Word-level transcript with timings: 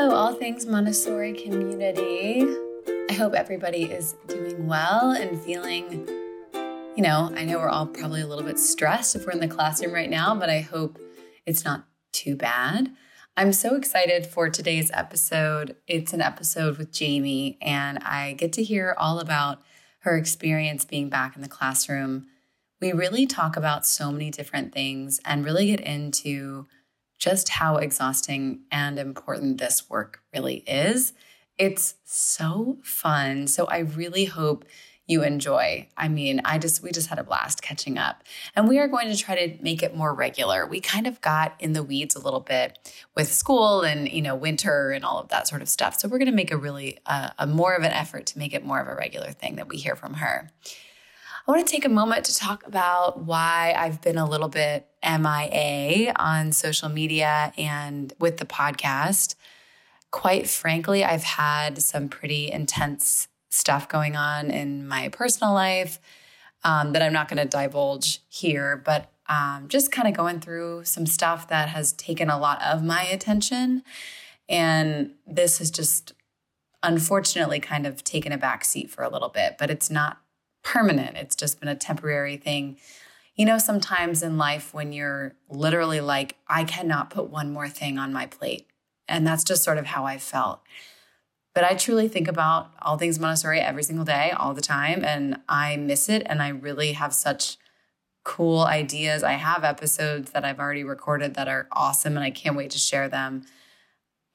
Hello, 0.00 0.14
all 0.14 0.32
things 0.32 0.64
Montessori 0.64 1.34
community. 1.34 2.46
I 3.10 3.12
hope 3.12 3.34
everybody 3.34 3.82
is 3.82 4.14
doing 4.28 4.66
well 4.66 5.10
and 5.10 5.38
feeling, 5.38 6.08
you 6.96 7.02
know, 7.02 7.30
I 7.36 7.44
know 7.44 7.58
we're 7.58 7.68
all 7.68 7.86
probably 7.86 8.22
a 8.22 8.26
little 8.26 8.42
bit 8.42 8.58
stressed 8.58 9.14
if 9.14 9.26
we're 9.26 9.32
in 9.32 9.40
the 9.40 9.46
classroom 9.46 9.92
right 9.92 10.08
now, 10.08 10.34
but 10.34 10.48
I 10.48 10.60
hope 10.60 10.98
it's 11.44 11.66
not 11.66 11.84
too 12.14 12.34
bad. 12.34 12.92
I'm 13.36 13.52
so 13.52 13.74
excited 13.74 14.26
for 14.26 14.48
today's 14.48 14.90
episode. 14.94 15.76
It's 15.86 16.14
an 16.14 16.22
episode 16.22 16.78
with 16.78 16.92
Jamie, 16.92 17.58
and 17.60 17.98
I 17.98 18.32
get 18.32 18.54
to 18.54 18.64
hear 18.64 18.94
all 18.96 19.18
about 19.18 19.60
her 19.98 20.16
experience 20.16 20.86
being 20.86 21.10
back 21.10 21.36
in 21.36 21.42
the 21.42 21.46
classroom. 21.48 22.26
We 22.80 22.92
really 22.92 23.26
talk 23.26 23.54
about 23.54 23.84
so 23.84 24.10
many 24.10 24.30
different 24.30 24.72
things 24.72 25.20
and 25.26 25.44
really 25.44 25.66
get 25.66 25.80
into 25.80 26.68
just 27.20 27.50
how 27.50 27.76
exhausting 27.76 28.62
and 28.72 28.98
important 28.98 29.58
this 29.58 29.88
work 29.88 30.22
really 30.34 30.64
is. 30.66 31.12
It's 31.58 31.94
so 32.04 32.78
fun. 32.82 33.46
So 33.46 33.66
I 33.66 33.80
really 33.80 34.24
hope 34.24 34.64
you 35.06 35.22
enjoy. 35.24 35.88
I 35.96 36.08
mean, 36.08 36.40
I 36.44 36.56
just 36.58 36.82
we 36.82 36.92
just 36.92 37.08
had 37.08 37.18
a 37.18 37.24
blast 37.24 37.62
catching 37.62 37.98
up. 37.98 38.22
And 38.54 38.68
we 38.68 38.78
are 38.78 38.86
going 38.86 39.10
to 39.10 39.16
try 39.16 39.34
to 39.34 39.62
make 39.62 39.82
it 39.82 39.94
more 39.94 40.14
regular. 40.14 40.66
We 40.66 40.80
kind 40.80 41.06
of 41.06 41.20
got 41.20 41.54
in 41.58 41.72
the 41.72 41.82
weeds 41.82 42.14
a 42.14 42.20
little 42.20 42.40
bit 42.40 42.78
with 43.16 43.30
school 43.30 43.82
and, 43.82 44.08
you 44.08 44.22
know, 44.22 44.36
winter 44.36 44.92
and 44.92 45.04
all 45.04 45.18
of 45.18 45.28
that 45.28 45.48
sort 45.48 45.62
of 45.62 45.68
stuff. 45.68 45.98
So 45.98 46.08
we're 46.08 46.18
going 46.18 46.30
to 46.30 46.34
make 46.34 46.52
a 46.52 46.56
really 46.56 46.98
uh, 47.06 47.30
a 47.38 47.46
more 47.46 47.74
of 47.74 47.82
an 47.82 47.90
effort 47.90 48.24
to 48.26 48.38
make 48.38 48.54
it 48.54 48.64
more 48.64 48.80
of 48.80 48.86
a 48.86 48.94
regular 48.94 49.32
thing 49.32 49.56
that 49.56 49.68
we 49.68 49.78
hear 49.78 49.96
from 49.96 50.14
her. 50.14 50.50
I 51.46 51.50
want 51.50 51.66
to 51.66 51.70
take 51.70 51.84
a 51.86 51.90
moment 51.90 52.26
to 52.26 52.36
talk 52.36 52.66
about 52.66 53.24
why 53.24 53.74
I've 53.76 54.02
been 54.02 54.18
a 54.18 54.28
little 54.28 54.48
bit 54.48 54.86
MIA 55.02 56.12
on 56.16 56.52
social 56.52 56.88
media 56.90 57.52
and 57.56 58.12
with 58.20 58.36
the 58.36 58.44
podcast. 58.44 59.36
Quite 60.10 60.48
frankly, 60.48 61.02
I've 61.02 61.22
had 61.22 61.80
some 61.82 62.08
pretty 62.08 62.50
intense 62.50 63.28
stuff 63.48 63.88
going 63.88 64.16
on 64.16 64.50
in 64.50 64.86
my 64.86 65.08
personal 65.08 65.54
life 65.54 65.98
um, 66.62 66.92
that 66.92 67.00
I'm 67.00 67.12
not 67.12 67.28
going 67.28 67.38
to 67.38 67.48
divulge 67.48 68.20
here, 68.28 68.76
but 68.84 69.10
um, 69.28 69.66
just 69.68 69.90
kind 69.90 70.08
of 70.08 70.14
going 70.14 70.40
through 70.40 70.84
some 70.84 71.06
stuff 71.06 71.48
that 71.48 71.70
has 71.70 71.92
taken 71.94 72.28
a 72.28 72.38
lot 72.38 72.60
of 72.62 72.82
my 72.82 73.04
attention. 73.04 73.82
And 74.48 75.12
this 75.26 75.58
has 75.58 75.70
just 75.70 76.12
unfortunately 76.82 77.60
kind 77.60 77.86
of 77.86 78.04
taken 78.04 78.32
a 78.32 78.38
back 78.38 78.64
seat 78.64 78.90
for 78.90 79.04
a 79.04 79.08
little 79.08 79.28
bit, 79.28 79.56
but 79.58 79.70
it's 79.70 79.90
not 79.90 80.18
permanent. 80.62 81.16
It's 81.16 81.36
just 81.36 81.60
been 81.60 81.68
a 81.68 81.74
temporary 81.74 82.36
thing. 82.36 82.76
You 83.34 83.46
know, 83.46 83.58
sometimes 83.58 84.22
in 84.22 84.36
life 84.36 84.74
when 84.74 84.92
you're 84.92 85.34
literally 85.48 86.00
like, 86.00 86.36
I 86.48 86.64
cannot 86.64 87.10
put 87.10 87.30
one 87.30 87.52
more 87.52 87.68
thing 87.68 87.98
on 87.98 88.12
my 88.12 88.26
plate. 88.26 88.66
And 89.08 89.26
that's 89.26 89.44
just 89.44 89.64
sort 89.64 89.78
of 89.78 89.86
how 89.86 90.04
I 90.04 90.18
felt. 90.18 90.60
But 91.54 91.64
I 91.64 91.74
truly 91.74 92.06
think 92.06 92.28
about 92.28 92.70
all 92.80 92.96
things 92.96 93.18
Montessori 93.18 93.60
every 93.60 93.82
single 93.82 94.04
day, 94.04 94.30
all 94.30 94.54
the 94.54 94.60
time. 94.60 95.04
And 95.04 95.40
I 95.48 95.76
miss 95.76 96.08
it. 96.08 96.22
And 96.26 96.42
I 96.42 96.48
really 96.48 96.92
have 96.92 97.12
such 97.12 97.56
cool 98.24 98.60
ideas. 98.60 99.22
I 99.22 99.32
have 99.32 99.64
episodes 99.64 100.30
that 100.32 100.44
I've 100.44 100.60
already 100.60 100.84
recorded 100.84 101.34
that 101.34 101.48
are 101.48 101.66
awesome. 101.72 102.16
And 102.16 102.24
I 102.24 102.30
can't 102.30 102.56
wait 102.56 102.70
to 102.70 102.78
share 102.78 103.08
them. 103.08 103.44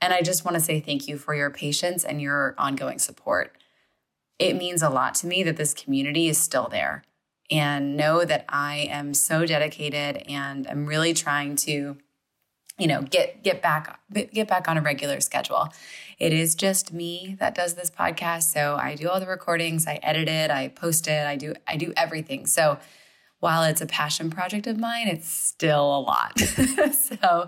And 0.01 0.13
I 0.13 0.21
just 0.21 0.43
want 0.43 0.55
to 0.55 0.61
say 0.61 0.81
thank 0.81 1.07
you 1.07 1.17
for 1.17 1.33
your 1.33 1.49
patience 1.49 2.03
and 2.03 2.21
your 2.21 2.53
ongoing 2.57 2.99
support. 2.99 3.55
It 4.39 4.55
means 4.55 4.81
a 4.81 4.89
lot 4.89 5.15
to 5.15 5.27
me 5.27 5.43
that 5.43 5.57
this 5.57 5.73
community 5.73 6.27
is 6.27 6.37
still 6.37 6.67
there. 6.69 7.03
And 7.51 7.95
know 7.95 8.25
that 8.25 8.45
I 8.49 8.87
am 8.89 9.13
so 9.13 9.45
dedicated 9.45 10.23
and 10.27 10.67
I'm 10.67 10.87
really 10.87 11.13
trying 11.13 11.55
to 11.57 11.97
you 12.77 12.87
know 12.87 13.03
get 13.03 13.43
get 13.43 13.61
back 13.61 13.99
get 14.33 14.47
back 14.47 14.67
on 14.67 14.77
a 14.77 14.81
regular 14.81 15.19
schedule. 15.19 15.69
It 16.17 16.33
is 16.33 16.55
just 16.55 16.91
me 16.91 17.35
that 17.39 17.53
does 17.55 17.75
this 17.75 17.91
podcast. 17.91 18.43
So 18.43 18.77
i 18.81 18.95
do 18.95 19.09
all 19.09 19.19
the 19.19 19.27
recordings. 19.27 19.85
I 19.87 19.99
edit 20.01 20.27
it. 20.27 20.49
I 20.49 20.69
post 20.69 21.07
it. 21.07 21.25
I 21.27 21.35
do 21.35 21.53
i 21.67 21.77
do 21.77 21.93
everything. 21.95 22.47
So 22.47 22.79
while 23.39 23.63
it's 23.63 23.81
a 23.81 23.85
passion 23.85 24.31
project 24.31 24.65
of 24.65 24.79
mine 24.79 25.07
it's 25.07 25.29
still 25.29 25.97
a 25.97 25.99
lot. 25.99 26.41
So 26.93 27.47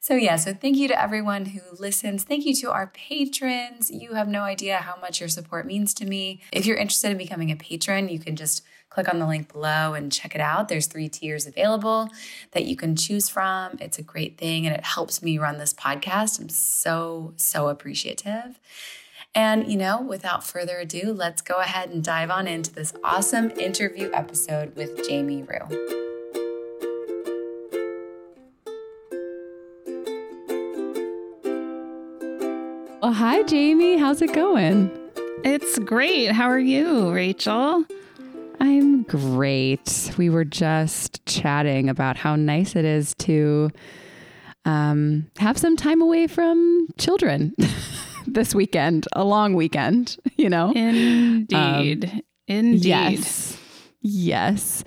so 0.00 0.14
yeah 0.14 0.36
so 0.36 0.52
thank 0.52 0.76
you 0.76 0.88
to 0.88 1.00
everyone 1.00 1.46
who 1.46 1.60
listens 1.78 2.24
thank 2.24 2.44
you 2.44 2.54
to 2.54 2.70
our 2.70 2.88
patrons 2.88 3.90
you 3.90 4.14
have 4.14 4.28
no 4.28 4.42
idea 4.42 4.78
how 4.78 4.96
much 5.00 5.20
your 5.20 5.28
support 5.28 5.66
means 5.66 5.94
to 5.94 6.04
me 6.04 6.40
if 6.52 6.66
you're 6.66 6.76
interested 6.76 7.10
in 7.10 7.18
becoming 7.18 7.50
a 7.50 7.56
patron 7.56 8.08
you 8.08 8.18
can 8.18 8.34
just 8.36 8.62
click 8.90 9.08
on 9.08 9.20
the 9.20 9.26
link 9.26 9.50
below 9.50 9.94
and 9.94 10.12
check 10.12 10.34
it 10.34 10.40
out. 10.40 10.68
There's 10.68 10.86
three 10.86 11.08
tiers 11.08 11.46
available 11.46 12.08
that 12.50 12.64
you 12.64 12.76
can 12.76 12.96
choose 12.96 13.28
from. 13.28 13.78
It's 13.80 13.98
a 13.98 14.02
great 14.02 14.36
thing 14.36 14.66
and 14.66 14.74
it 14.74 14.84
helps 14.84 15.22
me 15.22 15.38
run 15.38 15.58
this 15.58 15.72
podcast. 15.72 16.40
I'm 16.40 16.48
so, 16.48 17.32
so 17.36 17.68
appreciative. 17.68 18.58
And, 19.32 19.70
you 19.70 19.78
know, 19.78 20.02
without 20.02 20.42
further 20.42 20.78
ado, 20.78 21.12
let's 21.12 21.40
go 21.40 21.60
ahead 21.60 21.90
and 21.90 22.02
dive 22.02 22.30
on 22.30 22.48
into 22.48 22.72
this 22.72 22.92
awesome 23.04 23.52
interview 23.52 24.10
episode 24.12 24.74
with 24.74 25.08
Jamie 25.08 25.44
Rue. 25.44 26.09
Well, 33.02 33.14
hi, 33.14 33.42
Jamie. 33.44 33.96
How's 33.96 34.20
it 34.20 34.34
going? 34.34 34.90
It's 35.42 35.78
great. 35.78 36.32
How 36.32 36.50
are 36.50 36.58
you, 36.58 37.10
Rachel? 37.10 37.86
I'm 38.60 39.04
great. 39.04 40.12
We 40.18 40.28
were 40.28 40.44
just 40.44 41.24
chatting 41.24 41.88
about 41.88 42.18
how 42.18 42.36
nice 42.36 42.76
it 42.76 42.84
is 42.84 43.14
to 43.20 43.70
um, 44.66 45.30
have 45.38 45.56
some 45.56 45.78
time 45.78 46.02
away 46.02 46.26
from 46.26 46.88
children 46.98 47.54
this 48.26 48.54
weekend, 48.54 49.08
a 49.14 49.24
long 49.24 49.54
weekend, 49.54 50.18
you 50.36 50.50
know? 50.50 50.70
Indeed. 50.72 52.04
Um, 52.04 52.22
Indeed. 52.48 52.84
Yes. 52.84 53.59
Yes. 54.02 54.82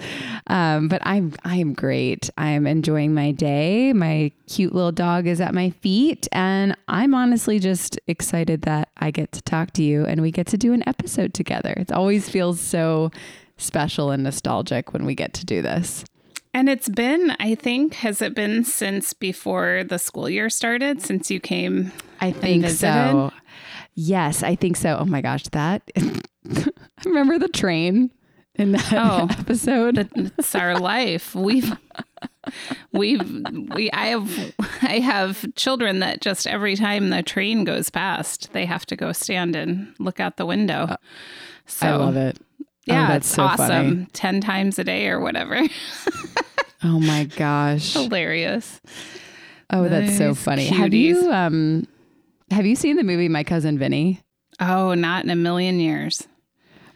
Um, 0.47 0.87
but 0.87 1.01
I'm 1.05 1.33
I'm 1.43 1.73
great. 1.73 2.29
I'm 2.37 2.65
enjoying 2.65 3.13
my 3.13 3.31
day. 3.31 3.93
My 3.93 4.31
cute 4.47 4.73
little 4.73 4.91
dog 4.91 5.27
is 5.27 5.39
at 5.39 5.53
my 5.53 5.69
feet 5.69 6.27
and 6.31 6.75
I'm 6.87 7.13
honestly 7.13 7.59
just 7.59 7.99
excited 8.07 8.63
that 8.63 8.89
I 8.97 9.11
get 9.11 9.31
to 9.33 9.41
talk 9.43 9.71
to 9.73 9.83
you 9.83 10.05
and 10.05 10.21
we 10.21 10.31
get 10.31 10.47
to 10.47 10.57
do 10.57 10.73
an 10.73 10.87
episode 10.87 11.33
together. 11.33 11.73
It 11.77 11.91
always 11.91 12.27
feels 12.27 12.59
so 12.59 13.11
special 13.57 14.09
and 14.09 14.23
nostalgic 14.23 14.93
when 14.93 15.05
we 15.05 15.13
get 15.13 15.33
to 15.35 15.45
do 15.45 15.61
this. 15.61 16.03
And 16.55 16.69
it's 16.69 16.89
been, 16.89 17.35
I 17.39 17.55
think, 17.55 17.95
has 17.95 18.21
it 18.21 18.35
been 18.35 18.63
since 18.63 19.13
before 19.13 19.83
the 19.83 19.97
school 19.97 20.29
year 20.29 20.51
started, 20.51 21.01
since 21.01 21.31
you 21.31 21.39
came? 21.39 21.91
I 22.21 22.31
think 22.31 22.67
so. 22.69 23.31
Yes, 23.95 24.43
I 24.43 24.55
think 24.55 24.77
so. 24.77 24.97
Oh 24.99 25.05
my 25.05 25.21
gosh, 25.21 25.43
that. 25.51 25.81
I 25.97 26.21
remember 27.05 27.39
the 27.39 27.47
train 27.47 28.11
in 28.55 28.73
that 28.73 28.93
oh, 28.93 29.27
episode. 29.39 30.09
It's 30.15 30.55
our 30.55 30.79
life. 30.79 31.35
We've 31.35 31.75
we've 32.91 33.45
we 33.73 33.91
I 33.91 34.07
have 34.07 34.53
I 34.81 34.99
have 34.99 35.45
children 35.55 35.99
that 35.99 36.21
just 36.21 36.47
every 36.47 36.75
time 36.75 37.09
the 37.09 37.23
train 37.23 37.63
goes 37.63 37.89
past, 37.89 38.53
they 38.53 38.65
have 38.65 38.85
to 38.87 38.95
go 38.95 39.11
stand 39.11 39.55
and 39.55 39.93
look 39.99 40.19
out 40.19 40.37
the 40.37 40.45
window. 40.45 40.83
Uh, 40.83 40.97
so 41.65 41.87
I 41.87 41.95
love 41.95 42.17
it. 42.17 42.37
Oh, 42.61 42.65
yeah, 42.85 43.11
oh, 43.11 43.15
it's 43.15 43.27
so 43.27 43.43
awesome. 43.43 43.67
Funny. 43.67 44.07
10 44.11 44.41
times 44.41 44.77
a 44.77 44.83
day 44.83 45.07
or 45.07 45.21
whatever. 45.21 45.57
oh 46.83 46.99
my 46.99 47.23
gosh. 47.23 47.93
Hilarious. 47.93 48.81
Oh, 49.69 49.87
that's 49.87 50.17
so 50.17 50.35
funny. 50.35 50.67
Cuties. 50.69 50.75
Have 50.75 50.93
you 50.93 51.31
um 51.31 51.87
have 52.51 52.65
you 52.65 52.75
seen 52.75 52.97
the 52.97 53.03
movie 53.03 53.29
My 53.29 53.43
Cousin 53.43 53.79
Vinny? 53.79 54.21
Oh, 54.59 54.93
not 54.93 55.23
in 55.23 55.31
a 55.31 55.35
million 55.35 55.79
years. 55.79 56.27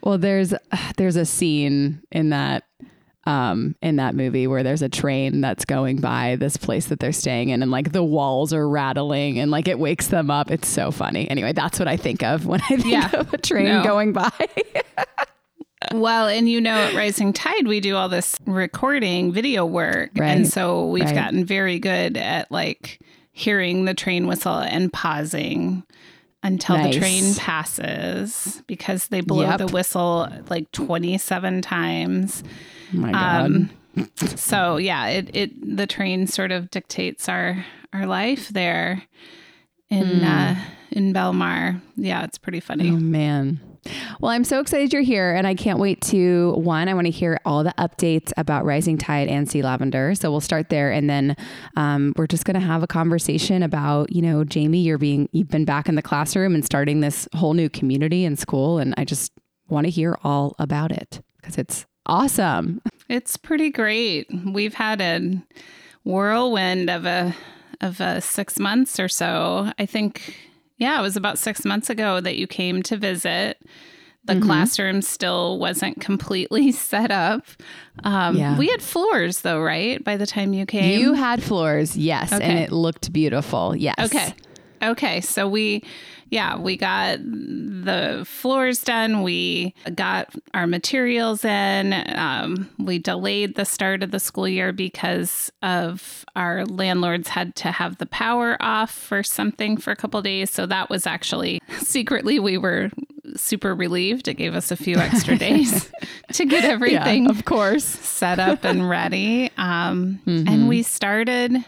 Well, 0.08 0.18
there's 0.18 0.54
there's 0.96 1.18
a 1.18 1.26
scene 1.26 2.02
in 2.14 2.30
that 2.30 2.64
um, 3.26 3.76
in 3.82 3.98
that 3.98 4.16
movie 4.16 4.48
where 4.48 4.64
there's 4.64 4.82
a 4.82 4.88
train 4.88 5.42
that's 5.42 5.66
going 5.66 6.00
by 6.00 6.38
this 6.40 6.56
place 6.56 6.86
that 6.86 7.02
they're 7.02 7.12
staying 7.12 7.50
in 7.50 7.62
and 7.62 7.72
like 7.72 7.92
the 7.92 8.06
walls 8.06 8.54
are 8.54 8.70
rattling 8.70 9.38
and 9.38 9.52
like 9.52 9.68
it 9.68 9.80
wakes 9.80 10.08
them 10.08 10.32
up. 10.32 10.50
It's 10.50 10.70
so 10.70 10.92
funny. 10.92 11.30
Anyway, 11.30 11.52
that's 11.52 11.78
what 11.78 11.90
I 11.90 11.98
think 11.98 12.24
of 12.24 12.46
when 12.46 12.62
I 12.70 12.78
think 12.78 12.86
yeah. 12.86 13.12
of 13.20 13.34
a 13.34 13.38
train 13.38 13.66
no. 13.66 13.84
going 13.84 14.14
by. 14.14 14.32
well, 15.94 16.30
and 16.30 16.48
you 16.48 16.62
know, 16.62 16.72
at 16.72 16.94
Rising 16.94 17.34
Tide, 17.34 17.68
we 17.68 17.82
do 17.82 17.98
all 17.98 18.08
this 18.08 18.38
recording 18.46 19.34
video 19.34 19.66
work. 19.66 20.12
Right. 20.16 20.30
And 20.30 20.48
so 20.48 20.88
we've 20.88 21.04
right. 21.04 21.16
gotten 21.16 21.44
very 21.44 21.80
good 21.80 22.16
at 22.16 22.50
like 22.50 23.02
hearing 23.34 23.84
the 23.84 23.94
train 23.94 24.26
whistle 24.26 24.58
and 24.58 24.94
pausing 24.94 25.84
until 26.48 26.78
nice. 26.78 26.94
the 26.94 27.00
train 27.00 27.36
passes 27.36 28.64
because 28.68 29.08
they 29.08 29.20
blow 29.22 29.42
yep. 29.42 29.58
the 29.58 29.68
whistle 29.68 30.30
like 30.50 30.72
27 30.72 31.62
times. 31.62 32.44
Oh 32.94 32.98
my 32.98 33.12
God. 33.12 33.46
Um, 33.46 33.70
so 34.16 34.78
yeah, 34.78 35.08
it, 35.08 35.36
it 35.36 35.78
the 35.78 35.86
train 35.86 36.26
sort 36.26 36.52
of 36.52 36.72
dictates 36.72 37.28
our 37.28 37.66
our 37.92 38.06
life 38.06 38.48
there 38.50 39.04
in 39.90 40.06
mm. 40.06 40.24
uh, 40.24 40.60
in 40.92 41.14
Belmar. 41.14 41.82
Yeah, 41.98 42.24
it's 42.24 42.38
pretty 42.38 42.62
funny. 42.62 42.90
Oh 42.90 42.98
man. 42.98 43.60
Well, 44.20 44.32
I'm 44.32 44.44
so 44.44 44.60
excited 44.60 44.94
you're 44.94 45.02
here, 45.02 45.34
and 45.34 45.46
I 45.48 45.56
can't 45.56 45.80
wait 45.80 46.02
to 46.04 46.54
one. 46.54 46.88
I 46.88 46.94
want 46.94 47.06
to 47.06 47.12
hear 47.12 47.40
all 47.46 47.64
the 47.64 47.74
updates 47.78 48.32
about 48.38 48.66
Rising 48.66 48.98
Tide 48.98 49.28
and 49.28 49.50
Sea 49.50 49.62
Lavender. 49.62 50.16
So 50.16 50.32
we'll 50.32 50.42
start 50.42 50.70
there, 50.70 50.92
and 50.92 51.10
then 51.10 51.36
um, 51.76 52.14
we're 52.18 52.28
just 52.28 52.46
going 52.46 52.60
to 52.60 52.66
have 52.66 52.84
a 52.84 52.88
conversation 52.88 53.64
about, 53.64 54.12
you 54.12 54.22
know, 54.22 54.44
Jamie, 54.44 54.80
you're 54.82 54.98
being 54.98 55.30
you've 55.32 55.50
been 55.50 55.66
back 55.66 55.90
in 55.90 55.96
the 55.96 56.02
classroom 56.02 56.56
and 56.56 56.66
starting 56.66 57.00
this 57.00 57.28
whole 57.34 57.54
new 57.54 57.70
community 57.70 58.24
in 58.26 58.36
school, 58.36 58.78
and 58.80 58.94
I 58.98 59.06
just 59.06 59.32
want 59.70 59.86
to 59.86 59.92
hear 59.92 60.18
all 60.24 60.56
about 60.60 60.92
it 60.92 61.22
because 61.38 61.58
it's 61.58 61.86
awesome. 62.06 62.82
It's 63.10 63.38
pretty 63.38 63.70
great. 63.70 64.28
We've 64.46 64.74
had 64.74 65.02
a 65.02 65.42
whirlwind 66.04 66.90
of 66.90 67.06
a 67.06 67.36
of 67.82 68.02
a 68.02 68.22
six 68.22 68.58
months 68.60 69.00
or 69.00 69.08
so. 69.08 69.72
I 69.78 69.86
think 69.86 70.36
yeah, 70.78 71.00
it 71.00 71.02
was 71.02 71.16
about 71.16 71.38
six 71.38 71.66
months 71.66 71.90
ago 71.90 72.22
that 72.22 72.38
you 72.38 72.48
came 72.48 72.84
to 72.84 72.98
visit. 72.98 73.62
The 74.26 74.34
mm-hmm. 74.34 74.44
classroom 74.44 75.02
still 75.02 75.58
wasn't 75.58 76.02
completely 76.02 76.72
set 76.74 77.12
up. 77.12 77.46
Um, 78.04 78.36
yeah. 78.36 78.58
We 78.58 78.68
had 78.68 78.82
floors, 78.82 79.42
though, 79.42 79.62
right? 79.62 80.04
By 80.04 80.18
the 80.18 80.28
time 80.28 80.54
you 80.54 80.66
came, 80.66 81.00
you 81.00 81.14
had 81.14 81.42
floors, 81.42 81.98
yes, 81.98 82.34
okay. 82.34 82.44
and 82.44 82.60
it 82.60 82.72
looked 82.72 83.12
beautiful. 83.14 83.76
Yes. 83.76 83.96
Okay. 84.00 84.34
Okay. 84.84 85.22
So 85.22 85.48
we 85.48 85.84
yeah, 86.30 86.58
we 86.58 86.76
got 86.76 87.20
the 87.22 88.24
floors 88.28 88.84
done. 88.84 89.24
We 89.24 89.74
got 89.96 90.34
our 90.54 90.68
materials 90.68 91.46
in. 91.46 91.94
Um, 92.16 92.70
we 92.78 93.00
delayed 93.00 93.56
the 93.56 93.66
start 93.66 94.04
of 94.04 94.12
the 94.12 94.20
school 94.20 94.48
year 94.48 94.74
because 94.74 95.52
of 95.64 96.26
our 96.36 96.66
landlords 96.66 97.30
had 97.30 97.56
to 97.58 97.72
have 97.72 97.98
the 97.98 98.06
power 98.06 98.58
off 98.60 98.92
for 98.92 99.24
something 99.24 99.78
for 99.78 99.92
a 99.92 99.96
couple 99.96 100.22
days. 100.22 100.52
So 100.52 100.66
that 100.66 100.90
was 100.90 101.08
actually 101.08 101.62
secretly 101.80 102.40
we 102.40 102.58
were 102.58 102.90
super 103.36 103.74
relieved. 103.76 104.28
It 104.28 104.36
gave 104.36 104.54
us 104.54 104.72
a 104.72 104.76
few 104.76 104.98
extra 104.98 105.38
days 105.38 105.90
to 106.34 106.46
get 106.46 106.66
everything, 106.66 107.26
yeah, 107.26 107.32
of 107.32 107.46
course, 107.46 107.86
set 107.86 108.40
up 108.40 108.64
and 108.64 108.90
ready. 108.90 109.52
Um, 109.58 110.20
mm-hmm. 110.26 110.48
And 110.48 110.68
we 110.68 110.84
started 110.84 111.64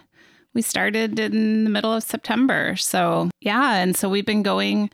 we 0.54 0.62
started 0.62 1.20
in 1.20 1.64
the 1.64 1.70
middle 1.70 1.94
of 1.94 2.04
September. 2.04 2.76
So, 2.76 3.30
yeah, 3.42 3.76
and 3.76 3.96
so 3.96 4.10
we've 4.10 4.26
been 4.26 4.44
going 4.44 4.90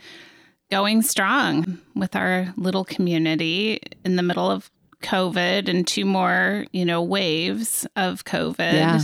going 0.72 1.02
strong 1.02 1.78
with 1.96 2.16
our 2.16 2.52
little 2.58 2.84
community 2.84 3.80
in 4.04 4.16
the 4.16 4.24
middle 4.24 4.50
of 4.50 4.72
COVID 5.04 5.70
and 5.70 5.86
two 5.86 6.06
more, 6.06 6.66
you 6.72 6.84
know, 6.84 7.04
waves 7.04 7.86
of 7.96 8.26
COVID 8.26 8.74
yeah. 8.74 9.02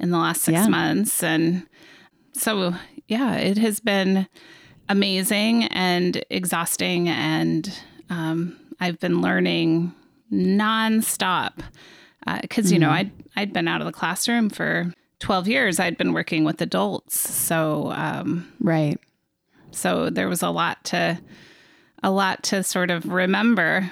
in 0.00 0.10
the 0.10 0.18
last 0.18 0.42
6 0.42 0.54
yeah. 0.54 0.66
months 0.68 1.22
and 1.22 1.66
so 2.32 2.74
yeah, 3.06 3.36
it 3.36 3.58
has 3.58 3.80
been 3.80 4.26
amazing 4.88 5.64
and 5.64 6.24
exhausting 6.30 7.08
and 7.08 7.72
um, 8.10 8.58
I've 8.80 8.98
been 8.98 9.20
learning 9.20 9.94
nonstop 10.32 11.62
because 12.40 12.70
uh, 12.70 12.74
you 12.74 12.78
mm. 12.78 12.82
know 12.82 12.88
mm-hmm. 12.88 12.96
I'd 12.96 13.12
I'd 13.36 13.52
been 13.52 13.68
out 13.68 13.80
of 13.80 13.86
the 13.86 13.92
classroom 13.92 14.50
for 14.50 14.92
12 15.24 15.48
years 15.48 15.80
I'd 15.80 15.96
been 15.96 16.12
working 16.12 16.44
with 16.44 16.60
adults. 16.60 17.18
So, 17.18 17.90
um, 17.92 18.46
right. 18.60 19.00
So 19.70 20.10
there 20.10 20.28
was 20.28 20.42
a 20.42 20.50
lot 20.50 20.84
to, 20.84 21.18
a 22.02 22.10
lot 22.10 22.42
to 22.44 22.62
sort 22.62 22.90
of 22.90 23.06
remember. 23.06 23.90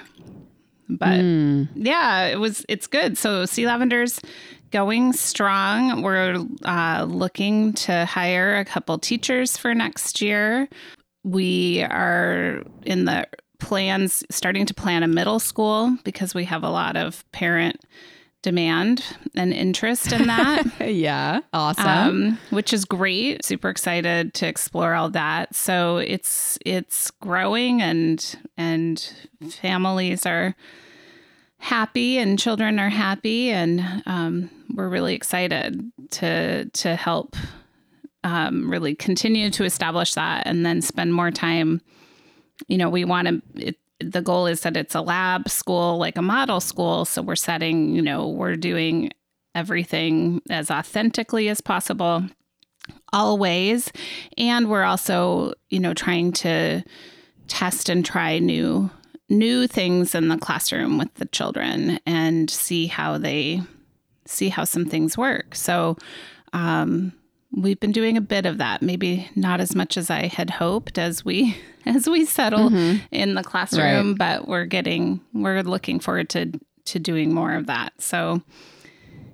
But 0.87 1.21
mm. 1.21 1.69
yeah, 1.73 2.27
it 2.27 2.39
was, 2.39 2.63
it's 2.69 2.85
good. 2.85 3.17
So 3.17 3.45
Sea 3.47 3.63
Lavender's 3.63 4.21
going 4.69 5.11
strong. 5.13 6.03
We're 6.03 6.45
uh, 6.65 7.07
looking 7.09 7.73
to 7.73 8.05
hire 8.05 8.55
a 8.57 8.63
couple 8.63 8.99
teachers 8.99 9.57
for 9.57 9.73
next 9.73 10.21
year. 10.21 10.69
We 11.23 11.81
are 11.81 12.61
in 12.83 13.05
the 13.05 13.25
plans, 13.57 14.23
starting 14.29 14.67
to 14.67 14.73
plan 14.75 15.01
a 15.01 15.07
middle 15.07 15.39
school 15.39 15.97
because 16.03 16.35
we 16.35 16.45
have 16.45 16.63
a 16.63 16.69
lot 16.69 16.95
of 16.95 17.25
parent 17.31 17.81
demand 18.43 19.03
and 19.35 19.51
interest 19.51 20.11
in 20.11 20.27
that. 20.27 20.63
yeah, 20.79 21.39
awesome. 21.51 21.87
Um, 21.87 22.39
which 22.51 22.71
is 22.71 22.85
great. 22.85 23.43
Super 23.43 23.69
excited 23.69 24.35
to 24.35 24.47
explore 24.47 24.93
all 24.93 25.09
that. 25.09 25.55
So 25.55 25.97
it's 25.97 26.59
it's 26.63 27.09
growing 27.09 27.81
and 27.81 28.35
and 28.55 29.11
families 29.49 30.27
are 30.27 30.55
happy 31.57 32.17
and 32.19 32.37
children 32.37 32.77
are 32.77 32.89
happy 32.89 33.49
and 33.49 34.03
um, 34.05 34.51
we're 34.75 34.89
really 34.89 35.15
excited 35.15 35.91
to 36.11 36.65
to 36.69 36.95
help 36.95 37.35
um, 38.25 38.69
really 38.69 38.93
continue 38.93 39.49
to 39.49 39.63
establish 39.63 40.13
that 40.13 40.45
and 40.45 40.65
then 40.65 40.81
spend 40.81 41.13
more 41.13 41.31
time 41.31 41.81
you 42.67 42.77
know 42.77 42.89
we 42.89 43.05
want 43.05 43.27
to 43.57 43.73
the 44.03 44.21
goal 44.21 44.47
is 44.47 44.61
that 44.61 44.77
it's 44.77 44.95
a 44.95 45.01
lab 45.01 45.49
school, 45.49 45.97
like 45.97 46.17
a 46.17 46.21
model 46.21 46.59
school. 46.59 47.05
So 47.05 47.21
we're 47.21 47.35
setting, 47.35 47.95
you 47.95 48.01
know, 48.01 48.27
we're 48.27 48.55
doing 48.55 49.11
everything 49.55 50.41
as 50.49 50.71
authentically 50.71 51.49
as 51.49 51.61
possible, 51.61 52.23
always. 53.11 53.91
And 54.37 54.69
we're 54.69 54.83
also, 54.83 55.53
you 55.69 55.79
know, 55.79 55.93
trying 55.93 56.31
to 56.33 56.83
test 57.47 57.89
and 57.89 58.05
try 58.05 58.39
new 58.39 58.89
new 59.29 59.67
things 59.67 60.13
in 60.13 60.27
the 60.27 60.37
classroom 60.37 60.97
with 60.97 61.11
the 61.15 61.25
children 61.25 61.99
and 62.05 62.49
see 62.49 62.85
how 62.87 63.17
they 63.17 63.61
see 64.25 64.49
how 64.49 64.63
some 64.63 64.85
things 64.85 65.17
work. 65.17 65.55
So 65.55 65.97
um, 66.53 67.13
we've 67.55 67.79
been 67.79 67.91
doing 67.91 68.17
a 68.17 68.21
bit 68.21 68.45
of 68.45 68.57
that 68.57 68.81
maybe 68.81 69.29
not 69.35 69.61
as 69.61 69.75
much 69.75 69.97
as 69.97 70.09
i 70.09 70.27
had 70.27 70.49
hoped 70.49 70.97
as 70.97 71.23
we 71.23 71.55
as 71.85 72.07
we 72.09 72.25
settle 72.25 72.69
mm-hmm. 72.69 72.97
in 73.11 73.35
the 73.35 73.43
classroom 73.43 74.09
right. 74.09 74.17
but 74.17 74.47
we're 74.47 74.65
getting 74.65 75.19
we're 75.33 75.61
looking 75.61 75.99
forward 75.99 76.29
to 76.29 76.51
to 76.85 76.99
doing 76.99 77.33
more 77.33 77.53
of 77.53 77.67
that 77.67 77.93
so 78.01 78.41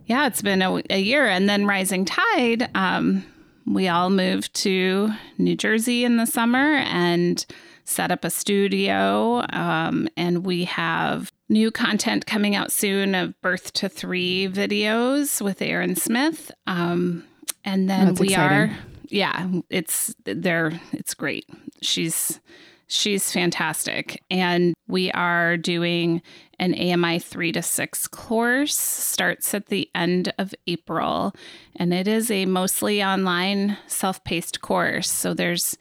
yeah 0.05 0.27
it's 0.27 0.41
been 0.41 0.61
a, 0.61 0.81
a 0.89 0.99
year 0.99 1.27
and 1.27 1.47
then 1.49 1.65
rising 1.65 2.05
tide 2.05 2.69
um, 2.75 3.23
we 3.65 3.87
all 3.87 4.09
moved 4.09 4.53
to 4.53 5.11
new 5.37 5.55
jersey 5.55 6.03
in 6.03 6.17
the 6.17 6.25
summer 6.25 6.75
and 6.75 7.45
set 7.85 8.11
up 8.11 8.23
a 8.23 8.29
studio 8.29 9.43
um, 9.49 10.07
and 10.15 10.45
we 10.45 10.65
have 10.65 11.31
new 11.49 11.71
content 11.71 12.27
coming 12.27 12.55
out 12.55 12.71
soon 12.71 13.15
of 13.15 13.39
birth 13.41 13.73
to 13.73 13.89
three 13.89 14.47
videos 14.47 15.41
with 15.41 15.61
aaron 15.61 15.95
smith 15.95 16.51
um, 16.67 17.23
and 17.63 17.89
then 17.89 18.07
That's 18.07 18.19
we 18.19 18.27
exciting. 18.27 18.57
are 18.57 18.77
yeah, 19.09 19.47
it's 19.69 20.15
there 20.25 20.79
it's 20.91 21.13
great. 21.13 21.45
She's 21.81 22.39
she's 22.87 23.31
fantastic. 23.31 24.21
And 24.29 24.73
we 24.87 25.11
are 25.11 25.57
doing 25.57 26.21
an 26.59 26.73
AMI 26.73 27.19
3 27.19 27.51
to 27.53 27.61
6 27.61 28.07
course 28.07 28.75
starts 28.75 29.53
at 29.53 29.67
the 29.67 29.89
end 29.95 30.33
of 30.37 30.53
April 30.67 31.33
and 31.75 31.93
it 31.93 32.07
is 32.07 32.29
a 32.31 32.45
mostly 32.45 33.03
online 33.03 33.77
self-paced 33.87 34.61
course. 34.61 35.09
So 35.09 35.33
there's 35.33 35.77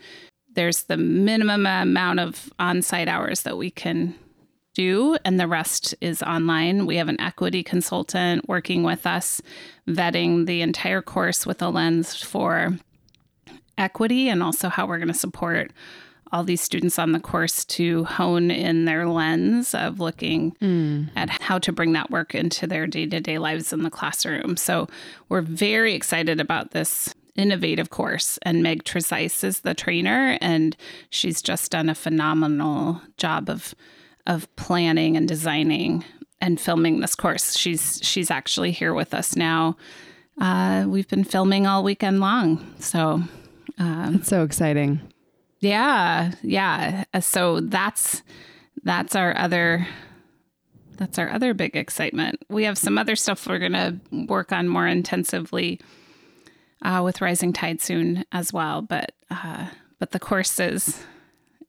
there's 0.54 0.85
the 0.85 0.97
minimum 0.97 1.66
amount 1.66 2.20
of 2.20 2.52
on-site 2.58 3.08
hours 3.08 3.42
that 3.42 3.56
we 3.56 3.70
can 3.70 4.14
do, 4.78 5.18
and 5.25 5.40
the 5.40 5.49
rest 5.49 5.94
is 6.00 6.23
online. 6.23 6.87
We 6.87 6.97
have 6.97 7.08
an 7.08 7.20
equity 7.20 7.64
consultant 7.64 8.49
working 8.49 8.85
with 8.85 9.06
us, 9.06 9.42
vetting 9.88 10.47
the 10.47 10.62
entire 10.62 11.02
course 11.02 11.44
with 11.44 11.61
a 11.61 11.68
lens 11.68 12.14
for 12.14 12.78
equity 13.76 14.28
and 14.28 14.40
also 14.40 14.68
how 14.68 14.87
we're 14.87 14.99
going 14.99 15.08
to 15.08 15.14
support 15.14 15.73
all 16.30 16.44
these 16.44 16.61
students 16.61 16.99
on 16.99 17.11
the 17.12 17.18
course 17.18 17.64
to 17.64 18.04
hone 18.04 18.50
in 18.50 18.85
their 18.85 19.08
lens 19.08 19.75
of 19.75 19.99
looking 19.99 20.52
mm. 20.61 21.08
at 21.16 21.30
how 21.42 21.58
to 21.58 21.73
bring 21.73 21.92
that 21.92 22.11
work 22.11 22.35
into 22.35 22.66
their 22.66 22.87
day 22.87 23.06
to 23.06 23.20
day 23.20 23.38
lives 23.38 23.73
in 23.73 23.82
the 23.82 23.90
classroom. 23.90 24.56
So 24.56 24.87
we're 25.28 25.40
very 25.40 25.94
excited 25.94 26.38
about 26.38 26.70
this 26.70 27.14
innovative 27.35 27.90
course. 27.90 28.38
And 28.42 28.62
Meg 28.62 28.85
Tresice 28.85 29.42
is 29.42 29.61
the 29.61 29.75
trainer, 29.75 30.37
and 30.40 30.76
she's 31.11 31.40
just 31.40 31.70
done 31.70 31.88
a 31.88 31.94
phenomenal 31.94 33.00
job 33.16 33.49
of 33.49 33.75
of 34.28 34.54
planning 34.54 35.16
and 35.16 35.26
designing 35.26 36.04
and 36.40 36.61
filming 36.61 37.00
this 37.00 37.16
course. 37.16 37.56
She's 37.56 37.99
she's 38.02 38.30
actually 38.30 38.70
here 38.70 38.94
with 38.94 39.14
us 39.14 39.35
now. 39.35 39.76
Uh, 40.40 40.85
we've 40.87 41.08
been 41.08 41.25
filming 41.25 41.66
all 41.66 41.82
weekend 41.82 42.20
long, 42.20 42.75
so 42.78 43.23
um, 43.78 44.16
it's 44.16 44.28
so 44.28 44.44
exciting. 44.44 45.00
Yeah, 45.58 46.32
yeah. 46.42 47.04
Uh, 47.12 47.20
so 47.20 47.61
that's 47.61 48.23
that's 48.85 49.16
our 49.16 49.37
other 49.37 49.88
that's 50.97 51.18
our 51.18 51.30
other 51.30 51.54
big 51.54 51.75
excitement. 51.75 52.44
We 52.49 52.64
have 52.64 52.78
some 52.78 52.99
other 52.99 53.16
stuff 53.16 53.47
we're 53.47 53.58
gonna 53.58 53.99
work 54.12 54.52
on 54.52 54.68
more 54.68 54.87
intensively 54.87 55.80
uh, 56.82 57.00
with 57.04 57.20
Rising 57.20 57.52
Tide 57.52 57.80
soon 57.80 58.25
as 58.30 58.52
well. 58.52 58.82
But 58.82 59.12
uh, 59.30 59.68
but 59.99 60.12
the 60.12 60.20
course 60.20 60.61
is 60.61 61.02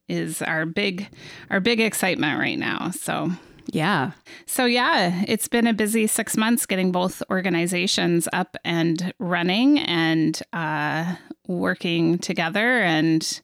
is 0.09 0.41
our 0.41 0.65
big 0.65 1.07
our 1.49 1.59
big 1.59 1.79
excitement 1.79 2.39
right 2.39 2.59
now. 2.59 2.91
So 2.91 3.31
yeah. 3.71 4.11
So 4.45 4.65
yeah, 4.65 5.23
it's 5.27 5.47
been 5.47 5.67
a 5.67 5.73
busy 5.73 6.07
six 6.07 6.35
months 6.35 6.65
getting 6.65 6.91
both 6.91 7.21
organizations 7.29 8.27
up 8.33 8.57
and 8.65 9.13
running 9.19 9.79
and 9.79 10.41
uh, 10.53 11.15
working 11.47 12.17
together 12.17 12.79
and 12.79 13.41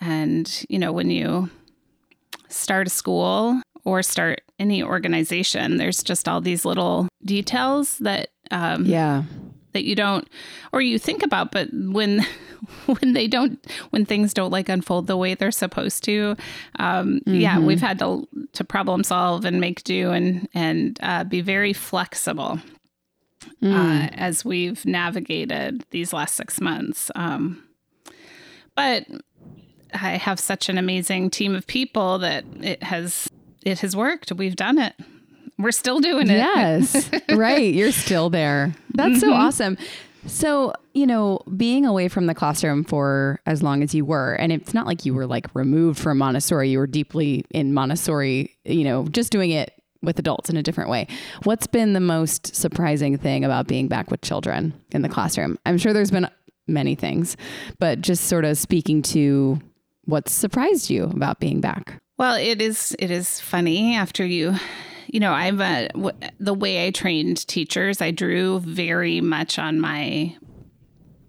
and 0.00 0.64
you 0.68 0.78
know 0.78 0.92
when 0.92 1.10
you 1.10 1.48
start 2.48 2.86
a 2.86 2.90
school 2.90 3.60
or 3.84 4.02
start 4.02 4.42
any 4.58 4.82
organization, 4.82 5.76
there's 5.76 6.02
just 6.02 6.28
all 6.28 6.40
these 6.40 6.64
little 6.64 7.08
details 7.24 7.98
that 7.98 8.30
um, 8.50 8.84
yeah 8.86 9.22
that 9.74 9.84
you 9.84 9.94
don't 9.94 10.26
or 10.72 10.80
you 10.80 10.98
think 10.98 11.22
about 11.22 11.52
but 11.52 11.68
when 11.72 12.24
when 12.86 13.12
they 13.12 13.28
don't 13.28 13.64
when 13.90 14.06
things 14.06 14.32
don't 14.32 14.50
like 14.50 14.68
unfold 14.68 15.06
the 15.06 15.16
way 15.16 15.34
they're 15.34 15.50
supposed 15.50 16.02
to 16.02 16.36
um, 16.78 17.20
mm-hmm. 17.20 17.34
yeah 17.34 17.58
we've 17.58 17.80
had 17.80 17.98
to 17.98 18.26
to 18.52 18.64
problem 18.64 19.04
solve 19.04 19.44
and 19.44 19.60
make 19.60 19.84
do 19.84 20.10
and 20.10 20.48
and 20.54 20.98
uh, 21.02 21.22
be 21.24 21.42
very 21.42 21.72
flexible 21.72 22.58
mm. 23.62 23.72
uh, 23.72 24.08
as 24.14 24.44
we've 24.44 24.86
navigated 24.86 25.84
these 25.90 26.12
last 26.12 26.34
six 26.34 26.60
months 26.60 27.10
um, 27.14 27.62
but 28.74 29.06
I 29.94 30.16
have 30.16 30.40
such 30.40 30.68
an 30.68 30.76
amazing 30.76 31.30
team 31.30 31.54
of 31.54 31.66
people 31.66 32.18
that 32.18 32.44
it 32.60 32.82
has 32.82 33.28
it 33.64 33.80
has 33.80 33.96
worked. 33.96 34.32
We've 34.32 34.56
done 34.56 34.78
it. 34.78 34.94
We're 35.58 35.72
still 35.72 36.00
doing 36.00 36.28
it. 36.28 36.36
Yes. 36.36 37.10
right. 37.30 37.72
You're 37.72 37.92
still 37.92 38.30
there. 38.30 38.74
That's 38.94 39.12
mm-hmm. 39.12 39.20
so 39.20 39.32
awesome. 39.32 39.78
So, 40.26 40.72
you 40.94 41.06
know, 41.06 41.40
being 41.56 41.84
away 41.84 42.08
from 42.08 42.26
the 42.26 42.34
classroom 42.34 42.84
for 42.84 43.40
as 43.46 43.62
long 43.62 43.82
as 43.82 43.94
you 43.94 44.04
were, 44.04 44.34
and 44.34 44.52
it's 44.52 44.72
not 44.72 44.86
like 44.86 45.04
you 45.04 45.12
were 45.14 45.26
like 45.26 45.46
removed 45.54 45.98
from 45.98 46.18
Montessori, 46.18 46.70
you 46.70 46.78
were 46.78 46.86
deeply 46.86 47.44
in 47.50 47.74
Montessori, 47.74 48.56
you 48.64 48.84
know, 48.84 49.06
just 49.08 49.30
doing 49.30 49.50
it 49.50 49.74
with 50.02 50.18
adults 50.18 50.50
in 50.50 50.56
a 50.56 50.62
different 50.62 50.90
way. 50.90 51.06
What's 51.44 51.66
been 51.66 51.92
the 51.92 52.00
most 52.00 52.54
surprising 52.54 53.18
thing 53.18 53.44
about 53.44 53.66
being 53.66 53.88
back 53.88 54.10
with 54.10 54.22
children 54.22 54.72
in 54.92 55.02
the 55.02 55.08
classroom? 55.08 55.58
I'm 55.66 55.78
sure 55.78 55.92
there's 55.92 56.10
been 56.10 56.28
many 56.66 56.94
things, 56.94 57.36
but 57.78 58.00
just 58.00 58.24
sort 58.24 58.44
of 58.44 58.56
speaking 58.56 59.02
to 59.02 59.60
what 60.04 60.28
surprised 60.28 60.90
you 60.90 61.04
about 61.04 61.40
being 61.40 61.60
back. 61.60 62.00
Well, 62.16 62.36
it 62.36 62.62
is 62.62 62.94
it 62.98 63.10
is 63.10 63.40
funny 63.40 63.96
after 63.96 64.24
you 64.24 64.54
you 65.06 65.20
know, 65.20 65.32
I'm 65.32 65.60
uh, 65.60 65.88
w- 65.88 66.16
the 66.38 66.54
way 66.54 66.86
I 66.86 66.90
trained 66.90 67.46
teachers, 67.46 68.00
I 68.00 68.10
drew 68.10 68.60
very 68.60 69.20
much 69.20 69.58
on 69.58 69.80
my 69.80 70.36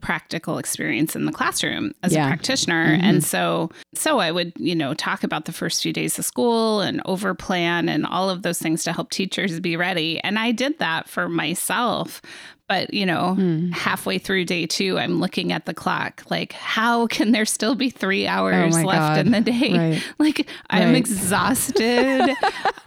practical 0.05 0.59
experience 0.59 1.15
in 1.15 1.25
the 1.25 1.31
classroom 1.31 1.91
as 2.03 2.13
yeah. 2.13 2.25
a 2.25 2.27
practitioner 2.27 2.89
mm-hmm. 2.89 3.03
and 3.03 3.23
so 3.23 3.71
so 3.95 4.19
I 4.19 4.31
would 4.31 4.53
you 4.55 4.75
know 4.75 4.93
talk 4.93 5.23
about 5.23 5.45
the 5.45 5.51
first 5.51 5.81
few 5.81 5.91
days 5.91 6.19
of 6.19 6.25
school 6.25 6.81
and 6.81 7.01
over 7.05 7.33
plan 7.33 7.89
and 7.89 8.05
all 8.05 8.29
of 8.29 8.43
those 8.43 8.59
things 8.59 8.83
to 8.83 8.93
help 8.93 9.09
teachers 9.09 9.59
be 9.59 9.75
ready 9.75 10.19
and 10.19 10.37
I 10.37 10.51
did 10.51 10.77
that 10.77 11.09
for 11.09 11.27
myself 11.27 12.21
but, 12.67 12.91
you 12.93 13.05
know, 13.05 13.35
mm. 13.37 13.71
halfway 13.73 14.17
through 14.17 14.45
day 14.45 14.65
two, 14.65 14.97
I'm 14.97 15.19
looking 15.19 15.51
at 15.51 15.67
the 15.67 15.73
clock. 15.75 16.23
Like, 16.31 16.53
how 16.53 17.05
can 17.05 17.31
there 17.31 17.45
still 17.45 17.75
be 17.75 17.91
three 17.91 18.25
hours 18.25 18.75
oh 18.75 18.81
left 18.81 19.17
God. 19.17 19.19
in 19.19 19.31
the 19.31 19.41
day? 19.41 19.77
Right. 19.77 20.03
Like, 20.17 20.49
I'm 20.71 20.95
exhausted. 20.95 22.35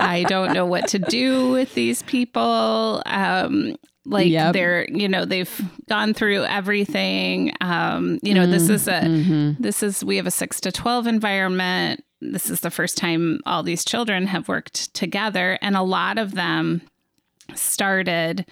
I 0.01 0.25
don't 0.25 0.53
know 0.53 0.67
what 0.67 0.89
to 0.89 0.99
do 0.99 1.53
with 1.53 1.75
these 1.75 2.03
people. 2.03 3.03
Um, 3.07 3.77
like 4.09 4.29
yep. 4.29 4.53
they're 4.53 4.87
you 4.91 5.09
know 5.09 5.25
they've 5.25 5.61
gone 5.89 6.15
through 6.15 6.45
everything 6.45 7.53
um 7.61 8.19
you 8.23 8.33
know 8.35 8.47
mm, 8.47 8.51
this 8.51 8.69
is 8.69 8.89
a 8.89 9.01
mm-hmm. 9.03 9.63
this 9.63 9.83
is 9.83 10.05
we 10.05 10.17
have 10.17 10.27
a 10.27 10.31
6 10.31 10.61
to 10.61 10.73
12 10.73 11.07
environment 11.07 12.05
this 12.21 12.51
is 12.51 12.61
the 12.61 12.71
first 12.71 12.97
time 12.97 13.41
all 13.47 13.63
these 13.63 13.85
children 13.85 14.27
have 14.27 14.49
worked 14.49 14.93
together 14.95 15.59
and 15.63 15.77
a 15.77 15.83
lot 15.83 16.19
of 16.19 16.35
them 16.35 16.83
started 17.55 18.45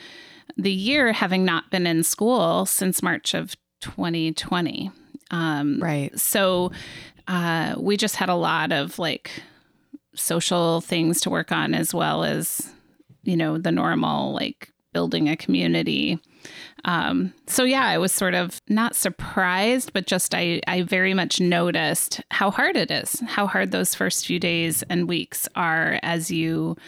the 0.56 0.72
year 0.72 1.12
having 1.12 1.44
not 1.44 1.70
been 1.70 1.86
in 1.86 2.02
school 2.02 2.66
since 2.66 3.02
March 3.02 3.34
of 3.34 3.56
2020. 3.80 4.90
Um, 5.30 5.80
right. 5.80 6.18
So 6.18 6.72
uh, 7.28 7.74
we 7.78 7.96
just 7.96 8.16
had 8.16 8.28
a 8.28 8.34
lot 8.34 8.72
of 8.72 8.98
like 8.98 9.30
social 10.14 10.80
things 10.80 11.20
to 11.22 11.30
work 11.30 11.52
on 11.52 11.74
as 11.74 11.92
well 11.92 12.24
as, 12.24 12.72
you 13.22 13.36
know, 13.36 13.58
the 13.58 13.72
normal 13.72 14.32
like 14.32 14.70
building 14.96 15.28
a 15.28 15.36
community. 15.36 16.18
Um, 16.86 17.34
so 17.46 17.64
yeah, 17.64 17.84
I 17.84 17.98
was 17.98 18.12
sort 18.12 18.32
of 18.32 18.62
not 18.66 18.96
surprised, 18.96 19.92
but 19.92 20.06
just 20.06 20.34
I, 20.34 20.62
I 20.66 20.84
very 20.84 21.12
much 21.12 21.38
noticed 21.38 22.22
how 22.30 22.50
hard 22.50 22.78
it 22.78 22.90
is, 22.90 23.20
how 23.26 23.46
hard 23.46 23.72
those 23.72 23.94
first 23.94 24.26
few 24.26 24.38
days 24.38 24.82
and 24.88 25.06
weeks 25.06 25.46
are 25.54 26.00
as 26.02 26.30
you 26.30 26.78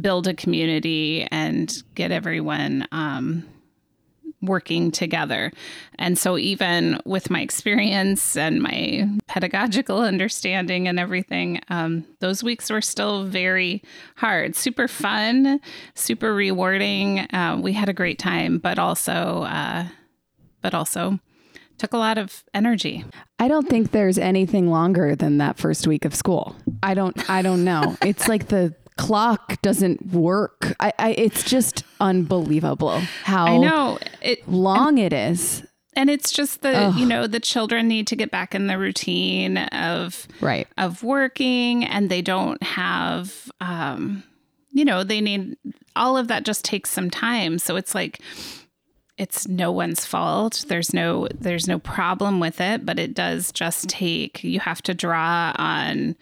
build 0.00 0.26
a 0.26 0.34
community 0.34 1.28
and 1.30 1.84
get 1.94 2.10
everyone 2.10 2.88
um, 2.90 3.44
working 4.42 4.90
together. 4.90 5.52
And 5.98 6.18
so, 6.18 6.36
even 6.36 7.00
with 7.04 7.30
my 7.30 7.40
experience 7.40 8.36
and 8.36 8.60
my 8.60 9.08
pedagogical 9.28 9.98
understanding 10.02 10.88
and 10.88 10.98
everything, 10.98 11.60
um, 11.68 12.04
those 12.20 12.42
weeks 12.42 12.70
were 12.70 12.80
still 12.80 13.24
very 13.24 13.82
hard. 14.16 14.56
Super 14.56 14.88
fun, 14.88 15.60
super 15.94 16.34
rewarding. 16.34 17.20
Uh, 17.32 17.58
we 17.60 17.72
had 17.72 17.88
a 17.88 17.94
great 17.94 18.18
time, 18.18 18.58
but 18.58 18.78
also, 18.78 19.12
uh, 19.44 19.86
but 20.60 20.74
also 20.74 21.18
took 21.78 21.92
a 21.92 21.98
lot 21.98 22.18
of 22.18 22.44
energy. 22.54 23.04
I 23.38 23.48
don't 23.48 23.68
think 23.68 23.90
there's 23.90 24.18
anything 24.18 24.70
longer 24.70 25.16
than 25.16 25.38
that 25.38 25.58
first 25.58 25.86
week 25.86 26.04
of 26.04 26.14
school. 26.14 26.54
I 26.82 26.94
don't 26.94 27.28
I 27.28 27.42
don't 27.42 27.64
know. 27.64 27.96
it's 28.02 28.28
like 28.28 28.48
the 28.48 28.74
clock 28.96 29.60
doesn't 29.62 30.06
work. 30.12 30.74
I, 30.80 30.92
I 30.98 31.10
it's 31.12 31.44
just 31.44 31.84
unbelievable 32.00 33.00
how 33.24 33.46
I 33.46 33.58
know 33.58 33.98
it 34.20 34.48
long 34.48 34.98
and, 34.98 35.00
it 35.00 35.12
is. 35.12 35.64
And 35.94 36.08
it's 36.08 36.30
just 36.32 36.62
the 36.62 36.76
Ugh. 36.76 36.96
you 36.96 37.06
know 37.06 37.26
the 37.26 37.40
children 37.40 37.88
need 37.88 38.06
to 38.08 38.16
get 38.16 38.30
back 38.30 38.54
in 38.54 38.66
the 38.66 38.78
routine 38.78 39.58
of 39.58 40.26
right 40.40 40.66
of 40.78 41.02
working, 41.02 41.84
and 41.84 42.10
they 42.10 42.22
don't 42.22 42.62
have 42.62 43.50
um, 43.60 44.24
you 44.70 44.84
know 44.84 45.04
they 45.04 45.20
need 45.20 45.56
all 45.94 46.16
of 46.16 46.28
that 46.28 46.44
just 46.44 46.64
takes 46.64 46.90
some 46.90 47.10
time. 47.10 47.58
So 47.58 47.76
it's 47.76 47.94
like 47.94 48.20
it's 49.18 49.46
no 49.46 49.70
one's 49.70 50.06
fault 50.06 50.64
there's 50.68 50.94
no 50.94 51.28
there's 51.34 51.68
no 51.68 51.78
problem 51.78 52.40
with 52.40 52.62
it 52.62 52.84
but 52.86 52.98
it 52.98 53.12
does 53.12 53.52
just 53.52 53.88
take 53.90 54.42
you 54.42 54.58
have 54.58 54.80
to 54.80 54.94
draw 54.94 55.52
on 55.56 56.16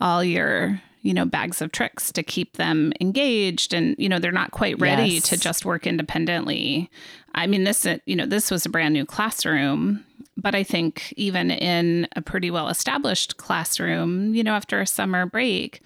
all 0.00 0.24
your 0.24 0.82
you 1.02 1.12
know, 1.12 1.24
bags 1.24 1.60
of 1.60 1.72
tricks 1.72 2.12
to 2.12 2.22
keep 2.22 2.56
them 2.56 2.92
engaged. 3.00 3.74
And, 3.74 3.96
you 3.98 4.08
know, 4.08 4.18
they're 4.18 4.32
not 4.32 4.52
quite 4.52 4.78
ready 4.80 5.14
yes. 5.14 5.28
to 5.28 5.36
just 5.36 5.64
work 5.64 5.86
independently. 5.86 6.90
I 7.34 7.46
mean, 7.46 7.64
this, 7.64 7.86
you 8.06 8.16
know, 8.16 8.26
this 8.26 8.50
was 8.50 8.64
a 8.64 8.70
brand 8.70 8.94
new 8.94 9.04
classroom, 9.04 10.04
but 10.36 10.54
I 10.54 10.62
think 10.62 11.12
even 11.16 11.50
in 11.50 12.08
a 12.14 12.22
pretty 12.22 12.50
well 12.50 12.68
established 12.68 13.36
classroom, 13.36 14.34
you 14.34 14.44
know, 14.44 14.54
after 14.54 14.80
a 14.80 14.86
summer 14.86 15.26
break, 15.26 15.82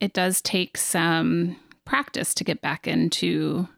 it 0.00 0.12
does 0.12 0.40
take 0.40 0.76
some 0.76 1.56
practice 1.84 2.34
to 2.34 2.44
get 2.44 2.60
back 2.60 2.86
into 2.86 3.68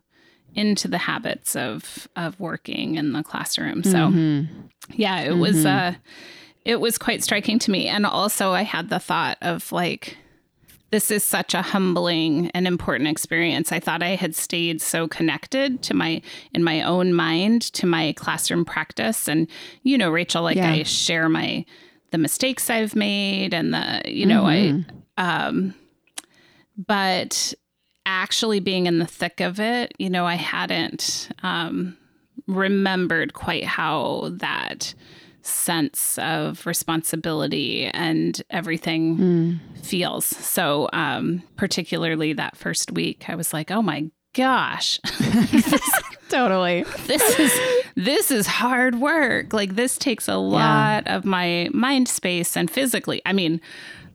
into 0.55 0.87
the 0.87 0.99
habits 0.99 1.57
of 1.57 2.09
of 2.17 2.39
working 2.39 2.95
in 2.95 3.13
the 3.13 3.23
classroom. 3.23 3.83
So 3.83 4.09
mm-hmm. 4.09 4.67
yeah, 4.93 5.21
it 5.21 5.31
mm-hmm. 5.31 5.41
was 5.41 5.67
uh 5.67 5.95
it 6.65 6.81
was 6.81 6.97
quite 6.97 7.23
striking 7.23 7.59
to 7.61 7.71
me. 7.71 7.89
And 7.89 8.07
also 8.07 8.53
I 8.53 8.63
had 8.63 8.89
the 8.89 9.01
thought 9.01 9.37
of 9.43 9.71
like 9.73 10.17
this 10.91 11.11
is 11.11 11.25
such 11.25 11.55
a 11.55 11.63
humbling 11.63 12.51
and 12.53 12.67
important 12.67 13.09
experience. 13.09 13.73
I 13.73 13.81
thought 13.81 14.03
I 14.03 14.15
had 14.15 14.35
stayed 14.35 14.81
so 14.81 15.09
connected 15.09 15.83
to 15.83 15.95
my 15.95 16.23
in 16.53 16.63
my 16.63 16.83
own 16.83 17.15
mind 17.15 17.63
to 17.75 17.87
my 17.87 18.13
classroom 18.17 18.65
practice 18.65 19.29
and 19.29 19.49
you 19.83 19.99
know 19.99 20.11
Rachel 20.11 20.43
like 20.43 20.57
yeah. 20.57 20.71
I 20.71 20.83
share 20.85 21.29
my 21.29 21.65
the 22.13 22.19
mistakes 22.19 22.71
I've 22.71 22.95
made 22.95 23.53
and 23.53 23.75
the 23.75 24.03
you 24.07 24.27
know 24.27 24.45
mm-hmm. 24.45 24.91
I 25.17 25.45
um 25.47 25.75
but 26.77 27.55
actually 28.07 28.61
being 28.61 28.87
in 28.87 28.99
the 28.99 29.07
thick 29.07 29.41
of 29.41 29.61
it, 29.61 29.95
you 29.99 30.11
know, 30.11 30.27
I 30.27 30.35
hadn't 30.35 31.31
um 31.43 31.97
remembered 32.47 33.33
quite 33.33 33.65
how 33.65 34.31
that 34.35 34.95
sense 35.45 36.19
of 36.19 36.67
responsibility 36.67 37.87
and 37.87 38.43
everything 38.51 39.17
mm. 39.19 39.85
feels. 39.85 40.25
So, 40.25 40.89
um, 40.93 41.43
particularly 41.57 42.33
that 42.33 42.57
first 42.57 42.93
week, 42.93 43.29
I 43.29 43.35
was 43.35 43.53
like, 43.53 43.71
oh 43.71 43.83
my 43.83 44.11
gosh. 44.35 44.99
totally. 46.29 46.85
This 47.07 47.39
is 47.39 47.53
this 47.95 48.31
is 48.31 48.47
hard 48.47 48.97
work. 48.97 49.53
Like 49.53 49.77
this 49.77 49.97
takes 49.97 50.29
a 50.29 50.37
lot 50.37 51.05
yeah. 51.07 51.17
of 51.17 51.25
my 51.25 51.69
mind 51.73 52.09
space 52.09 52.57
and 52.57 52.71
physically. 52.71 53.23
I 53.25 53.33
mean, 53.33 53.61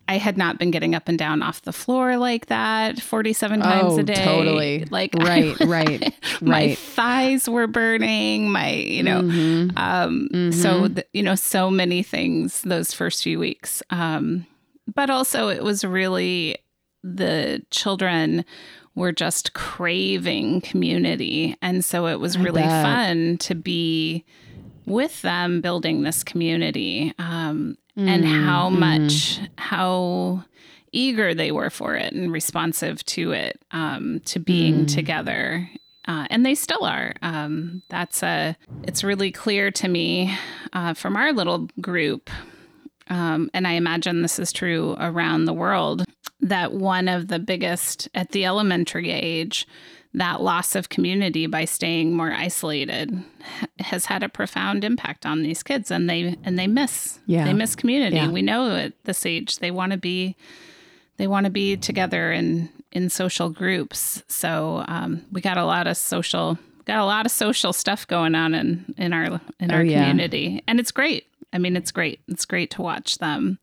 I 0.10 0.18
had 0.18 0.40
not 0.40 0.58
been 0.58 0.72
getting 0.72 0.96
up 0.96 1.08
and 1.08 1.20
down 1.20 1.44
off 1.44 1.62
the 1.62 1.72
floor 1.72 2.18
like 2.18 2.48
that 2.48 3.00
47 3.00 3.62
times 3.62 3.94
oh, 3.94 4.00
a 4.00 4.04
day. 4.04 4.16
Totally. 4.16 4.86
Like 4.86 5.14
right, 5.14 5.56
I, 5.62 5.66
right, 5.66 6.14
my 6.42 6.52
right. 6.52 6.78
thighs 6.80 7.48
were 7.48 7.68
burning. 7.68 8.50
My, 8.50 8.72
you 8.72 9.04
know, 9.04 9.22
mm-hmm. 9.22 9.78
Um, 9.78 10.28
mm-hmm. 10.34 10.52
so 10.60 10.88
the, 10.88 11.06
you 11.14 11.22
know, 11.22 11.36
so 11.36 11.70
many 11.70 12.02
things 12.02 12.64
those 12.64 12.92
first 12.92 13.22
few 13.22 13.38
weeks. 13.38 13.84
Um, 13.92 14.48
but 14.92 15.12
also, 15.12 15.50
it 15.50 15.64
was 15.64 15.86
really 15.86 16.58
the 17.04 17.64
children 17.70 18.46
were 18.96 19.12
just 19.12 19.54
craving 19.54 20.62
community, 20.62 21.56
and 21.62 21.86
so 21.86 22.08
it 22.08 22.20
was 22.20 22.36
really 22.36 22.64
fun 22.64 23.38
to 23.42 23.54
be 23.54 24.26
with 24.90 25.22
them 25.22 25.62
building 25.62 26.02
this 26.02 26.24
community 26.24 27.14
um, 27.20 27.78
mm, 27.98 28.08
and 28.08 28.26
how 28.26 28.70
mm-hmm. 28.70 28.80
much 28.80 29.40
how 29.58 30.44
eager 30.92 31.34
they 31.34 31.52
were 31.52 31.70
for 31.70 31.96
it 31.96 32.14
and 32.14 32.32
responsive 32.32 33.04
to 33.06 33.32
it, 33.32 33.62
um, 33.72 34.20
to 34.26 34.40
being 34.40 34.86
mm. 34.86 34.94
together. 34.94 35.70
Uh, 36.08 36.26
and 36.30 36.46
they 36.46 36.56
still 36.56 36.86
are. 36.86 37.14
Um, 37.22 37.84
that's 37.90 38.24
a. 38.24 38.58
It's 38.84 39.04
really 39.04 39.32
clear 39.32 39.70
to 39.72 39.88
me 39.88 40.36
uh, 40.74 40.96
from 40.96 41.16
our 41.16 41.32
little 41.32 41.70
group, 41.80 42.32
um, 43.10 43.52
and 43.54 43.68
I 43.68 43.74
imagine 43.74 44.22
this 44.22 44.40
is 44.40 44.52
true 44.52 44.96
around 45.00 45.46
the 45.46 45.54
world. 45.54 46.06
That 46.42 46.74
one 46.74 47.08
of 47.08 47.28
the 47.28 47.38
biggest 47.38 48.10
at 48.16 48.32
the 48.32 48.46
elementary 48.46 49.12
age, 49.12 49.68
that 50.14 50.42
loss 50.42 50.76
of 50.76 50.90
community 50.90 51.46
by 51.46 51.66
staying 51.66 52.16
more 52.16 52.32
isolated 52.32 53.24
has 53.80 54.06
had 54.06 54.24
a 54.24 54.30
profound 54.30 54.84
impact 54.84 55.26
on 55.26 55.44
these 55.44 55.62
kids, 55.62 55.92
and 55.92 56.10
they 56.10 56.36
and 56.44 56.58
they 56.58 56.68
miss. 56.68 57.20
Yeah. 57.28 57.46
They 57.46 57.54
miss 57.54 57.76
community. 57.76 58.16
Yeah. 58.16 58.30
We 58.30 58.42
know 58.42 58.76
at 58.76 58.94
this 59.04 59.26
age 59.26 59.60
they 59.60 59.72
want 59.72 59.92
to 59.92 59.98
be 59.98 60.36
they 61.18 61.28
want 61.28 61.46
to 61.46 61.52
be 61.52 61.78
together 61.78 62.32
in 62.32 62.70
in 62.92 63.10
social 63.10 63.50
groups. 63.50 64.24
So 64.28 64.84
um, 64.88 65.26
we 65.32 65.42
got 65.42 65.58
a 65.58 65.66
lot 65.66 65.86
of 65.86 65.96
social 65.96 66.58
got 66.86 67.00
a 67.00 67.06
lot 67.06 67.26
of 67.28 67.32
social 67.32 67.72
stuff 67.72 68.08
going 68.08 68.34
on 68.34 68.56
in 68.56 68.96
in 68.98 69.14
our 69.14 69.40
in 69.60 69.72
our 69.72 69.82
oh, 69.82 69.84
yeah. 69.84 70.00
community, 70.00 70.64
and 70.68 70.80
it's 70.80 70.92
great. 70.92 71.28
I 71.54 71.60
mean, 71.60 71.76
it's 71.76 71.92
great. 71.92 72.20
It's 72.28 72.46
great 72.46 72.72
to 72.72 72.82
watch 72.82 73.20
them 73.20 73.60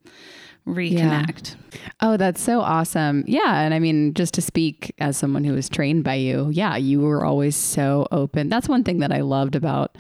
reconnect. 0.67 1.55
Yeah. 1.73 1.79
Oh, 2.01 2.17
that's 2.17 2.41
so 2.41 2.61
awesome. 2.61 3.25
Yeah. 3.27 3.61
And 3.61 3.73
I 3.73 3.79
mean, 3.79 4.15
just 4.15 4.35
to 4.35 4.43
speak 4.43 4.95
as 4.99 5.17
someone 5.17 5.45
who 5.45 5.55
was 5.55 5.69
trained 5.69 6.05
by 6.05 6.15
you, 6.15 6.51
yeah, 6.53 6.77
you 6.77 7.01
were 7.01 7.25
always 7.25 7.57
so 7.57 8.07
open. 8.11 8.49
That's 8.49 8.69
one 8.69 8.85
thing 8.85 8.99
that 8.99 9.13
I 9.13 9.21
loved 9.21 9.57
about 9.57 9.97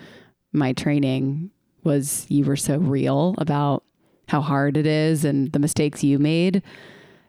my 0.52 0.72
training 0.72 1.50
was 1.84 2.26
you 2.28 2.44
were 2.44 2.56
so 2.56 2.78
real 2.78 3.34
about 3.38 3.84
how 4.28 4.40
hard 4.40 4.76
it 4.76 4.86
is 4.86 5.24
and 5.24 5.52
the 5.52 5.58
mistakes 5.58 6.02
you 6.02 6.18
made 6.18 6.62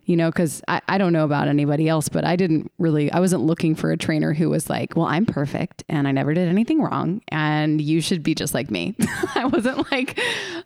you 0.07 0.15
know, 0.15 0.31
because 0.31 0.63
I, 0.69 0.81
I 0.87 0.97
don't 0.97 1.11
know 1.11 1.25
about 1.25 1.49
anybody 1.49 1.89
else, 1.89 2.07
but 2.07 2.23
I 2.23 2.37
didn't 2.37 2.71
really, 2.79 3.11
I 3.11 3.19
wasn't 3.19 3.41
looking 3.41 3.75
for 3.75 3.91
a 3.91 3.97
trainer 3.97 4.33
who 4.33 4.49
was 4.49 4.69
like, 4.69 4.95
well, 4.95 5.05
I'm 5.05 5.25
perfect 5.25 5.83
and 5.89 6.07
I 6.07 6.13
never 6.13 6.33
did 6.33 6.47
anything 6.47 6.81
wrong 6.81 7.21
and 7.27 7.81
you 7.81 7.99
should 7.99 8.23
be 8.23 8.33
just 8.33 8.53
like 8.53 8.71
me. 8.71 8.95
I 9.35 9.45
wasn't 9.45 9.91
like 9.91 10.17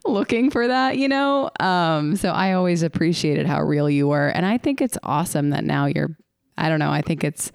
looking 0.06 0.52
for 0.52 0.68
that, 0.68 1.00
you 1.00 1.08
know? 1.08 1.50
Um, 1.60 2.16
so 2.18 2.30
I 2.30 2.54
always 2.54 2.84
appreciated 2.84 3.48
how 3.48 3.64
real 3.64 3.90
you 3.90 4.08
were. 4.08 4.28
And 4.28 4.46
I 4.46 4.60
think 4.60 4.80
it's 4.80 5.00
awesome 5.02 5.50
that 5.50 5.64
now 5.64 5.88
you're, 5.88 6.16
I 6.56 6.70
don't 6.70 6.80
know, 6.80 6.92
I 6.92 7.02
think 7.02 7.24
it's 7.24 7.52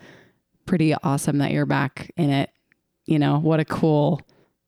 pretty 0.67 0.93
awesome 0.93 1.39
that 1.39 1.53
you're 1.53 1.67
back 1.67 2.11
in 2.17 2.31
it. 2.31 2.51
You 3.05 3.21
know, 3.21 3.39
what 3.39 3.61
a 3.61 3.65
cool, 3.65 4.21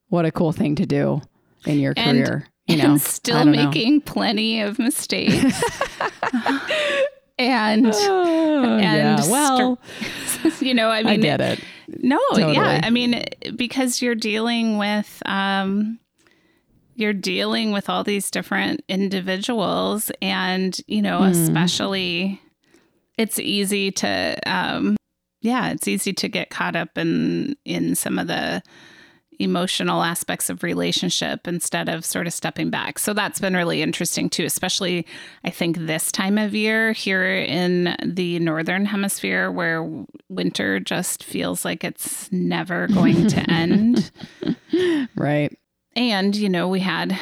what 0.06 0.24
a 0.24 0.30
cool 0.30 0.52
thing 0.52 0.76
to 0.76 0.86
do 0.86 1.20
in 1.66 1.80
your 1.80 1.94
and, 1.96 2.16
career. 2.16 2.46
You 2.68 2.76
know, 2.76 2.84
and 2.90 3.00
still 3.00 3.44
making 3.44 3.96
know. 3.96 4.02
plenty 4.06 4.60
of 4.60 4.78
mistakes. 4.78 5.60
and 7.38 7.86
uh, 7.86 7.90
and 7.92 9.18
yeah. 9.18 9.30
well, 9.30 9.78
you 10.60 10.74
know, 10.74 10.90
I 10.90 11.02
mean, 11.02 11.20
I 11.20 11.22
get 11.22 11.40
it. 11.40 11.60
No, 11.88 12.20
totally. 12.30 12.54
yeah, 12.54 12.80
I 12.82 12.90
mean, 12.90 13.24
because 13.56 14.02
you're 14.02 14.14
dealing 14.14 14.78
with 14.78 15.22
um, 15.26 15.98
you're 16.96 17.12
dealing 17.12 17.72
with 17.72 17.88
all 17.88 18.04
these 18.04 18.30
different 18.30 18.82
individuals, 18.88 20.10
and 20.20 20.78
you 20.86 21.00
know, 21.00 21.20
mm. 21.20 21.30
especially 21.30 22.40
it's 23.16 23.38
easy 23.38 23.90
to 23.92 24.38
um, 24.46 24.96
yeah, 25.40 25.70
it's 25.70 25.88
easy 25.88 26.12
to 26.12 26.28
get 26.28 26.50
caught 26.50 26.76
up 26.76 26.98
in 26.98 27.56
in 27.64 27.94
some 27.94 28.18
of 28.18 28.26
the 28.26 28.62
emotional 29.38 30.02
aspects 30.02 30.50
of 30.50 30.62
relationship 30.62 31.46
instead 31.46 31.88
of 31.88 32.04
sort 32.04 32.26
of 32.26 32.32
stepping 32.32 32.70
back. 32.70 32.98
So 32.98 33.12
that's 33.12 33.40
been 33.40 33.54
really 33.54 33.82
interesting 33.82 34.28
too, 34.28 34.44
especially 34.44 35.06
I 35.44 35.50
think 35.50 35.78
this 35.78 36.10
time 36.10 36.38
of 36.38 36.54
year 36.54 36.92
here 36.92 37.34
in 37.34 37.96
the 38.04 38.38
northern 38.40 38.84
hemisphere 38.84 39.50
where 39.50 39.88
winter 40.28 40.80
just 40.80 41.22
feels 41.22 41.64
like 41.64 41.84
it's 41.84 42.30
never 42.32 42.88
going 42.88 43.28
to 43.28 43.40
end. 43.50 44.10
Right. 45.14 45.56
And, 45.94 46.34
you 46.36 46.48
know, 46.48 46.68
we 46.68 46.80
had 46.80 47.18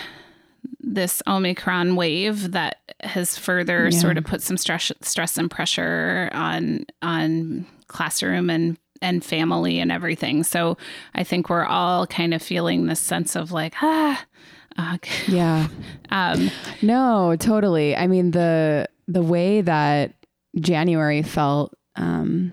this 0.80 1.22
Omicron 1.26 1.96
wave 1.96 2.52
that 2.52 2.78
has 3.00 3.36
further 3.36 3.88
yeah. 3.88 3.98
sort 3.98 4.18
of 4.18 4.24
put 4.24 4.40
some 4.40 4.56
stress 4.56 4.92
stress 5.02 5.36
and 5.36 5.50
pressure 5.50 6.30
on 6.32 6.86
on 7.02 7.66
classroom 7.88 8.48
and 8.50 8.78
and 9.02 9.24
family 9.24 9.78
and 9.78 9.90
everything. 9.92 10.42
So 10.42 10.76
I 11.14 11.24
think 11.24 11.48
we're 11.48 11.64
all 11.64 12.06
kind 12.06 12.34
of 12.34 12.42
feeling 12.42 12.86
this 12.86 13.00
sense 13.00 13.36
of 13.36 13.52
like, 13.52 13.74
ah, 13.82 14.24
uh, 14.78 14.98
yeah. 15.26 15.68
Um, 16.08 16.52
no, 16.82 17.34
totally. 17.36 17.96
I 17.96 18.06
mean, 18.06 18.30
the, 18.30 18.88
the 19.08 19.22
way 19.22 19.60
that 19.60 20.14
January 20.60 21.22
felt, 21.22 21.74
um, 21.96 22.52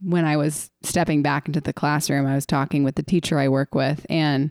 when 0.00 0.24
I 0.24 0.38
was 0.38 0.70
stepping 0.82 1.22
back 1.22 1.46
into 1.46 1.60
the 1.60 1.74
classroom, 1.74 2.26
I 2.26 2.34
was 2.34 2.46
talking 2.46 2.84
with 2.84 2.94
the 2.94 3.02
teacher 3.02 3.38
I 3.38 3.48
work 3.48 3.74
with, 3.74 4.06
and 4.08 4.50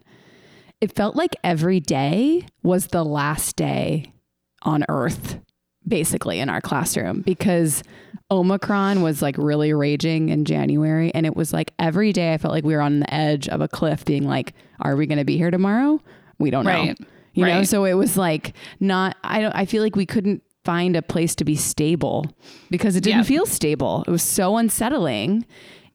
it 0.80 0.94
felt 0.94 1.16
like 1.16 1.36
every 1.44 1.80
day 1.80 2.46
was 2.62 2.88
the 2.88 3.04
last 3.04 3.56
day 3.56 4.14
on 4.62 4.86
earth, 4.90 5.40
basically, 5.88 6.40
in 6.40 6.50
our 6.50 6.62
classroom 6.62 7.22
because 7.22 7.84
Omicron 8.32 9.02
was 9.02 9.22
like 9.22 9.38
really 9.38 9.74
raging 9.74 10.30
in 10.30 10.46
January. 10.46 11.12
And 11.14 11.26
it 11.26 11.36
was 11.36 11.54
like 11.54 11.72
every 11.78 12.12
day 12.12 12.34
I 12.34 12.38
felt 12.38 12.54
like 12.54 12.64
we 12.64 12.74
were 12.74 12.82
on 12.82 13.00
the 13.00 13.14
edge 13.14 13.48
of 13.48 13.62
a 13.62 13.68
cliff, 13.68 14.04
being 14.04 14.28
like, 14.28 14.54
are 14.82 14.96
we 14.96 15.06
going 15.06 15.20
to 15.20 15.26
be 15.26 15.38
here 15.38 15.52
tomorrow? 15.52 16.02
We 16.40 16.50
don't 16.50 16.66
right. 16.66 17.00
know. 17.00 17.06
You 17.34 17.44
right. 17.44 17.54
know, 17.56 17.64
so 17.64 17.86
it 17.86 17.94
was 17.94 18.18
like 18.18 18.54
not, 18.80 19.18
I 19.24 19.42
don't, 19.42 19.54
I 19.54 19.66
feel 19.66 19.84
like 19.84 19.96
we 19.96 20.06
couldn't 20.06 20.42
find 20.64 20.96
a 20.96 21.02
place 21.02 21.36
to 21.36 21.46
be 21.46 21.56
stable 21.56 22.26
because 22.72 22.96
it 22.96 23.04
didn't 23.04 23.20
yep. 23.20 23.28
feel 23.28 23.46
stable. 23.46 24.04
It 24.08 24.12
was 24.12 24.24
so 24.24 24.58
unsettling. 24.58 25.46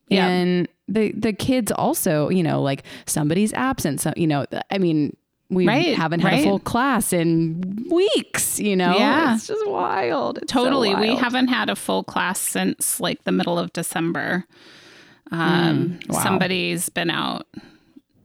Yep. 0.09 0.22
And 0.22 0.68
the, 0.87 1.12
the 1.12 1.33
kids 1.33 1.72
also, 1.72 2.29
you 2.29 2.42
know, 2.42 2.62
like 2.62 2.85
somebody's 3.07 3.53
absent. 3.55 4.00
So, 4.00 4.12
you 4.16 4.26
know, 4.26 4.44
I 4.70 4.79
mean, 4.79 5.16
we 5.50 5.66
right, 5.66 5.96
haven't 5.96 6.20
had 6.20 6.32
right. 6.32 6.40
a 6.40 6.44
full 6.44 6.60
class 6.60 7.12
in 7.12 7.86
weeks, 7.90 8.60
you 8.60 8.76
know? 8.76 8.96
Yeah. 8.96 9.34
It's 9.34 9.48
just 9.48 9.66
wild. 9.66 10.38
It's 10.38 10.52
totally. 10.52 10.90
So 10.90 10.94
wild. 10.94 11.08
We 11.08 11.16
haven't 11.16 11.48
had 11.48 11.68
a 11.68 11.76
full 11.76 12.04
class 12.04 12.40
since 12.40 13.00
like 13.00 13.24
the 13.24 13.32
middle 13.32 13.58
of 13.58 13.72
December. 13.72 14.44
Um, 15.32 15.98
mm, 16.00 16.08
wow. 16.08 16.22
Somebody's 16.22 16.88
been 16.88 17.10
out 17.10 17.46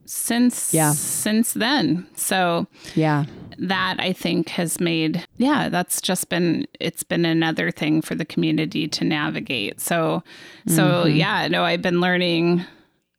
since 0.06 0.74
yeah. 0.74 0.92
since 0.92 1.54
then. 1.54 2.08
So 2.16 2.68
yeah, 2.94 3.26
that 3.58 3.96
I 4.00 4.14
think 4.14 4.50
has 4.50 4.80
made 4.80 5.28
yeah, 5.38 5.70
that's 5.70 6.02
just 6.02 6.30
been 6.30 6.68
it's 6.80 7.04
been 7.04 7.26
another 7.26 7.72
thing 7.72 8.02
for 8.02 8.16
the 8.16 8.26
community 8.26 8.88
to 8.88 9.04
navigate. 9.04 9.82
So 9.82 10.24
so 10.68 10.84
mm-hmm. 10.84 11.16
yeah, 11.16 11.48
no, 11.48 11.64
I've 11.64 11.82
been 11.82 12.02
learning 12.02 12.66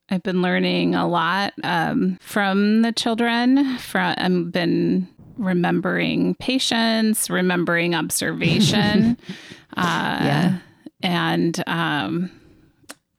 I've 0.09 0.23
been 0.23 0.41
learning 0.41 0.95
a 0.95 1.07
lot 1.07 1.53
um, 1.65 2.19
from 2.21 2.83
the 2.83 2.93
children. 2.93 3.79
From 3.79 4.15
I've 4.19 4.53
been 4.53 5.09
remembering 5.37 6.35
patience, 6.37 7.29
remembering 7.29 7.95
observation, 7.95 9.19
uh, 9.77 10.19
yeah. 10.23 10.59
and 11.03 11.63
um, 11.67 12.31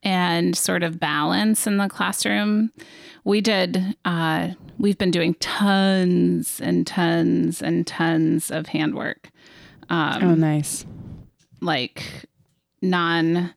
and 0.04 0.56
sort 0.56 0.84
of 0.84 1.00
balance 1.00 1.68
in 1.68 1.78
the 1.78 1.90
classroom. 1.90 2.72
We 3.26 3.42
did. 3.42 3.96
Uh, 4.06 4.52
we've 4.80 4.98
been 4.98 5.12
doing 5.12 5.34
tons 5.36 6.62
and 6.62 6.88
tons 6.88 7.62
and 7.62 7.86
tons 7.86 8.50
of 8.50 8.68
handwork. 8.68 9.30
Um, 9.90 10.24
oh, 10.24 10.36
nice! 10.36 10.86
Like 11.60 12.04
non 12.82 13.54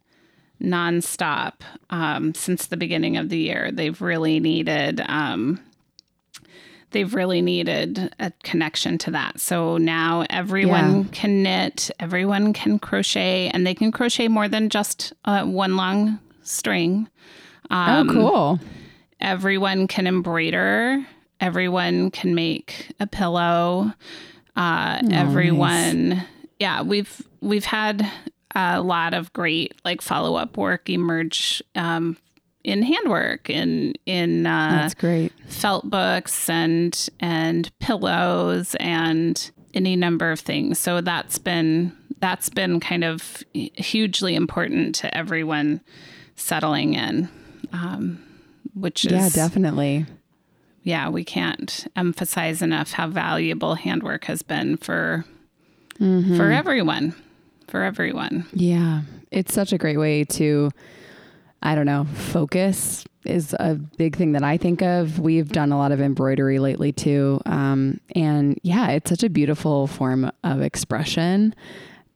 nonstop 0.60 1.54
um, 1.90 2.34
since 2.34 2.66
the 2.66 2.76
beginning 2.76 3.16
of 3.16 3.28
the 3.28 3.38
year. 3.38 3.70
They've 3.72 4.00
really 4.00 4.40
needed 4.40 5.02
um, 5.08 5.60
they've 6.90 7.14
really 7.14 7.42
needed 7.42 8.12
a 8.18 8.32
connection 8.42 8.98
to 8.98 9.10
that. 9.12 9.40
So 9.40 9.78
now 9.78 10.24
everyone 10.30 11.02
yeah. 11.02 11.08
can 11.12 11.42
knit, 11.42 11.90
everyone 11.98 12.52
can 12.52 12.78
crochet, 12.78 13.48
and 13.48 13.66
they 13.66 13.74
can 13.74 13.92
crochet 13.92 14.28
more 14.28 14.48
than 14.48 14.68
just 14.68 15.12
uh, 15.24 15.44
one 15.44 15.76
long 15.76 16.18
string. 16.42 17.08
Oh, 17.70 17.76
um, 17.76 18.10
oh, 18.10 18.12
cool! 18.12 18.60
Everyone 19.20 19.86
can 19.86 20.06
embroider. 20.06 21.04
Everyone 21.40 22.10
can 22.10 22.34
make 22.34 22.92
a 23.00 23.06
pillow. 23.06 23.92
Uh, 24.56 25.00
oh, 25.02 25.08
everyone, 25.12 26.08
nice. 26.10 26.26
yeah, 26.58 26.82
we've 26.82 27.22
we've 27.40 27.64
had 27.64 28.10
a 28.54 28.82
lot 28.82 29.14
of 29.14 29.32
great 29.32 29.74
like 29.84 30.00
follow 30.00 30.36
up 30.36 30.56
work 30.56 30.88
emerge 30.90 31.62
um, 31.74 32.16
in 32.64 32.82
handwork 32.82 33.48
in 33.48 33.94
in 34.06 34.46
uh, 34.46 34.70
that's 34.82 34.94
great 34.94 35.32
felt 35.46 35.88
books 35.88 36.48
and 36.48 37.08
and 37.20 37.70
pillows 37.78 38.74
and 38.80 39.50
any 39.74 39.96
number 39.96 40.30
of 40.32 40.40
things. 40.40 40.78
So 40.78 41.00
that's 41.00 41.38
been 41.38 41.96
that's 42.20 42.50
been 42.50 42.80
kind 42.80 43.04
of 43.04 43.42
hugely 43.54 44.34
important 44.34 44.94
to 44.96 45.16
everyone 45.16 45.80
settling 46.36 46.94
in, 46.94 47.28
um, 47.72 48.22
which 48.74 49.04
is 49.04 49.12
yeah 49.12 49.28
definitely 49.28 50.06
yeah 50.82 51.08
we 51.08 51.24
can't 51.24 51.86
emphasize 51.96 52.62
enough 52.62 52.92
how 52.92 53.06
valuable 53.06 53.74
handwork 53.74 54.24
has 54.24 54.42
been 54.42 54.76
for 54.76 55.24
mm-hmm. 55.98 56.36
for 56.36 56.50
everyone 56.50 57.14
for 57.70 57.82
everyone. 57.82 58.46
Yeah. 58.52 59.02
It's 59.30 59.54
such 59.54 59.72
a 59.72 59.78
great 59.78 59.98
way 59.98 60.24
to 60.24 60.70
I 61.62 61.74
don't 61.74 61.86
know, 61.86 62.06
focus 62.14 63.04
is 63.26 63.54
a 63.60 63.74
big 63.74 64.16
thing 64.16 64.32
that 64.32 64.42
I 64.42 64.56
think 64.56 64.80
of. 64.80 65.18
We've 65.18 65.48
done 65.48 65.72
a 65.72 65.76
lot 65.76 65.92
of 65.92 66.00
embroidery 66.00 66.58
lately 66.58 66.90
too. 66.90 67.40
Um, 67.44 68.00
and 68.16 68.58
yeah, 68.62 68.88
it's 68.88 69.10
such 69.10 69.22
a 69.22 69.28
beautiful 69.28 69.86
form 69.86 70.30
of 70.42 70.62
expression 70.62 71.54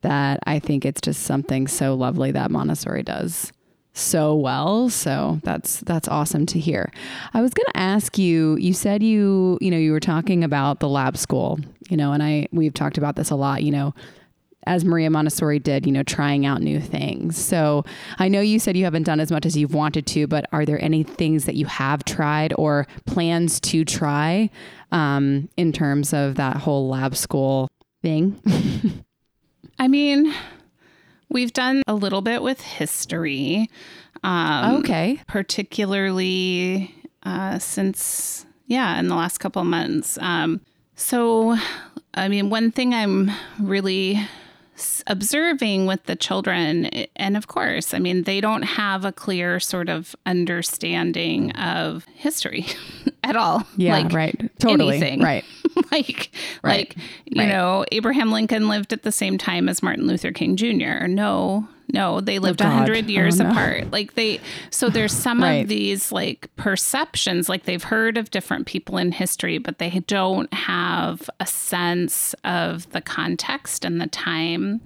that 0.00 0.40
I 0.46 0.58
think 0.60 0.86
it's 0.86 1.00
just 1.00 1.24
something 1.24 1.66
so 1.66 1.94
lovely 1.94 2.30
that 2.32 2.50
Montessori 2.50 3.02
does 3.02 3.52
so 3.92 4.34
well. 4.34 4.88
So 4.88 5.40
that's 5.44 5.80
that's 5.80 6.08
awesome 6.08 6.46
to 6.46 6.58
hear. 6.58 6.90
I 7.32 7.42
was 7.42 7.52
going 7.52 7.66
to 7.66 7.76
ask 7.76 8.18
you, 8.18 8.56
you 8.56 8.72
said 8.72 9.02
you, 9.02 9.58
you 9.60 9.70
know, 9.70 9.76
you 9.76 9.92
were 9.92 10.00
talking 10.00 10.42
about 10.42 10.80
the 10.80 10.88
lab 10.88 11.16
school, 11.16 11.58
you 11.88 11.96
know, 11.96 12.12
and 12.12 12.22
I 12.22 12.48
we've 12.50 12.74
talked 12.74 12.98
about 12.98 13.16
this 13.16 13.30
a 13.30 13.36
lot, 13.36 13.62
you 13.62 13.70
know, 13.70 13.94
as 14.66 14.84
Maria 14.84 15.10
Montessori 15.10 15.58
did, 15.58 15.86
you 15.86 15.92
know, 15.92 16.02
trying 16.02 16.46
out 16.46 16.60
new 16.62 16.80
things. 16.80 17.36
So 17.36 17.84
I 18.18 18.28
know 18.28 18.40
you 18.40 18.58
said 18.58 18.76
you 18.76 18.84
haven't 18.84 19.04
done 19.04 19.20
as 19.20 19.30
much 19.30 19.46
as 19.46 19.56
you've 19.56 19.74
wanted 19.74 20.06
to, 20.08 20.26
but 20.26 20.46
are 20.52 20.64
there 20.64 20.82
any 20.82 21.02
things 21.02 21.44
that 21.44 21.54
you 21.54 21.66
have 21.66 22.04
tried 22.04 22.52
or 22.56 22.86
plans 23.06 23.60
to 23.60 23.84
try 23.84 24.50
um, 24.92 25.48
in 25.56 25.72
terms 25.72 26.12
of 26.12 26.36
that 26.36 26.56
whole 26.56 26.88
lab 26.88 27.16
school 27.16 27.70
thing? 28.02 28.40
I 29.78 29.88
mean, 29.88 30.32
we've 31.28 31.52
done 31.52 31.82
a 31.86 31.94
little 31.94 32.22
bit 32.22 32.42
with 32.42 32.60
history. 32.60 33.68
Um, 34.22 34.76
okay. 34.76 35.20
Particularly 35.26 36.94
uh, 37.24 37.58
since, 37.58 38.46
yeah, 38.66 38.98
in 38.98 39.08
the 39.08 39.14
last 39.14 39.38
couple 39.38 39.62
months. 39.64 40.16
Um, 40.20 40.60
so, 40.96 41.56
I 42.14 42.28
mean, 42.28 42.50
one 42.50 42.70
thing 42.70 42.94
I'm 42.94 43.30
really 43.58 44.26
observing 45.06 45.86
with 45.86 46.02
the 46.04 46.16
children 46.16 46.86
and 47.16 47.36
of 47.36 47.46
course 47.46 47.94
i 47.94 47.98
mean 47.98 48.24
they 48.24 48.40
don't 48.40 48.62
have 48.62 49.04
a 49.04 49.12
clear 49.12 49.60
sort 49.60 49.88
of 49.88 50.16
understanding 50.26 51.52
of 51.52 52.04
history 52.14 52.66
at 53.24 53.36
all. 53.36 53.66
Yeah 53.76 53.92
like 53.92 54.12
right. 54.12 54.50
Totally. 54.58 54.96
anything. 54.96 55.20
right 55.20 55.44
like 55.92 56.30
right. 56.62 56.94
like 56.94 56.96
you 57.26 57.42
right. 57.42 57.48
know 57.48 57.84
abraham 57.92 58.30
lincoln 58.30 58.68
lived 58.68 58.92
at 58.92 59.02
the 59.02 59.12
same 59.12 59.38
time 59.38 59.68
as 59.68 59.82
martin 59.82 60.06
luther 60.06 60.32
king 60.32 60.56
jr 60.56 61.06
no 61.06 61.68
no, 61.92 62.20
they 62.20 62.38
lived 62.38 62.60
a 62.60 62.66
oh, 62.66 62.70
hundred 62.70 63.08
years 63.08 63.40
oh, 63.40 63.44
no. 63.44 63.50
apart. 63.50 63.90
Like 63.90 64.14
they, 64.14 64.40
so 64.70 64.88
there's 64.88 65.12
some 65.12 65.42
right. 65.42 65.62
of 65.62 65.68
these 65.68 66.10
like 66.10 66.48
perceptions, 66.56 67.48
like 67.48 67.64
they've 67.64 67.82
heard 67.82 68.16
of 68.16 68.30
different 68.30 68.66
people 68.66 68.96
in 68.96 69.12
history, 69.12 69.58
but 69.58 69.78
they 69.78 69.90
don't 70.06 70.52
have 70.52 71.28
a 71.40 71.46
sense 71.46 72.34
of 72.44 72.90
the 72.90 73.00
context 73.00 73.84
and 73.84 74.00
the 74.00 74.06
time 74.06 74.80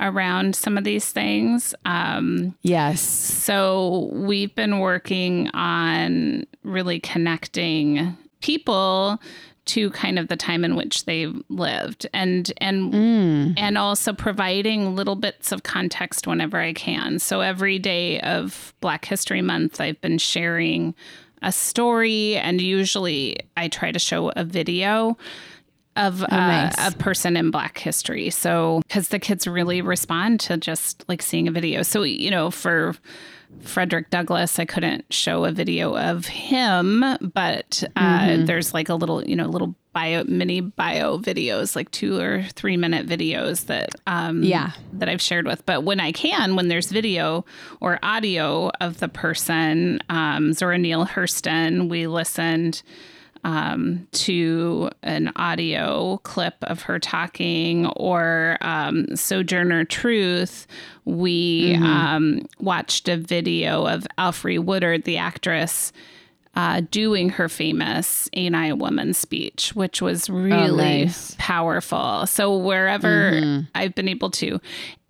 around 0.00 0.54
some 0.54 0.76
of 0.76 0.84
these 0.84 1.10
things. 1.10 1.74
Um, 1.84 2.54
yes. 2.62 3.00
So 3.00 4.10
we've 4.12 4.54
been 4.54 4.80
working 4.80 5.48
on 5.54 6.44
really 6.62 7.00
connecting 7.00 8.16
people 8.40 9.20
to 9.66 9.90
kind 9.90 10.18
of 10.18 10.28
the 10.28 10.36
time 10.36 10.64
in 10.64 10.76
which 10.76 11.04
they 11.04 11.26
lived 11.48 12.06
and 12.12 12.52
and 12.58 12.92
mm. 12.92 13.54
and 13.56 13.78
also 13.78 14.12
providing 14.12 14.94
little 14.94 15.16
bits 15.16 15.52
of 15.52 15.62
context 15.62 16.26
whenever 16.26 16.58
I 16.58 16.72
can. 16.72 17.18
So 17.18 17.40
every 17.40 17.78
day 17.78 18.20
of 18.20 18.74
Black 18.80 19.04
History 19.04 19.42
Month 19.42 19.80
I've 19.80 20.00
been 20.00 20.18
sharing 20.18 20.94
a 21.42 21.52
story 21.52 22.36
and 22.36 22.60
usually 22.60 23.36
I 23.56 23.68
try 23.68 23.92
to 23.92 23.98
show 23.98 24.30
a 24.36 24.44
video 24.44 25.16
of 25.96 26.22
oh, 26.22 26.26
nice. 26.30 26.76
uh, 26.78 26.90
a 26.92 26.98
person 26.98 27.36
in 27.36 27.50
black 27.50 27.78
history. 27.78 28.28
So 28.30 28.82
cuz 28.90 29.08
the 29.08 29.18
kids 29.18 29.46
really 29.46 29.80
respond 29.80 30.40
to 30.40 30.56
just 30.56 31.04
like 31.08 31.22
seeing 31.22 31.48
a 31.48 31.52
video. 31.52 31.82
So 31.82 32.02
you 32.02 32.30
know 32.30 32.50
for 32.50 32.96
Frederick 33.60 34.10
Douglass. 34.10 34.58
I 34.58 34.64
couldn't 34.64 35.12
show 35.12 35.44
a 35.44 35.52
video 35.52 35.96
of 35.96 36.26
him, 36.26 37.00
but 37.20 37.82
uh, 37.96 38.20
mm-hmm. 38.20 38.44
there's 38.44 38.74
like 38.74 38.88
a 38.88 38.94
little, 38.94 39.24
you 39.24 39.36
know, 39.36 39.46
little 39.46 39.74
bio, 39.92 40.24
mini 40.24 40.60
bio 40.60 41.18
videos, 41.18 41.74
like 41.76 41.90
two 41.90 42.18
or 42.18 42.44
three 42.54 42.76
minute 42.76 43.06
videos 43.06 43.66
that, 43.66 43.90
um, 44.06 44.42
yeah, 44.42 44.72
that 44.92 45.08
I've 45.08 45.22
shared 45.22 45.46
with. 45.46 45.64
But 45.66 45.84
when 45.84 46.00
I 46.00 46.12
can, 46.12 46.56
when 46.56 46.68
there's 46.68 46.90
video 46.90 47.44
or 47.80 47.98
audio 48.02 48.70
of 48.80 48.98
the 48.98 49.08
person, 49.08 50.00
um, 50.08 50.52
Zora 50.52 50.78
Neale 50.78 51.06
Hurston, 51.06 51.88
we 51.88 52.06
listened 52.06 52.82
um, 53.44 54.08
to 54.12 54.90
an 55.02 55.30
audio 55.36 56.18
clip 56.24 56.54
of 56.62 56.82
her 56.82 56.98
talking, 56.98 57.86
or 57.88 58.58
um, 58.62 59.14
Sojourner 59.14 59.84
Truth, 59.84 60.66
we 61.04 61.74
mm-hmm. 61.74 61.84
um, 61.84 62.46
watched 62.58 63.08
a 63.08 63.16
video 63.16 63.86
of 63.86 64.06
Alfre 64.18 64.58
Woodard, 64.58 65.04
the 65.04 65.18
actress. 65.18 65.92
Uh, 66.56 66.82
doing 66.92 67.30
her 67.30 67.48
famous 67.48 68.28
Ain't 68.34 68.54
I 68.54 68.68
a 68.68 68.76
Woman 68.76 69.12
speech, 69.12 69.74
which 69.74 70.00
was 70.00 70.30
oh, 70.30 70.34
really 70.34 70.68
oh, 70.68 70.76
nice. 70.76 71.34
powerful. 71.36 72.28
So, 72.28 72.56
wherever 72.56 73.32
mm-hmm. 73.32 73.62
I've 73.74 73.96
been 73.96 74.06
able 74.06 74.30
to, 74.30 74.60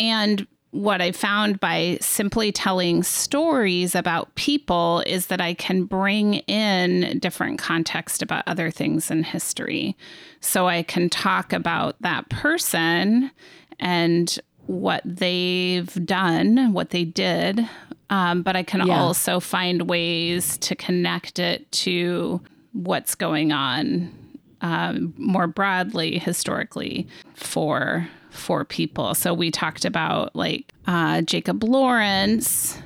and 0.01 0.47
what 0.75 1.01
I 1.01 1.13
found 1.13 1.61
by 1.61 1.99
simply 2.01 2.51
telling 2.51 3.05
stories 3.05 3.95
about 3.95 4.35
people 4.35 5.05
is 5.07 5.29
that 5.29 5.41
I 5.41 5.55
can 5.55 5.85
bring 5.85 6.35
in 6.49 7.21
different 7.21 7.61
context 7.61 8.23
about 8.23 8.43
other 8.49 8.73
things 8.73 9.09
in 9.09 9.23
history. 9.23 9.97
So 10.41 10.67
I 10.67 10.83
can 10.83 11.09
talk 11.09 11.53
about 11.53 11.95
that 12.01 12.29
person 12.29 13.31
and 13.79 14.37
what 14.67 15.03
they've 15.05 16.05
done, 16.05 16.73
what 16.73 16.91
they 16.91 17.05
did, 17.05 17.69
um, 18.11 18.43
but 18.43 18.57
I 18.57 18.65
can 18.65 18.85
yeah. 18.85 18.99
also 18.99 19.39
find 19.39 19.89
ways 19.89 20.59
to 20.59 20.75
connect 20.75 21.39
it 21.39 21.71
to 21.71 22.41
what's 22.73 23.15
going 23.15 23.53
on 23.53 24.13
um, 24.61 25.15
more 25.17 25.47
broadly 25.47 26.19
historically 26.19 27.07
for 27.35 28.09
for 28.35 28.65
people. 28.65 29.15
So 29.15 29.33
we 29.33 29.51
talked 29.51 29.85
about 29.85 30.35
like 30.35 30.73
uh, 30.87 31.23
Jacob 31.23 31.63
Lawrence. 31.65 32.79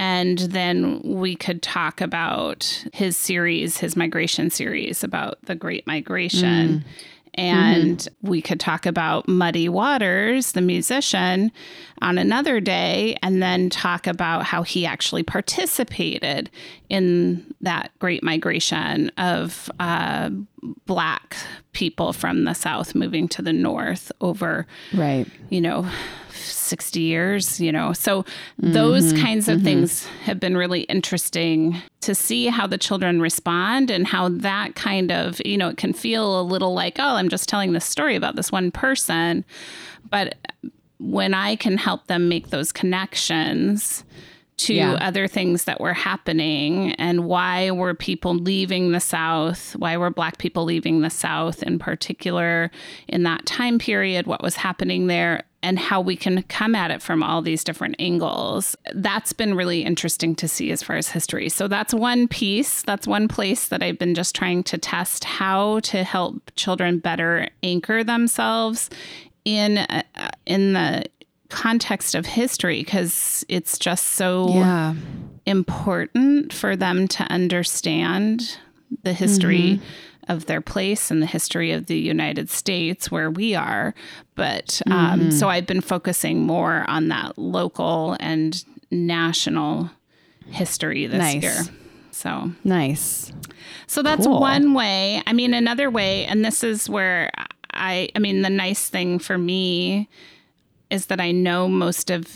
And 0.00 0.38
then 0.38 1.00
we 1.02 1.34
could 1.34 1.60
talk 1.60 2.00
about 2.00 2.84
his 2.92 3.16
series, 3.16 3.78
his 3.78 3.96
migration 3.96 4.48
series 4.48 5.02
about 5.02 5.38
the 5.42 5.56
Great 5.56 5.88
Migration. 5.88 6.68
Mm. 6.68 6.84
And 7.38 7.98
mm-hmm. 7.98 8.28
we 8.28 8.42
could 8.42 8.58
talk 8.58 8.84
about 8.84 9.28
Muddy 9.28 9.68
Waters, 9.68 10.52
the 10.52 10.60
musician, 10.60 11.52
on 12.02 12.18
another 12.18 12.58
day, 12.58 13.16
and 13.22 13.40
then 13.40 13.70
talk 13.70 14.08
about 14.08 14.42
how 14.44 14.64
he 14.64 14.84
actually 14.84 15.22
participated 15.22 16.50
in 16.88 17.54
that 17.60 17.92
great 18.00 18.24
migration 18.24 19.10
of 19.18 19.70
uh, 19.78 20.30
Black 20.86 21.36
people 21.72 22.12
from 22.12 22.42
the 22.42 22.54
South 22.54 22.96
moving 22.96 23.28
to 23.28 23.42
the 23.42 23.52
North 23.52 24.10
over, 24.20 24.66
right? 24.92 25.28
You 25.50 25.60
know, 25.60 25.88
60 26.68 27.00
years, 27.00 27.60
you 27.60 27.72
know. 27.72 27.92
So 27.92 28.24
those 28.58 29.12
mm-hmm, 29.12 29.22
kinds 29.22 29.48
of 29.48 29.56
mm-hmm. 29.56 29.64
things 29.64 30.06
have 30.24 30.38
been 30.38 30.56
really 30.56 30.82
interesting 30.82 31.80
to 32.02 32.14
see 32.14 32.46
how 32.46 32.66
the 32.66 32.78
children 32.78 33.20
respond 33.20 33.90
and 33.90 34.06
how 34.06 34.28
that 34.28 34.74
kind 34.74 35.10
of, 35.10 35.40
you 35.44 35.56
know, 35.56 35.68
it 35.68 35.76
can 35.76 35.92
feel 35.92 36.40
a 36.40 36.42
little 36.42 36.74
like, 36.74 36.96
oh, 36.98 37.16
I'm 37.16 37.28
just 37.28 37.48
telling 37.48 37.72
this 37.72 37.84
story 37.84 38.16
about 38.16 38.36
this 38.36 38.52
one 38.52 38.70
person. 38.70 39.44
But 40.10 40.36
when 40.98 41.34
I 41.34 41.56
can 41.56 41.76
help 41.76 42.06
them 42.06 42.28
make 42.28 42.50
those 42.50 42.72
connections, 42.72 44.04
to 44.58 44.74
yeah. 44.74 44.92
other 44.94 45.28
things 45.28 45.64
that 45.64 45.80
were 45.80 45.94
happening 45.94 46.92
and 46.94 47.24
why 47.26 47.70
were 47.70 47.94
people 47.94 48.34
leaving 48.34 48.90
the 48.90 49.00
South? 49.00 49.74
Why 49.76 49.96
were 49.96 50.10
Black 50.10 50.38
people 50.38 50.64
leaving 50.64 51.00
the 51.00 51.10
South 51.10 51.62
in 51.62 51.78
particular 51.78 52.70
in 53.06 53.22
that 53.22 53.46
time 53.46 53.78
period? 53.78 54.26
What 54.26 54.42
was 54.42 54.56
happening 54.56 55.06
there? 55.06 55.44
And 55.60 55.76
how 55.76 56.00
we 56.00 56.14
can 56.14 56.44
come 56.44 56.76
at 56.76 56.92
it 56.92 57.02
from 57.02 57.20
all 57.20 57.42
these 57.42 57.64
different 57.64 57.96
angles. 57.98 58.76
That's 58.94 59.32
been 59.32 59.54
really 59.54 59.82
interesting 59.82 60.36
to 60.36 60.46
see 60.46 60.70
as 60.70 60.84
far 60.84 60.94
as 60.94 61.08
history. 61.08 61.48
So, 61.48 61.66
that's 61.66 61.92
one 61.92 62.28
piece. 62.28 62.82
That's 62.82 63.08
one 63.08 63.26
place 63.26 63.66
that 63.66 63.82
I've 63.82 63.98
been 63.98 64.14
just 64.14 64.36
trying 64.36 64.62
to 64.64 64.78
test 64.78 65.24
how 65.24 65.80
to 65.80 66.04
help 66.04 66.52
children 66.54 67.00
better 67.00 67.48
anchor 67.64 68.04
themselves 68.04 68.88
in 69.44 69.78
uh, 69.78 70.02
in 70.46 70.74
the 70.74 71.06
context 71.48 72.14
of 72.14 72.26
history 72.26 72.82
because 72.82 73.44
it's 73.48 73.78
just 73.78 74.08
so 74.08 74.48
yeah. 74.50 74.94
important 75.46 76.52
for 76.52 76.76
them 76.76 77.08
to 77.08 77.24
understand 77.24 78.58
the 79.02 79.12
history 79.12 79.80
mm-hmm. 79.80 80.32
of 80.32 80.46
their 80.46 80.60
place 80.60 81.10
and 81.10 81.22
the 81.22 81.26
history 81.26 81.72
of 81.72 81.86
the 81.86 81.98
United 81.98 82.50
States 82.50 83.10
where 83.10 83.30
we 83.30 83.54
are. 83.54 83.94
But 84.34 84.80
um, 84.86 85.20
mm-hmm. 85.20 85.30
so 85.30 85.48
I've 85.48 85.66
been 85.66 85.80
focusing 85.80 86.40
more 86.40 86.84
on 86.88 87.08
that 87.08 87.38
local 87.38 88.16
and 88.20 88.62
national 88.90 89.90
history 90.50 91.06
this 91.06 91.18
nice. 91.18 91.42
year. 91.42 91.62
So 92.10 92.52
nice. 92.64 93.32
So 93.86 94.02
that's 94.02 94.26
cool. 94.26 94.40
one 94.40 94.74
way. 94.74 95.22
I 95.26 95.32
mean, 95.32 95.54
another 95.54 95.90
way, 95.90 96.24
and 96.24 96.44
this 96.44 96.64
is 96.64 96.90
where 96.90 97.30
I, 97.72 98.08
I 98.14 98.18
mean, 98.18 98.42
the 98.42 98.50
nice 98.50 98.88
thing 98.88 99.18
for 99.18 99.38
me 99.38 100.08
is 100.90 101.06
that 101.06 101.20
I 101.20 101.32
know 101.32 101.68
most 101.68 102.10
of 102.10 102.26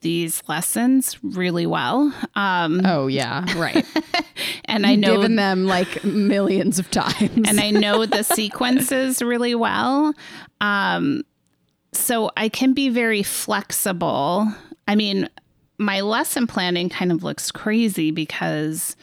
these 0.00 0.42
lessons 0.46 1.16
really 1.22 1.66
well. 1.66 2.12
Um, 2.34 2.82
oh 2.84 3.06
yeah, 3.06 3.44
right. 3.58 3.84
and 4.66 4.86
I 4.86 4.94
know 4.94 5.16
given 5.16 5.36
them 5.36 5.64
like 5.66 6.04
millions 6.04 6.78
of 6.78 6.90
times, 6.90 7.48
and 7.48 7.60
I 7.60 7.70
know 7.70 8.04
the 8.04 8.22
sequences 8.22 9.22
really 9.22 9.54
well. 9.54 10.14
Um, 10.60 11.24
so 11.92 12.30
I 12.36 12.48
can 12.48 12.74
be 12.74 12.88
very 12.88 13.22
flexible. 13.22 14.48
I 14.86 14.94
mean, 14.96 15.28
my 15.78 16.00
lesson 16.00 16.46
planning 16.46 16.88
kind 16.88 17.10
of 17.10 17.22
looks 17.22 17.50
crazy 17.50 18.10
because 18.10 18.96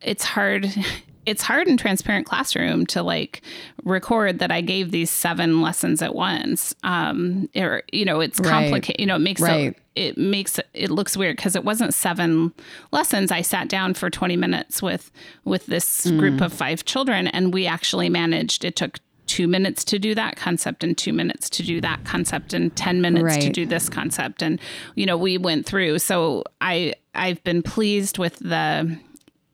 it's 0.00 0.24
hard 0.24 0.72
it's 1.26 1.42
hard 1.42 1.68
in 1.68 1.76
transparent 1.76 2.26
classroom 2.26 2.86
to 2.86 3.02
like 3.02 3.42
record 3.84 4.38
that 4.38 4.50
I 4.50 4.60
gave 4.60 4.90
these 4.90 5.10
seven 5.10 5.60
lessons 5.60 6.02
at 6.02 6.14
once. 6.14 6.74
Um, 6.82 7.48
or 7.54 7.82
you 7.92 8.04
know, 8.04 8.20
it's 8.20 8.40
complicated. 8.40 8.94
Right. 8.94 9.00
You 9.00 9.06
know, 9.06 9.16
it 9.16 9.20
makes 9.20 9.40
right. 9.40 9.76
it, 9.94 10.16
it 10.16 10.18
makes 10.18 10.58
it 10.72 10.90
looks 10.90 11.16
weird 11.16 11.36
because 11.36 11.56
it 11.56 11.64
wasn't 11.64 11.94
seven 11.94 12.52
lessons. 12.92 13.30
I 13.30 13.42
sat 13.42 13.68
down 13.68 13.94
for 13.94 14.08
twenty 14.10 14.36
minutes 14.36 14.82
with 14.82 15.10
with 15.44 15.66
this 15.66 16.06
mm. 16.06 16.18
group 16.18 16.40
of 16.40 16.52
five 16.52 16.84
children, 16.84 17.26
and 17.28 17.52
we 17.52 17.66
actually 17.66 18.08
managed. 18.08 18.64
It 18.64 18.76
took 18.76 18.98
two 19.26 19.46
minutes 19.46 19.84
to 19.84 19.98
do 19.98 20.12
that 20.12 20.34
concept 20.34 20.82
and 20.82 20.98
two 20.98 21.12
minutes 21.12 21.48
to 21.48 21.62
do 21.62 21.80
that 21.80 22.04
concept 22.04 22.52
and 22.52 22.74
10 22.74 23.00
minutes 23.00 23.22
right. 23.22 23.40
to 23.42 23.48
do 23.48 23.64
this 23.64 23.88
concept 23.88 24.42
and 24.42 24.58
you 24.96 25.06
know 25.06 25.16
we 25.16 25.38
went 25.38 25.64
through 25.64 26.00
so 26.00 26.42
i 26.60 26.92
i've 27.14 27.40
been 27.44 27.62
pleased 27.62 28.18
with 28.18 28.36
the 28.40 28.98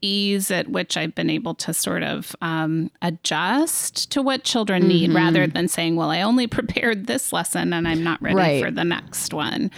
ease 0.00 0.50
at 0.50 0.68
which 0.68 0.96
I've 0.96 1.14
been 1.14 1.30
able 1.30 1.54
to 1.56 1.72
sort 1.72 2.02
of 2.02 2.34
um, 2.40 2.90
adjust 3.02 4.10
to 4.12 4.22
what 4.22 4.44
children 4.44 4.82
mm-hmm. 4.82 4.88
need 4.88 5.12
rather 5.12 5.46
than 5.46 5.68
saying, 5.68 5.96
well, 5.96 6.10
I 6.10 6.22
only 6.22 6.46
prepared 6.46 7.06
this 7.06 7.32
lesson 7.32 7.72
and 7.72 7.86
I'm 7.88 8.02
not 8.02 8.20
ready 8.22 8.36
right. 8.36 8.64
for 8.64 8.70
the 8.70 8.84
next 8.84 9.32
one. 9.32 9.70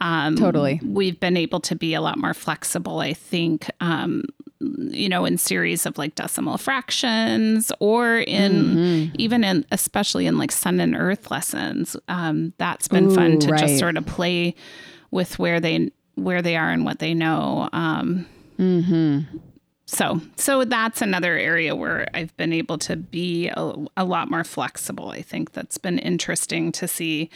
Um, 0.00 0.36
totally. 0.36 0.80
We've 0.84 1.18
been 1.18 1.36
able 1.36 1.60
to 1.60 1.76
be 1.76 1.94
a 1.94 2.00
lot 2.00 2.18
more 2.18 2.34
flexible, 2.34 3.00
I 3.00 3.12
think. 3.12 3.70
Um, 3.80 4.24
you 4.60 5.08
know, 5.08 5.24
in 5.24 5.38
series 5.38 5.86
of 5.86 5.96
like 5.96 6.14
decimal 6.14 6.58
fractions 6.58 7.72
or 7.80 8.18
in 8.18 8.52
mm-hmm. 8.52 9.14
even 9.18 9.42
in, 9.42 9.64
especially 9.72 10.26
in 10.26 10.36
like 10.36 10.52
sun 10.52 10.80
and 10.80 10.94
earth 10.94 11.30
lessons. 11.30 11.96
Um, 12.08 12.52
that's 12.58 12.86
been 12.86 13.06
Ooh, 13.06 13.14
fun 13.14 13.38
to 13.40 13.52
right. 13.52 13.60
just 13.60 13.78
sort 13.78 13.96
of 13.96 14.04
play 14.04 14.54
with 15.10 15.38
where 15.38 15.60
they, 15.60 15.90
where 16.16 16.42
they 16.42 16.56
are 16.56 16.68
and 16.68 16.84
what 16.84 16.98
they 16.98 17.14
know. 17.14 17.70
Um, 17.72 18.26
mm-hmm 18.58 19.38
so 19.90 20.20
so 20.36 20.64
that's 20.64 21.02
another 21.02 21.36
area 21.36 21.74
where 21.74 22.06
I've 22.14 22.36
been 22.36 22.52
able 22.52 22.78
to 22.78 22.96
be 22.96 23.48
a, 23.48 23.74
a, 23.96 24.04
lot 24.04 24.30
more 24.30 24.44
flexible. 24.44 25.08
I 25.08 25.20
think 25.20 25.52
that's 25.52 25.78
been 25.78 25.98
interesting 25.98 26.70
to 26.72 26.86
see 26.86 27.28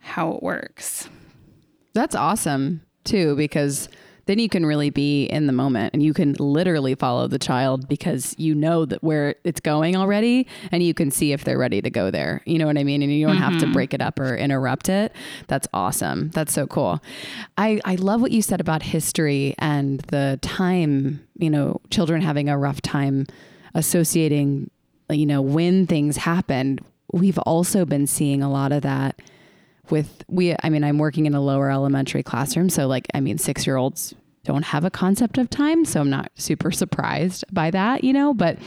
how 0.00 0.32
it 0.32 0.42
works. 0.42 1.08
That's 1.94 2.14
awesome 2.14 2.82
too 3.04 3.36
because 3.36 3.88
then 4.28 4.38
you 4.38 4.48
can 4.50 4.66
really 4.66 4.90
be 4.90 5.24
in 5.24 5.46
the 5.46 5.54
moment 5.54 5.94
and 5.94 6.02
you 6.02 6.12
can 6.12 6.34
literally 6.34 6.94
follow 6.94 7.26
the 7.26 7.38
child 7.38 7.88
because 7.88 8.34
you 8.36 8.54
know 8.54 8.84
that 8.84 9.02
where 9.02 9.34
it's 9.42 9.58
going 9.58 9.96
already 9.96 10.46
and 10.70 10.82
you 10.82 10.92
can 10.92 11.10
see 11.10 11.32
if 11.32 11.44
they're 11.44 11.56
ready 11.56 11.80
to 11.80 11.88
go 11.88 12.10
there. 12.10 12.42
You 12.44 12.58
know 12.58 12.66
what 12.66 12.76
I 12.76 12.84
mean? 12.84 13.00
And 13.00 13.10
you 13.10 13.26
don't 13.26 13.36
mm-hmm. 13.36 13.44
have 13.44 13.58
to 13.60 13.64
mm-hmm. 13.64 13.72
break 13.72 13.94
it 13.94 14.02
up 14.02 14.20
or 14.20 14.36
interrupt 14.36 14.90
it. 14.90 15.12
That's 15.46 15.66
awesome. 15.72 16.28
That's 16.28 16.52
so 16.52 16.66
cool. 16.66 17.02
I, 17.56 17.80
I 17.86 17.94
love 17.94 18.20
what 18.20 18.30
you 18.30 18.42
said 18.42 18.60
about 18.60 18.82
history 18.82 19.54
and 19.58 20.00
the 20.00 20.38
time, 20.42 21.26
you 21.38 21.48
know, 21.48 21.80
children 21.88 22.20
having 22.20 22.50
a 22.50 22.58
rough 22.58 22.82
time 22.82 23.26
associating, 23.72 24.70
you 25.08 25.24
know, 25.24 25.40
when 25.40 25.86
things 25.86 26.18
happened. 26.18 26.84
We've 27.14 27.38
also 27.38 27.86
been 27.86 28.06
seeing 28.06 28.42
a 28.42 28.50
lot 28.50 28.72
of 28.72 28.82
that 28.82 29.22
with 29.90 30.22
we 30.28 30.54
i 30.62 30.68
mean 30.68 30.84
i'm 30.84 30.98
working 30.98 31.24
in 31.24 31.34
a 31.34 31.40
lower 31.40 31.70
elementary 31.70 32.22
classroom 32.22 32.68
so 32.68 32.86
like 32.86 33.06
i 33.14 33.20
mean 33.20 33.38
six 33.38 33.66
year 33.66 33.76
olds 33.76 34.14
don't 34.48 34.64
have 34.64 34.82
a 34.82 34.90
concept 34.90 35.36
of 35.36 35.50
time 35.50 35.84
so 35.84 36.00
i'm 36.00 36.08
not 36.08 36.32
super 36.36 36.70
surprised 36.70 37.44
by 37.52 37.70
that 37.70 38.02
you 38.02 38.14
know 38.14 38.32
but 38.32 38.58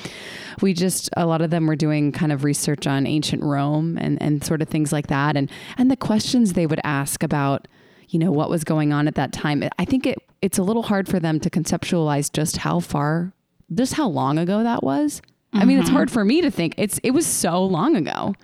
we 0.61 0.73
just 0.73 1.09
a 1.17 1.25
lot 1.25 1.41
of 1.41 1.49
them 1.49 1.65
were 1.65 1.75
doing 1.75 2.11
kind 2.11 2.31
of 2.31 2.43
research 2.43 2.85
on 2.85 3.07
ancient 3.07 3.41
rome 3.41 3.97
and 3.97 4.21
and 4.21 4.43
sort 4.43 4.61
of 4.61 4.69
things 4.69 4.93
like 4.93 5.07
that 5.07 5.35
and 5.35 5.49
and 5.79 5.89
the 5.89 5.97
questions 5.97 6.53
they 6.53 6.67
would 6.67 6.79
ask 6.83 7.23
about 7.23 7.67
you 8.09 8.19
know 8.19 8.31
what 8.31 8.47
was 8.47 8.63
going 8.63 8.93
on 8.93 9.07
at 9.07 9.15
that 9.15 9.33
time 9.33 9.63
i 9.79 9.83
think 9.83 10.05
it 10.05 10.19
it's 10.43 10.59
a 10.59 10.63
little 10.63 10.83
hard 10.83 11.09
for 11.09 11.19
them 11.19 11.39
to 11.39 11.49
conceptualize 11.49 12.31
just 12.31 12.57
how 12.57 12.79
far 12.79 13.33
just 13.73 13.95
how 13.95 14.07
long 14.07 14.37
ago 14.37 14.61
that 14.61 14.83
was 14.83 15.19
mm-hmm. 15.19 15.63
i 15.63 15.65
mean 15.65 15.79
it's 15.79 15.87
mm-hmm. 15.87 15.95
hard 15.95 16.11
for 16.11 16.23
me 16.23 16.41
to 16.41 16.51
think 16.51 16.75
it's 16.77 16.99
it 16.99 17.09
was 17.09 17.25
so 17.25 17.65
long 17.65 17.95
ago 17.95 18.35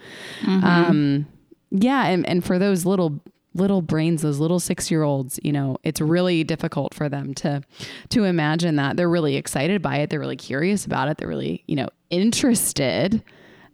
mm-hmm. 0.42 0.66
um 0.66 1.28
yeah, 1.70 2.06
and, 2.06 2.28
and 2.28 2.44
for 2.44 2.60
those 2.60 2.86
little 2.86 3.20
little 3.54 3.82
brains 3.82 4.22
those 4.22 4.40
little 4.40 4.60
6-year-olds 4.60 5.40
you 5.44 5.52
know 5.52 5.78
it's 5.84 6.00
really 6.00 6.44
difficult 6.44 6.94
for 6.94 7.10
them 7.10 7.34
to 7.34 7.62
to 8.10 8.24
imagine 8.24 8.76
that. 8.78 8.98
They're 8.98 9.10
really 9.10 9.36
excited 9.36 9.82
by 9.82 9.98
it. 9.98 10.10
They're 10.10 10.20
really 10.20 10.36
curious 10.36 10.86
about 10.86 11.10
it. 11.10 11.18
They're 11.18 11.28
really 11.28 11.64
you 11.68 11.76
know 11.76 11.90
interested. 12.10 13.24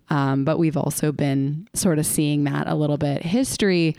Um, 0.09 0.43
but 0.43 0.59
we've 0.59 0.77
also 0.77 1.11
been 1.11 1.67
sort 1.73 1.97
of 1.97 2.05
seeing 2.05 2.43
that 2.43 2.67
a 2.67 2.75
little 2.75 2.97
bit. 2.97 3.23
History 3.23 3.95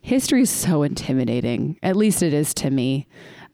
history 0.00 0.42
is 0.42 0.50
so 0.50 0.84
intimidating 0.84 1.76
at 1.82 1.96
least 1.96 2.22
it 2.22 2.32
is 2.32 2.54
to 2.54 2.70
me 2.70 3.06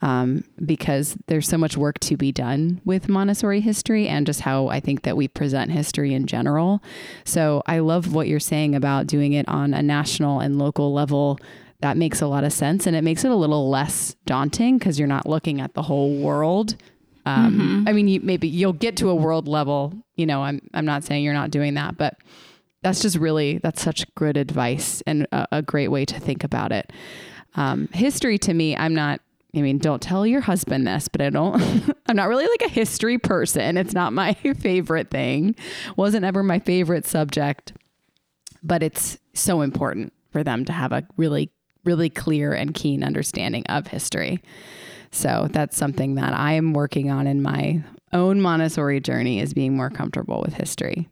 um, 0.02 0.44
because 0.64 1.16
there's 1.26 1.48
so 1.48 1.59
much 1.59 1.76
work 1.76 1.98
to 2.00 2.16
be 2.16 2.33
done 2.33 2.80
with 2.85 3.09
Montessori 3.09 3.61
history 3.61 4.09
and 4.09 4.26
just 4.26 4.40
how 4.40 4.68
I 4.68 4.80
think 4.80 5.02
that 5.02 5.16
we 5.16 5.28
present 5.28 5.70
history 5.70 6.12
in 6.14 6.26
general. 6.26 6.83
So 7.24 7.62
I 7.66 7.78
love 7.78 8.14
what 8.14 8.28
you're 8.28 8.40
saying 8.40 8.74
about 8.74 9.07
doing 9.07 9.33
it 9.33 9.48
on 9.48 9.72
a 9.72 9.83
national 9.83 10.40
and 10.40 10.59
local 10.59 10.92
level. 10.92 11.38
That 11.80 11.96
makes 11.96 12.20
a 12.20 12.26
lot 12.26 12.44
of 12.44 12.52
sense 12.52 12.87
and 12.87 12.96
it 12.96 13.02
makes 13.02 13.24
it 13.24 13.30
a 13.30 13.37
little 13.37 13.70
less 13.70 14.14
daunting 14.26 14.78
because 14.78 14.98
you're 14.98 15.09
not 15.09 15.28
looking 15.28 15.61
at 15.61 15.74
the 15.74 15.83
whole 15.83 16.16
world. 16.18 16.76
Um, 17.26 17.52
mm-hmm. 17.52 17.88
I 17.88 17.92
mean, 17.92 18.09
you, 18.09 18.20
maybe 18.20 18.48
you'll 18.48 18.72
get 18.72 18.96
to 18.98 19.09
a 19.09 19.14
world 19.14 19.48
level. 19.48 19.94
You 20.16 20.26
know, 20.26 20.42
I'm 20.42 20.61
I'm 20.74 20.85
not 20.85 21.04
saying 21.04 21.24
you're 21.24 21.33
not 21.33 21.50
doing 21.50 21.74
that, 21.74 21.96
but 21.96 22.18
that's 22.83 23.00
just 23.00 23.16
really 23.16 23.59
that's 23.59 23.83
such 23.83 24.07
good 24.14 24.37
advice 24.37 25.02
and 25.07 25.26
a, 25.33 25.46
a 25.52 25.62
great 25.62 25.88
way 25.88 26.04
to 26.04 26.20
think 26.20 26.44
about 26.44 26.70
it. 26.70 26.92
Um, 27.57 27.88
history 27.92 28.37
to 28.38 28.52
me, 28.52 28.76
I'm 28.76 28.94
not 28.94 29.20
I 29.54 29.60
mean, 29.60 29.78
don't 29.78 30.02
tell 30.02 30.26
your 30.26 30.40
husband 30.40 30.86
this, 30.86 31.08
but 31.08 31.20
I 31.20 31.30
don't, 31.30 31.60
I'm 32.06 32.16
not 32.16 32.28
really 32.28 32.46
like 32.46 32.62
a 32.62 32.72
history 32.72 33.18
person. 33.18 33.76
It's 33.76 33.94
not 33.94 34.12
my 34.12 34.34
favorite 34.58 35.10
thing. 35.10 35.54
Wasn't 35.96 36.24
ever 36.24 36.42
my 36.42 36.58
favorite 36.58 37.06
subject, 37.06 37.72
but 38.62 38.82
it's 38.82 39.18
so 39.32 39.60
important 39.60 40.12
for 40.30 40.42
them 40.42 40.64
to 40.64 40.72
have 40.72 40.92
a 40.92 41.06
really, 41.16 41.52
really 41.84 42.10
clear 42.10 42.52
and 42.52 42.74
keen 42.74 43.04
understanding 43.04 43.64
of 43.66 43.86
history. 43.86 44.42
So 45.12 45.48
that's 45.52 45.76
something 45.76 46.16
that 46.16 46.32
I 46.32 46.54
am 46.54 46.72
working 46.72 47.10
on 47.10 47.26
in 47.28 47.40
my 47.40 47.84
own 48.12 48.40
Montessori 48.40 49.00
journey 49.00 49.40
is 49.40 49.54
being 49.54 49.76
more 49.76 49.90
comfortable 49.90 50.40
with 50.44 50.54
history. 50.54 51.08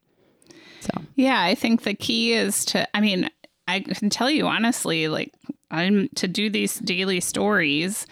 So, 0.81 0.91
yeah, 1.15 1.41
I 1.43 1.55
think 1.55 1.83
the 1.83 1.95
key 1.95 2.33
is 2.33 2.65
to, 2.67 2.89
I 2.97 3.01
mean, 3.01 3.31
I 3.69 3.81
can 3.81 4.11
tell 4.11 4.31
you 4.31 4.47
honestly, 4.47 5.09
like 5.09 5.33
I'm 5.71 6.09
to 6.17 6.29
do 6.29 6.51
these 6.51 6.79
daily 6.79 7.21
stories. 7.21 8.07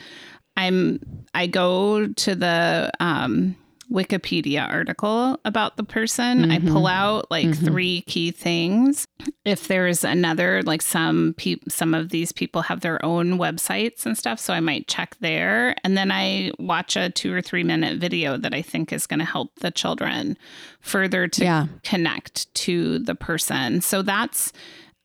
I'm 0.56 1.26
I 1.34 1.46
go 1.46 2.08
to 2.08 2.34
the 2.34 2.90
um, 3.00 3.56
Wikipedia 3.90 4.68
article 4.68 5.38
about 5.44 5.76
the 5.76 5.82
person. 5.82 6.42
Mm-hmm. 6.42 6.68
I 6.68 6.72
pull 6.72 6.86
out 6.86 7.30
like 7.30 7.48
mm-hmm. 7.48 7.64
three 7.64 8.00
key 8.02 8.30
things. 8.30 9.06
If 9.44 9.66
there's 9.68 10.04
another, 10.04 10.62
like 10.62 10.80
some 10.80 11.34
pe- 11.36 11.56
some 11.68 11.92
of 11.94 12.10
these 12.10 12.30
people 12.30 12.62
have 12.62 12.80
their 12.80 13.04
own 13.04 13.38
websites 13.38 14.06
and 14.06 14.16
stuff, 14.16 14.38
so 14.38 14.54
I 14.54 14.60
might 14.60 14.86
check 14.86 15.16
there. 15.20 15.74
And 15.82 15.96
then 15.96 16.12
I 16.12 16.52
watch 16.58 16.96
a 16.96 17.10
two 17.10 17.34
or 17.34 17.42
three 17.42 17.64
minute 17.64 17.98
video 17.98 18.36
that 18.36 18.54
I 18.54 18.62
think 18.62 18.92
is 18.92 19.06
going 19.06 19.20
to 19.20 19.26
help 19.26 19.56
the 19.56 19.72
children 19.72 20.38
further 20.80 21.26
to 21.26 21.44
yeah. 21.44 21.66
connect 21.82 22.52
to 22.54 23.00
the 23.00 23.16
person. 23.16 23.80
So 23.80 24.02
that's 24.02 24.52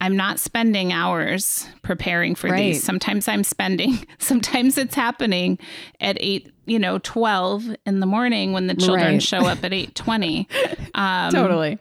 I'm 0.01 0.17
not 0.17 0.39
spending 0.39 0.91
hours 0.91 1.67
preparing 1.81 2.35
for 2.35 2.49
right. 2.49 2.73
these. 2.73 2.83
Sometimes 2.83 3.27
I'm 3.27 3.43
spending, 3.43 4.05
sometimes 4.19 4.77
it's 4.77 4.95
happening 4.95 5.57
at 6.01 6.17
8, 6.19 6.51
you 6.65 6.79
know, 6.79 6.99
12 6.99 7.75
in 7.85 7.99
the 8.01 8.05
morning 8.05 8.51
when 8.51 8.67
the 8.67 8.75
children 8.75 9.13
right. 9.13 9.23
show 9.23 9.45
up 9.45 9.63
at 9.63 9.71
8:20. 9.71 10.47
Um, 10.95 11.31
totally. 11.31 11.77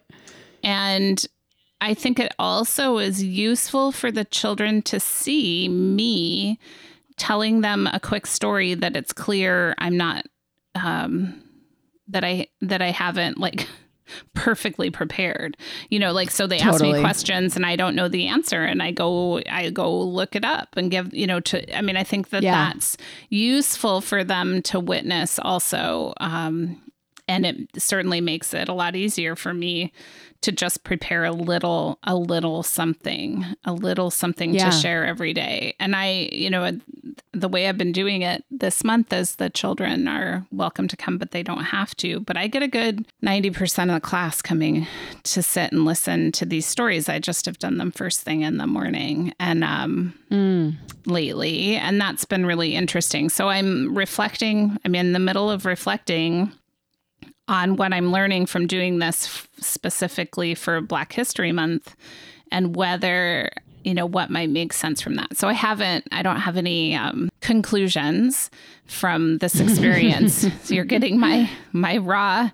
And 0.64 1.24
I 1.81 1.94
think 1.94 2.18
it 2.18 2.35
also 2.37 2.98
is 2.98 3.22
useful 3.22 3.92
for 3.92 4.11
the 4.11 4.24
children 4.24 4.83
to 4.83 4.98
see 4.98 5.68
me 5.68 6.59
telling 7.16 7.61
them 7.61 7.87
a 7.92 8.00
quick 8.00 8.27
story 8.27 8.74
that 8.74 8.96
it's 8.96 9.12
clear 9.12 9.74
I'm 9.79 9.96
not 9.96 10.24
um 10.74 11.40
that 12.09 12.24
I 12.24 12.48
that 12.61 12.83
I 12.83 12.90
haven't 12.90 13.38
like 13.38 13.68
perfectly 14.35 14.90
prepared. 14.90 15.57
You 15.90 15.98
know, 15.98 16.12
like 16.12 16.31
so 16.31 16.46
they 16.46 16.59
totally. 16.59 16.90
ask 16.90 16.96
me 16.96 17.00
questions 17.00 17.57
and 17.57 17.66
I 17.66 17.77
don't 17.77 17.94
know 17.94 18.09
the 18.09 18.27
answer 18.27 18.62
and 18.62 18.83
I 18.83 18.90
go 18.90 19.40
I 19.50 19.70
go 19.70 19.92
look 19.96 20.37
it 20.37 20.44
up 20.44 20.77
and 20.77 20.90
give, 20.90 21.12
you 21.14 21.27
know, 21.27 21.40
to 21.40 21.77
I 21.77 21.83
mean, 21.83 21.96
I 21.96 22.05
think 22.05 22.31
that 22.31 22.42
yeah. 22.42 22.72
that's 22.72 22.96
useful 23.29 24.00
for 24.00 24.24
them 24.24 24.62
to 24.62 24.81
witness 24.81 25.38
also 25.38 26.14
um 26.20 26.81
and 27.29 27.47
it 27.47 27.69
certainly 27.79 28.21
makes 28.21 28.53
it 28.53 28.69
a 28.69 28.73
lot 28.75 28.97
easier 28.97 29.37
for 29.37 29.55
me 29.55 29.93
to 30.45 30.53
just 30.53 30.85
prepare 30.85 31.25
a 31.25 31.33
little 31.33 31.99
a 32.03 32.15
little 32.15 32.63
something 32.63 33.47
a 33.65 33.73
little 33.73 34.11
something 34.11 34.53
yeah. 34.53 34.69
to 34.69 34.77
share 34.77 35.07
every 35.07 35.33
day. 35.33 35.75
And 35.81 35.97
i 35.97 36.29
you 36.33 36.51
know 36.51 36.79
the 37.33 37.49
way 37.49 37.67
i've 37.67 37.79
been 37.79 37.93
doing 37.93 38.21
it 38.21 38.45
this 38.51 38.85
month 38.85 39.11
is 39.13 39.37
the 39.37 39.49
children 39.49 40.07
are 40.07 40.47
welcome 40.53 40.87
to 40.89 40.97
come 40.97 41.17
but 41.17 41.31
they 41.31 41.43
don't 41.43 41.65
have 41.65 41.97
to. 41.97 42.21
But 42.21 42.37
i 42.37 42.47
get 42.47 42.63
a 42.63 42.69
good 42.69 43.07
90% 43.25 43.85
of 43.85 43.95
the 43.95 44.01
class 44.01 44.43
coming 44.43 44.87
to 45.23 45.43
sit 45.43 45.73
and 45.73 45.87
listen 45.87 46.31
to 46.33 46.45
these 46.45 46.67
stories. 46.67 47.09
I 47.09 47.21
just 47.21 47.47
have 47.47 47.59
done 47.59 47.79
them 47.79 47.91
first 47.91 48.21
thing 48.21 48.43
in 48.43 48.59
the 48.59 48.67
morning 48.67 49.33
and 49.41 49.65
um 49.65 50.13
mm. 50.31 50.75
lately. 51.07 51.77
And 51.77 51.99
that's 51.99 52.27
been 52.27 52.45
really 52.45 52.75
interesting. 52.75 53.31
So 53.31 53.49
i'm 53.49 53.97
reflecting 53.97 54.77
i'm 54.85 54.95
in 54.95 55.15
the 55.15 55.19
middle 55.19 55.51
of 55.51 55.65
reflecting 55.65 56.53
on 57.48 57.76
what 57.76 57.92
I'm 57.92 58.11
learning 58.12 58.46
from 58.46 58.66
doing 58.66 58.98
this 58.98 59.46
specifically 59.61 60.54
for 60.54 60.80
Black 60.80 61.12
History 61.12 61.52
Month 61.52 61.94
and 62.50 62.74
whether 62.76 63.50
you 63.85 63.92
know 63.92 64.07
what 64.07 64.30
might 64.30 64.48
make 64.48 64.72
sense 64.72 65.00
from 65.02 65.16
that. 65.16 65.37
So 65.37 65.46
I 65.46 65.52
haven't 65.52 66.09
I 66.11 66.22
don't 66.22 66.40
have 66.40 66.57
any 66.57 66.96
um, 66.96 67.30
conclusions 67.40 68.50
from 68.87 69.38
this 69.38 69.61
experience. 69.61 70.46
so 70.62 70.74
you're 70.74 70.85
getting 70.85 71.20
my 71.20 71.50
my 71.72 71.98
raw 71.98 72.50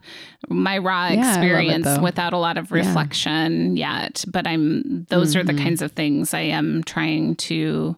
my 0.48 0.78
raw 0.78 1.08
yeah, 1.08 1.30
experience 1.30 1.86
it, 1.86 2.02
without 2.02 2.32
a 2.32 2.38
lot 2.38 2.58
of 2.58 2.72
reflection 2.72 3.76
yeah. 3.76 4.02
yet, 4.02 4.24
but 4.28 4.46
I'm 4.46 5.04
those 5.04 5.30
mm-hmm. 5.30 5.40
are 5.40 5.44
the 5.44 5.52
mm-hmm. 5.52 5.64
kinds 5.64 5.82
of 5.82 5.92
things 5.92 6.34
I 6.34 6.40
am 6.40 6.82
trying 6.82 7.36
to 7.36 7.96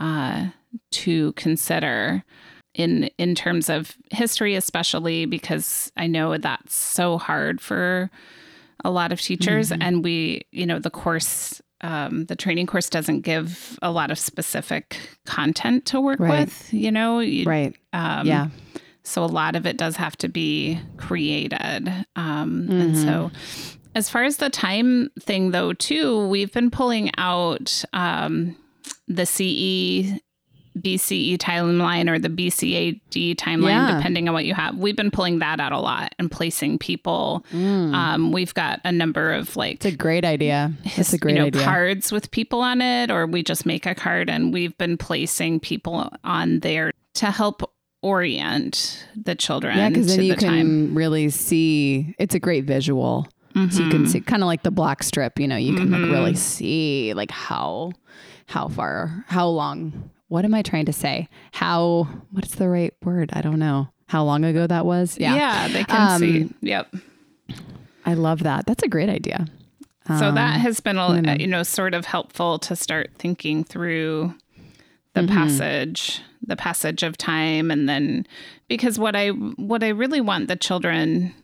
uh 0.00 0.48
to 0.90 1.32
consider 1.32 2.24
in 2.76 3.04
in 3.18 3.34
terms 3.34 3.68
of 3.68 3.96
history 4.12 4.54
especially 4.54 5.26
because 5.26 5.90
I 5.96 6.06
know 6.06 6.36
that's 6.36 6.74
so 6.74 7.18
hard 7.18 7.60
for 7.60 8.10
a 8.84 8.90
lot 8.90 9.12
of 9.12 9.20
teachers 9.20 9.70
mm-hmm. 9.70 9.82
and 9.82 10.04
we 10.04 10.42
you 10.52 10.66
know 10.66 10.78
the 10.78 10.90
course 10.90 11.60
um, 11.82 12.24
the 12.26 12.36
training 12.36 12.66
course 12.66 12.88
doesn't 12.88 13.20
give 13.20 13.78
a 13.82 13.90
lot 13.90 14.10
of 14.10 14.18
specific 14.18 14.98
content 15.26 15.84
to 15.86 16.00
work 16.00 16.20
right. 16.20 16.46
with 16.46 16.72
you 16.72 16.92
know 16.92 17.18
right 17.46 17.74
um, 17.92 18.26
yeah 18.26 18.48
so 19.02 19.24
a 19.24 19.26
lot 19.26 19.56
of 19.56 19.66
it 19.66 19.76
does 19.76 19.96
have 19.96 20.16
to 20.18 20.28
be 20.28 20.78
created 20.98 21.88
um, 22.14 22.66
mm-hmm. 22.68 22.72
and 22.72 22.96
so 22.96 23.06
mm-hmm. 23.06 23.68
as 23.94 24.10
far 24.10 24.24
as 24.24 24.36
the 24.36 24.50
time 24.50 25.08
thing 25.18 25.50
though 25.50 25.72
too 25.72 26.28
we've 26.28 26.52
been 26.52 26.70
pulling 26.70 27.10
out 27.16 27.84
um, 27.94 28.54
the 29.08 29.24
CE 29.24 30.20
BCE 30.76 31.38
timeline 31.38 32.10
or 32.10 32.18
the 32.18 32.28
BCAD 32.28 33.36
timeline, 33.36 33.68
yeah. 33.68 33.96
depending 33.96 34.28
on 34.28 34.34
what 34.34 34.44
you 34.44 34.54
have. 34.54 34.76
We've 34.76 34.96
been 34.96 35.10
pulling 35.10 35.38
that 35.38 35.60
out 35.60 35.72
a 35.72 35.78
lot 35.78 36.14
and 36.18 36.30
placing 36.30 36.78
people. 36.78 37.44
Mm. 37.52 37.94
Um, 37.94 38.32
we've 38.32 38.54
got 38.54 38.80
a 38.84 38.92
number 38.92 39.32
of 39.32 39.56
like. 39.56 39.76
It's 39.76 39.86
a 39.86 39.96
great 39.96 40.24
idea. 40.24 40.72
It's 40.84 41.12
a 41.12 41.18
great 41.18 41.34
you 41.34 41.40
know, 41.40 41.46
idea. 41.46 41.62
Cards 41.62 42.12
with 42.12 42.30
people 42.30 42.60
on 42.60 42.82
it, 42.82 43.10
or 43.10 43.26
we 43.26 43.42
just 43.42 43.66
make 43.66 43.86
a 43.86 43.94
card 43.94 44.28
and 44.28 44.52
we've 44.52 44.76
been 44.78 44.96
placing 44.96 45.60
people 45.60 46.10
on 46.24 46.60
there 46.60 46.92
to 47.14 47.30
help 47.30 47.72
orient 48.02 49.06
the 49.16 49.34
children. 49.34 49.76
Yeah, 49.76 49.88
because 49.88 50.08
then 50.08 50.24
you 50.24 50.34
the 50.34 50.40
can 50.40 50.48
time. 50.48 50.94
really 50.94 51.30
see. 51.30 52.14
It's 52.18 52.34
a 52.34 52.40
great 52.40 52.64
visual. 52.64 53.26
Mm-hmm. 53.54 53.70
So 53.70 53.82
you 53.82 53.90
can 53.90 54.02
mm-hmm. 54.02 54.10
see 54.10 54.20
kind 54.20 54.42
of 54.42 54.46
like 54.46 54.62
the 54.62 54.70
black 54.70 55.02
strip. 55.02 55.38
You 55.38 55.48
know, 55.48 55.56
you 55.56 55.74
can 55.74 55.88
mm-hmm. 55.88 56.02
like 56.02 56.12
really 56.12 56.34
see 56.34 57.14
like 57.14 57.30
how 57.30 57.92
how 58.46 58.68
far 58.68 59.24
how 59.28 59.48
long 59.48 60.10
what 60.28 60.44
am 60.44 60.54
I 60.54 60.62
trying 60.62 60.86
to 60.86 60.92
say? 60.92 61.28
How, 61.52 62.08
what's 62.30 62.54
the 62.56 62.68
right 62.68 62.94
word? 63.02 63.30
I 63.32 63.42
don't 63.42 63.58
know. 63.58 63.88
How 64.08 64.24
long 64.24 64.44
ago 64.44 64.66
that 64.66 64.86
was? 64.86 65.18
Yeah. 65.18 65.34
Yeah, 65.34 65.68
they 65.68 65.84
can 65.84 66.12
um, 66.12 66.20
see. 66.20 66.54
Yep. 66.60 66.94
I 68.04 68.14
love 68.14 68.42
that. 68.44 68.66
That's 68.66 68.82
a 68.82 68.88
great 68.88 69.08
idea. 69.08 69.46
So 70.06 70.26
um, 70.26 70.36
that 70.36 70.60
has 70.60 70.78
been, 70.78 70.98
a, 70.98 71.36
you 71.36 71.48
know, 71.48 71.64
sort 71.64 71.92
of 71.92 72.04
helpful 72.04 72.60
to 72.60 72.76
start 72.76 73.10
thinking 73.18 73.64
through 73.64 74.34
the 75.14 75.22
mm-hmm. 75.22 75.34
passage, 75.34 76.22
the 76.40 76.54
passage 76.54 77.02
of 77.02 77.18
time. 77.18 77.72
And 77.72 77.88
then 77.88 78.26
because 78.68 79.00
what 79.00 79.16
I, 79.16 79.30
what 79.30 79.82
I 79.82 79.88
really 79.88 80.20
want 80.20 80.46
the 80.46 80.54
children 80.54 81.34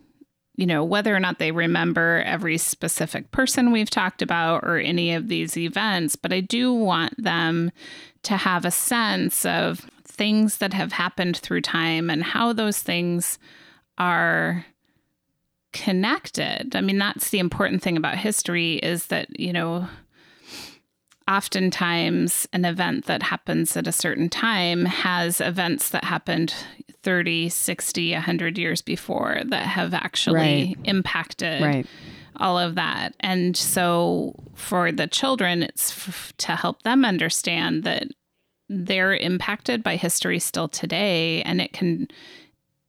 you 0.56 0.66
know, 0.66 0.84
whether 0.84 1.14
or 1.14 1.20
not 1.20 1.38
they 1.38 1.50
remember 1.50 2.22
every 2.26 2.58
specific 2.58 3.30
person 3.30 3.72
we've 3.72 3.90
talked 3.90 4.20
about 4.20 4.64
or 4.64 4.76
any 4.76 5.14
of 5.14 5.28
these 5.28 5.56
events, 5.56 6.14
but 6.16 6.32
I 6.32 6.40
do 6.40 6.72
want 6.72 7.22
them 7.22 7.70
to 8.24 8.36
have 8.36 8.64
a 8.64 8.70
sense 8.70 9.46
of 9.46 9.80
things 10.04 10.58
that 10.58 10.74
have 10.74 10.92
happened 10.92 11.38
through 11.38 11.62
time 11.62 12.10
and 12.10 12.22
how 12.22 12.52
those 12.52 12.80
things 12.80 13.38
are 13.96 14.66
connected. 15.72 16.76
I 16.76 16.82
mean, 16.82 16.98
that's 16.98 17.30
the 17.30 17.38
important 17.38 17.82
thing 17.82 17.96
about 17.96 18.18
history 18.18 18.74
is 18.74 19.06
that, 19.06 19.40
you 19.40 19.52
know, 19.52 19.88
oftentimes 21.26 22.46
an 22.52 22.64
event 22.64 23.06
that 23.06 23.22
happens 23.22 23.76
at 23.76 23.86
a 23.86 23.92
certain 23.92 24.28
time 24.28 24.84
has 24.84 25.40
events 25.40 25.88
that 25.90 26.04
happened 26.04 26.54
30, 27.02 27.48
60, 27.48 28.12
100 28.12 28.58
years 28.58 28.82
before 28.82 29.42
that 29.46 29.66
have 29.66 29.94
actually 29.94 30.36
right. 30.36 30.76
impacted 30.84 31.62
right. 31.62 31.86
all 32.36 32.58
of 32.58 32.74
that. 32.76 33.14
And 33.20 33.56
so 33.56 34.34
for 34.54 34.92
the 34.92 35.06
children, 35.06 35.62
it's 35.62 35.90
f- 35.90 36.32
to 36.38 36.56
help 36.56 36.82
them 36.82 37.04
understand 37.04 37.84
that 37.84 38.06
they're 38.68 39.14
impacted 39.14 39.82
by 39.82 39.96
history 39.96 40.38
still 40.38 40.68
today 40.68 41.42
and 41.42 41.60
it 41.60 41.72
can 41.72 42.08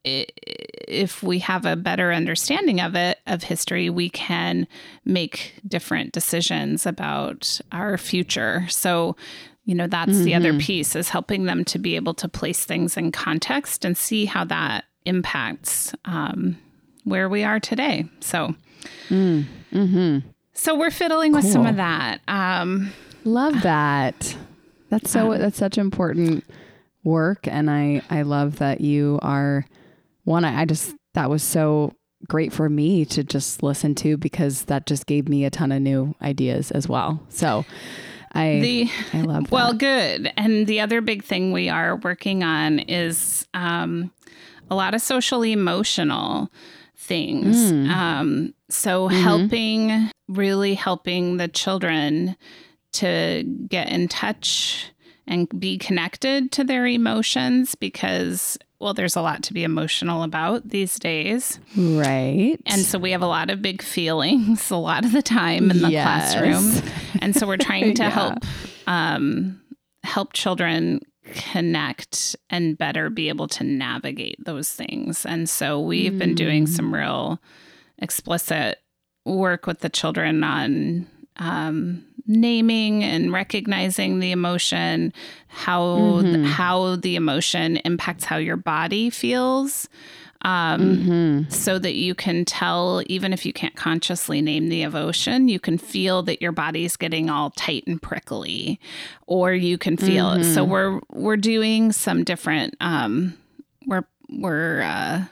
if 0.04 1.22
we 1.22 1.38
have 1.38 1.64
a 1.64 1.76
better 1.76 2.12
understanding 2.12 2.80
of 2.80 2.94
it 2.94 3.18
of 3.26 3.42
history 3.42 3.90
we 3.90 4.08
can 4.08 4.66
make 5.04 5.54
different 5.66 6.12
decisions 6.12 6.86
about 6.86 7.60
our 7.72 7.98
future 7.98 8.66
so 8.68 9.16
you 9.64 9.74
know 9.74 9.86
that's 9.86 10.12
mm-hmm. 10.12 10.24
the 10.24 10.34
other 10.34 10.50
mm-hmm. 10.50 10.60
piece 10.60 10.96
is 10.96 11.08
helping 11.08 11.44
them 11.44 11.64
to 11.64 11.78
be 11.78 11.96
able 11.96 12.14
to 12.14 12.28
place 12.28 12.64
things 12.64 12.96
in 12.96 13.12
context 13.12 13.84
and 13.84 13.96
see 13.96 14.24
how 14.24 14.44
that 14.44 14.84
impacts 15.04 15.94
um, 16.04 16.58
where 17.04 17.28
we 17.28 17.44
are 17.44 17.60
today 17.60 18.08
so 18.20 18.54
mm. 19.08 19.44
hmm 19.72 20.18
so 20.56 20.76
we're 20.78 20.90
fiddling 20.90 21.32
cool. 21.32 21.42
with 21.42 21.50
some 21.50 21.66
of 21.66 21.76
that 21.76 22.20
um, 22.28 22.92
love 23.24 23.62
that 23.62 24.36
that's 24.90 25.10
so 25.10 25.32
um, 25.32 25.38
that's 25.38 25.58
such 25.58 25.78
important 25.78 26.44
work 27.02 27.46
and 27.46 27.70
i 27.70 28.00
i 28.08 28.22
love 28.22 28.58
that 28.58 28.80
you 28.80 29.18
are 29.20 29.66
one, 30.24 30.44
I, 30.44 30.62
I 30.62 30.64
just, 30.64 30.94
that 31.12 31.30
was 31.30 31.42
so 31.42 31.94
great 32.28 32.52
for 32.52 32.68
me 32.68 33.04
to 33.04 33.22
just 33.22 33.62
listen 33.62 33.94
to 33.96 34.16
because 34.16 34.64
that 34.64 34.86
just 34.86 35.06
gave 35.06 35.28
me 35.28 35.44
a 35.44 35.50
ton 35.50 35.72
of 35.72 35.82
new 35.82 36.14
ideas 36.22 36.70
as 36.70 36.88
well. 36.88 37.22
So 37.28 37.64
I, 38.34 38.60
the, 38.60 38.90
I 39.12 39.20
love 39.22 39.44
that. 39.50 39.52
Well, 39.52 39.72
good. 39.72 40.32
And 40.36 40.66
the 40.66 40.80
other 40.80 41.00
big 41.00 41.24
thing 41.24 41.52
we 41.52 41.68
are 41.68 41.96
working 41.96 42.42
on 42.42 42.80
is 42.80 43.46
um, 43.54 44.10
a 44.70 44.74
lot 44.74 44.94
of 44.94 45.00
social 45.00 45.42
emotional 45.44 46.50
things. 46.96 47.72
Mm. 47.72 47.90
Um, 47.90 48.54
so 48.68 49.08
mm-hmm. 49.08 49.22
helping, 49.22 50.10
really 50.28 50.74
helping 50.74 51.36
the 51.36 51.48
children 51.48 52.36
to 52.92 53.42
get 53.68 53.90
in 53.90 54.08
touch 54.08 54.90
and 55.26 55.48
be 55.58 55.78
connected 55.78 56.52
to 56.52 56.64
their 56.64 56.86
emotions 56.86 57.74
because 57.74 58.58
well, 58.84 58.92
there's 58.92 59.16
a 59.16 59.22
lot 59.22 59.42
to 59.44 59.54
be 59.54 59.64
emotional 59.64 60.22
about 60.24 60.68
these 60.68 60.98
days. 60.98 61.58
Right. 61.74 62.58
And 62.66 62.82
so 62.82 62.98
we 62.98 63.12
have 63.12 63.22
a 63.22 63.26
lot 63.26 63.48
of 63.48 63.62
big 63.62 63.80
feelings 63.80 64.70
a 64.70 64.76
lot 64.76 65.06
of 65.06 65.12
the 65.12 65.22
time 65.22 65.70
in 65.70 65.80
the 65.80 65.90
yes. 65.90 66.34
classroom. 66.34 66.92
And 67.22 67.34
so 67.34 67.46
we're 67.46 67.56
trying 67.56 67.94
to 67.96 68.02
yeah. 68.02 68.10
help 68.10 68.44
um, 68.86 69.58
help 70.02 70.34
children 70.34 71.00
connect 71.32 72.36
and 72.50 72.76
better 72.76 73.08
be 73.08 73.30
able 73.30 73.48
to 73.48 73.64
navigate 73.64 74.36
those 74.44 74.70
things. 74.70 75.24
And 75.24 75.48
so 75.48 75.80
we've 75.80 76.12
mm. 76.12 76.18
been 76.18 76.34
doing 76.34 76.66
some 76.66 76.92
mm. 76.92 76.98
real 76.98 77.40
explicit 77.96 78.82
work 79.24 79.66
with 79.66 79.80
the 79.80 79.88
children 79.88 80.44
on 80.44 81.06
um, 81.36 82.04
naming 82.26 83.04
and 83.04 83.32
recognizing 83.32 84.18
the 84.18 84.32
emotion, 84.32 85.12
how 85.48 85.82
mm-hmm. 85.82 86.44
how 86.44 86.96
the 86.96 87.16
emotion 87.16 87.76
impacts 87.78 88.24
how 88.24 88.36
your 88.36 88.56
body 88.56 89.10
feels. 89.10 89.88
Um, 90.46 90.96
mm-hmm. 90.98 91.50
so 91.50 91.78
that 91.78 91.94
you 91.94 92.14
can 92.14 92.44
tell, 92.44 93.02
even 93.06 93.32
if 93.32 93.46
you 93.46 93.54
can't 93.54 93.74
consciously 93.76 94.42
name 94.42 94.68
the 94.68 94.82
emotion, 94.82 95.48
you 95.48 95.58
can 95.58 95.78
feel 95.78 96.22
that 96.24 96.42
your 96.42 96.52
body's 96.52 96.96
getting 96.98 97.30
all 97.30 97.48
tight 97.48 97.84
and 97.86 98.02
prickly, 98.02 98.78
or 99.26 99.54
you 99.54 99.78
can 99.78 99.96
feel 99.96 100.26
mm-hmm. 100.26 100.42
it. 100.42 100.52
So 100.52 100.60
mm-hmm. 100.60 100.70
we're 100.70 101.00
we're 101.12 101.36
doing 101.38 101.92
some 101.92 102.24
different. 102.24 102.76
Um, 102.80 103.38
we're 103.86 104.04
we're 104.28 104.82
uh, 104.82 105.24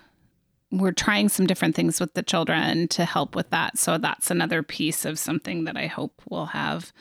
we're 0.72 0.92
trying 0.92 1.28
some 1.28 1.46
different 1.46 1.76
things 1.76 2.00
with 2.00 2.14
the 2.14 2.22
children 2.22 2.88
to 2.88 3.04
help 3.04 3.36
with 3.36 3.50
that. 3.50 3.78
So 3.78 3.98
that's 3.98 4.30
another 4.30 4.62
piece 4.62 5.04
of 5.04 5.18
something 5.18 5.64
that 5.64 5.76
I 5.76 5.86
hope 5.86 6.22
we'll 6.28 6.46
have 6.46 6.92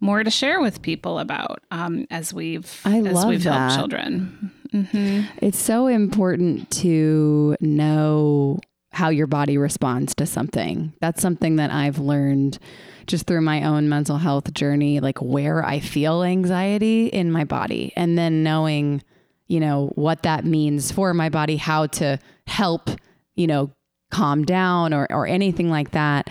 more 0.00 0.22
to 0.22 0.30
share 0.30 0.60
with 0.60 0.82
people 0.82 1.18
about 1.18 1.62
um, 1.70 2.06
as 2.10 2.34
we've 2.34 2.80
I 2.84 2.98
as 2.98 3.14
love 3.14 3.28
we've 3.28 3.44
that. 3.44 3.70
helped 3.70 3.76
children. 3.76 4.52
Mm-hmm. 4.72 5.38
It's 5.38 5.58
so 5.58 5.86
important 5.86 6.70
to 6.82 7.56
know 7.60 8.60
how 8.92 9.08
your 9.08 9.26
body 9.26 9.56
responds 9.56 10.14
to 10.16 10.26
something. 10.26 10.92
That's 11.00 11.22
something 11.22 11.56
that 11.56 11.70
I've 11.70 11.98
learned 11.98 12.58
just 13.06 13.26
through 13.26 13.40
my 13.40 13.64
own 13.64 13.88
mental 13.88 14.18
health 14.18 14.52
journey, 14.52 15.00
like 15.00 15.18
where 15.20 15.64
I 15.64 15.80
feel 15.80 16.22
anxiety 16.22 17.06
in 17.06 17.32
my 17.32 17.44
body, 17.44 17.92
and 17.96 18.16
then 18.18 18.42
knowing, 18.42 19.02
you 19.46 19.58
know, 19.58 19.90
what 19.94 20.22
that 20.22 20.44
means 20.44 20.92
for 20.92 21.14
my 21.14 21.28
body, 21.28 21.56
how 21.56 21.86
to 21.86 22.18
help, 22.46 22.90
you 23.34 23.46
know, 23.46 23.70
calm 24.10 24.44
down 24.44 24.94
or, 24.94 25.06
or 25.10 25.26
anything 25.26 25.70
like 25.70 25.90
that. 25.92 26.28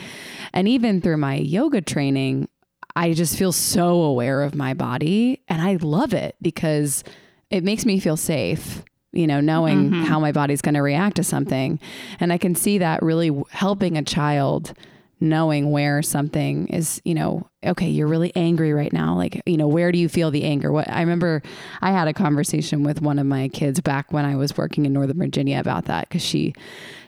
And 0.53 0.67
even 0.67 1.01
through 1.01 1.17
my 1.17 1.35
yoga 1.35 1.81
training, 1.81 2.47
I 2.95 3.13
just 3.13 3.37
feel 3.37 3.51
so 3.51 4.01
aware 4.01 4.41
of 4.41 4.55
my 4.55 4.73
body 4.73 5.41
and 5.47 5.61
I 5.61 5.77
love 5.81 6.13
it 6.13 6.35
because 6.41 7.03
it 7.49 7.63
makes 7.63 7.85
me 7.85 7.99
feel 7.99 8.17
safe 8.17 8.83
you 9.13 9.27
know, 9.27 9.39
knowing 9.39 9.91
mm-hmm. 9.91 10.03
how 10.03 10.19
my 10.19 10.31
body's 10.31 10.61
going 10.61 10.73
to 10.73 10.81
react 10.81 11.15
to 11.17 11.23
something. 11.23 11.79
And 12.19 12.33
I 12.33 12.37
can 12.37 12.55
see 12.55 12.79
that 12.79 13.01
really 13.03 13.31
helping 13.51 13.95
a 13.95 14.03
child 14.03 14.73
knowing 15.19 15.71
where 15.71 16.01
something 16.01 16.67
is, 16.67 16.99
you 17.05 17.13
know, 17.13 17.47
okay, 17.65 17.87
you're 17.87 18.07
really 18.07 18.31
angry 18.35 18.73
right 18.73 18.91
now. 18.93 19.15
Like, 19.15 19.41
you 19.45 19.57
know, 19.57 19.67
where 19.67 19.91
do 19.91 19.99
you 19.99 20.09
feel 20.09 20.31
the 20.31 20.43
anger? 20.43 20.71
What 20.71 20.89
I 20.89 20.99
remember 20.99 21.41
I 21.81 21.91
had 21.91 22.07
a 22.07 22.13
conversation 22.13 22.83
with 22.83 23.01
one 23.01 23.19
of 23.19 23.25
my 23.25 23.47
kids 23.49 23.79
back 23.81 24.11
when 24.11 24.25
I 24.25 24.35
was 24.35 24.57
working 24.57 24.85
in 24.85 24.93
Northern 24.93 25.17
Virginia 25.17 25.59
about 25.59 25.85
that 25.85 26.09
because 26.09 26.23
she 26.23 26.53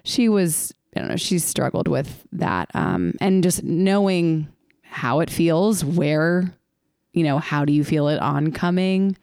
she 0.03 0.30
was 0.30 0.74
I 0.95 1.01
don't 1.01 1.10
know, 1.10 1.18
she 1.18 1.39
struggled 1.39 1.88
with 1.88 2.26
that. 2.32 2.70
Um, 2.74 3.16
and 3.20 3.43
just 3.43 3.64
knowing 3.64 4.47
how 4.84 5.20
it 5.20 5.30
feels, 5.30 5.84
where, 5.84 6.53
you 7.12 7.24
know, 7.24 7.38
how 7.38 7.66
do 7.66 7.74
you 7.74 7.84
feel 7.84 8.08
it 8.08 8.22
oncoming? 8.22 9.18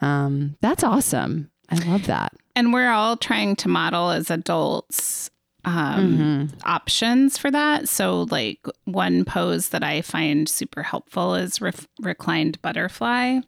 Um, 0.00 0.56
that's 0.60 0.82
awesome. 0.82 1.50
I 1.70 1.76
love 1.86 2.06
that. 2.06 2.32
And 2.56 2.72
we're 2.72 2.90
all 2.90 3.16
trying 3.16 3.56
to 3.56 3.68
model 3.68 4.10
as 4.10 4.30
adults 4.30 5.30
um, 5.64 6.18
mm-hmm. 6.18 6.56
options 6.64 7.38
for 7.38 7.50
that. 7.50 7.88
So, 7.88 8.22
like 8.30 8.60
one 8.84 9.24
pose 9.24 9.70
that 9.70 9.82
I 9.82 10.02
find 10.02 10.48
super 10.48 10.82
helpful 10.82 11.34
is 11.34 11.60
re- 11.60 11.72
reclined 12.00 12.60
butterfly. 12.62 13.40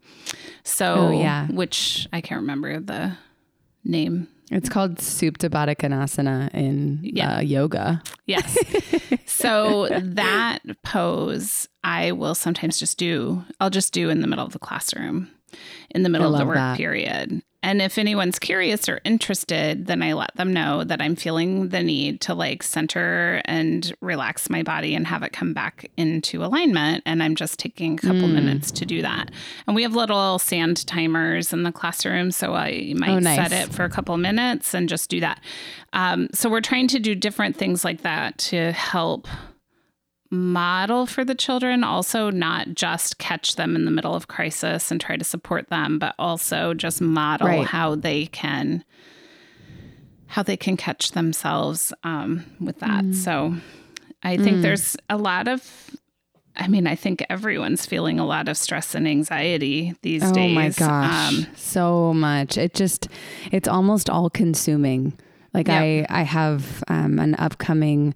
So, 0.63 0.95
oh, 0.95 1.11
yeah, 1.11 1.47
which 1.47 2.07
I 2.13 2.21
can't 2.21 2.41
remember 2.41 2.79
the 2.79 3.17
name. 3.83 4.27
It's 4.51 4.69
called 4.69 4.97
Supta 4.97 5.49
Baddha 5.49 6.53
in 6.53 6.99
yeah. 7.01 7.37
uh, 7.37 7.39
yoga. 7.41 8.01
Yes. 8.27 8.57
so 9.25 9.87
that 9.89 10.59
pose 10.83 11.67
I 11.83 12.11
will 12.11 12.35
sometimes 12.35 12.77
just 12.79 12.97
do. 12.97 13.43
I'll 13.59 13.69
just 13.69 13.91
do 13.91 14.09
in 14.09 14.21
the 14.21 14.27
middle 14.27 14.45
of 14.45 14.53
the 14.53 14.59
classroom, 14.59 15.29
in 15.89 16.03
the 16.03 16.09
middle 16.09 16.33
of 16.33 16.39
the 16.39 16.45
work 16.45 16.55
that. 16.55 16.77
period. 16.77 17.41
And 17.65 17.81
if 17.81 17.97
anyone's 17.97 18.37
curious 18.37 18.87
or 18.87 19.01
interested, 19.03 19.87
then 19.87 20.03
I 20.03 20.13
let 20.13 20.35
them 20.35 20.53
know 20.53 20.83
that 20.83 21.01
I'm 21.01 21.15
feeling 21.15 21.69
the 21.69 21.81
need 21.81 22.21
to 22.21 22.35
like 22.35 22.61
center 22.61 23.41
and 23.45 23.91
relax 24.01 24.51
my 24.51 24.61
body 24.61 24.93
and 24.93 25.07
have 25.07 25.23
it 25.23 25.33
come 25.33 25.51
back 25.51 25.89
into 25.97 26.45
alignment. 26.45 27.01
And 27.07 27.23
I'm 27.23 27.33
just 27.33 27.57
taking 27.57 27.95
a 27.95 28.01
couple 28.01 28.27
mm. 28.27 28.33
minutes 28.33 28.71
to 28.73 28.85
do 28.85 29.01
that. 29.01 29.31
And 29.65 29.75
we 29.75 29.81
have 29.81 29.95
little 29.95 30.37
sand 30.37 30.85
timers 30.85 31.51
in 31.53 31.63
the 31.63 31.71
classroom. 31.71 32.29
So 32.29 32.53
I 32.53 32.93
might 32.97 33.09
oh, 33.09 33.17
nice. 33.17 33.49
set 33.49 33.51
it 33.51 33.73
for 33.73 33.83
a 33.83 33.89
couple 33.89 34.15
minutes 34.17 34.75
and 34.75 34.87
just 34.87 35.09
do 35.09 35.19
that. 35.21 35.41
Um, 35.93 36.27
so 36.33 36.51
we're 36.51 36.61
trying 36.61 36.87
to 36.89 36.99
do 36.99 37.15
different 37.15 37.55
things 37.55 37.83
like 37.83 38.03
that 38.03 38.37
to 38.37 38.73
help 38.73 39.27
model 40.35 41.05
for 41.05 41.23
the 41.23 41.35
children, 41.35 41.83
also 41.83 42.29
not 42.29 42.69
just 42.75 43.17
catch 43.17 43.55
them 43.55 43.75
in 43.75 43.85
the 43.85 43.91
middle 43.91 44.13
of 44.13 44.27
crisis 44.27 44.91
and 44.91 45.01
try 45.01 45.17
to 45.17 45.23
support 45.23 45.69
them, 45.69 45.99
but 45.99 46.15
also 46.19 46.73
just 46.73 47.01
model 47.01 47.47
right. 47.47 47.65
how 47.65 47.95
they 47.95 48.27
can 48.27 48.83
how 50.27 50.43
they 50.43 50.57
can 50.57 50.75
catch 50.75 51.11
themselves 51.11 51.93
um, 52.03 52.43
with 52.59 52.79
that. 52.79 53.05
Mm. 53.05 53.15
So 53.15 53.55
I 54.23 54.37
think 54.37 54.57
mm. 54.57 54.61
there's 54.63 54.97
a 55.09 55.17
lot 55.17 55.47
of 55.47 55.91
I 56.57 56.67
mean, 56.67 56.87
I 56.87 56.95
think 56.95 57.25
everyone's 57.29 57.85
feeling 57.85 58.17
a 58.17 58.25
lot 58.25 58.47
of 58.47 58.57
stress 58.57 58.95
and 58.95 59.07
anxiety 59.07 59.93
these 60.03 60.23
oh 60.23 60.31
days. 60.31 60.51
Oh 60.51 60.55
my 60.55 60.69
gosh. 60.69 61.33
Um, 61.33 61.47
so 61.55 62.13
much. 62.13 62.57
It 62.57 62.73
just 62.73 63.07
it's 63.51 63.67
almost 63.67 64.09
all 64.09 64.29
consuming. 64.29 65.17
Like 65.53 65.67
yep. 65.67 66.07
I 66.09 66.21
I 66.21 66.23
have 66.23 66.83
um, 66.87 67.19
an 67.19 67.35
upcoming 67.35 68.13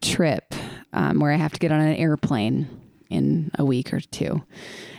trip 0.00 0.54
um, 0.92 1.20
where 1.20 1.32
I 1.32 1.36
have 1.36 1.52
to 1.52 1.58
get 1.58 1.72
on 1.72 1.80
an 1.80 1.96
airplane 1.96 2.68
in 3.10 3.50
a 3.58 3.64
week 3.64 3.92
or 3.92 4.00
two. 4.00 4.42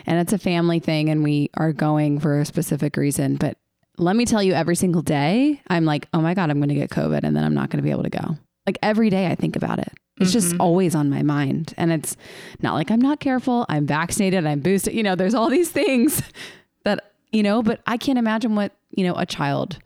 And 0.06 0.20
it's 0.20 0.34
a 0.34 0.38
family 0.38 0.80
thing, 0.80 1.10
and 1.10 1.24
we 1.24 1.50
are 1.56 1.72
going 1.72 2.20
for 2.20 2.40
a 2.40 2.46
specific 2.46 2.98
reason. 2.98 3.36
But 3.36 3.58
let 3.98 4.16
me 4.16 4.26
tell 4.26 4.42
you, 4.42 4.54
every 4.54 4.76
single 4.76 5.02
day, 5.02 5.62
I'm 5.68 5.86
like, 5.86 6.08
oh 6.14 6.22
my 6.22 6.34
God, 6.34 6.50
I'm 6.50 6.58
going 6.58 6.70
to 6.70 6.76
get 6.76 6.90
COVID, 6.90 7.24
and 7.24 7.36
then 7.36 7.44
I'm 7.44 7.54
not 7.54 7.70
going 7.70 7.78
to 7.78 7.84
be 7.84 7.92
able 7.92 8.04
to 8.04 8.10
go. 8.10 8.38
Like 8.66 8.78
every 8.82 9.10
day, 9.10 9.28
I 9.28 9.36
think 9.36 9.56
about 9.56 9.80
it. 9.80 9.92
It's 10.18 10.32
mm-hmm. 10.32 10.50
just 10.50 10.60
always 10.60 10.96
on 10.96 11.10
my 11.10 11.24
mind. 11.24 11.74
And 11.78 11.92
it's 11.92 12.18
not 12.62 12.74
like 12.74 12.92
I'm 12.92 13.02
not 13.02 13.20
careful. 13.20 13.66
I'm 13.70 13.86
vaccinated. 13.88 14.46
I'm 14.46 14.60
boosted. 14.60 14.94
You 14.94 15.04
know, 15.04 15.16
there's 15.16 15.34
all 15.34 15.50
these 15.50 15.72
things 15.72 16.22
that, 16.84 17.14
you 17.32 17.42
know, 17.42 17.64
but 17.64 17.82
I 17.88 17.98
can't 17.98 18.20
imagine 18.20 18.56
what, 18.56 18.74
you 18.92 19.06
know, 19.06 19.16
a 19.16 19.26
child 19.26 19.80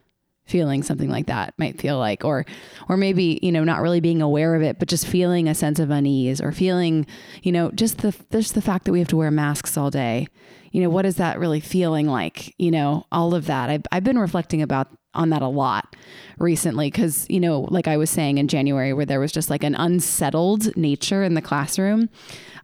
feeling 0.53 0.83
something 0.83 1.09
like 1.09 1.25
that 1.25 1.51
might 1.57 1.81
feel 1.81 1.97
like 1.97 2.23
or 2.23 2.45
or 2.87 2.95
maybe 2.95 3.39
you 3.41 3.51
know 3.51 3.63
not 3.63 3.81
really 3.81 3.99
being 3.99 4.21
aware 4.21 4.53
of 4.53 4.61
it 4.61 4.77
but 4.77 4.87
just 4.87 5.07
feeling 5.07 5.47
a 5.47 5.55
sense 5.55 5.79
of 5.79 5.89
unease 5.89 6.39
or 6.39 6.51
feeling 6.51 7.07
you 7.41 7.51
know 7.51 7.71
just 7.71 7.97
the 8.03 8.15
just 8.31 8.53
the 8.53 8.61
fact 8.61 8.85
that 8.85 8.91
we 8.91 8.99
have 8.99 9.07
to 9.07 9.17
wear 9.17 9.31
masks 9.31 9.75
all 9.77 9.89
day. 9.89 10.27
You 10.71 10.83
know 10.83 10.91
what 10.91 11.07
is 11.07 11.15
that 11.15 11.39
really 11.39 11.59
feeling 11.59 12.07
like? 12.07 12.53
You 12.59 12.69
know 12.69 13.07
all 13.11 13.33
of 13.33 13.47
that. 13.47 13.71
I've, 13.71 13.81
I've 13.91 14.03
been 14.03 14.19
reflecting 14.19 14.61
about 14.61 14.89
on 15.15 15.31
that 15.31 15.41
a 15.41 15.47
lot 15.47 15.95
recently 16.37 16.89
because 16.89 17.27
you 17.29 17.39
know 17.39 17.67
like 17.69 17.87
i 17.87 17.95
was 17.95 18.09
saying 18.09 18.39
in 18.39 18.47
january 18.47 18.93
where 18.93 19.05
there 19.05 19.19
was 19.19 19.31
just 19.31 19.47
like 19.47 19.63
an 19.63 19.75
unsettled 19.75 20.75
nature 20.75 21.21
in 21.21 21.35
the 21.35 21.41
classroom 21.41 22.09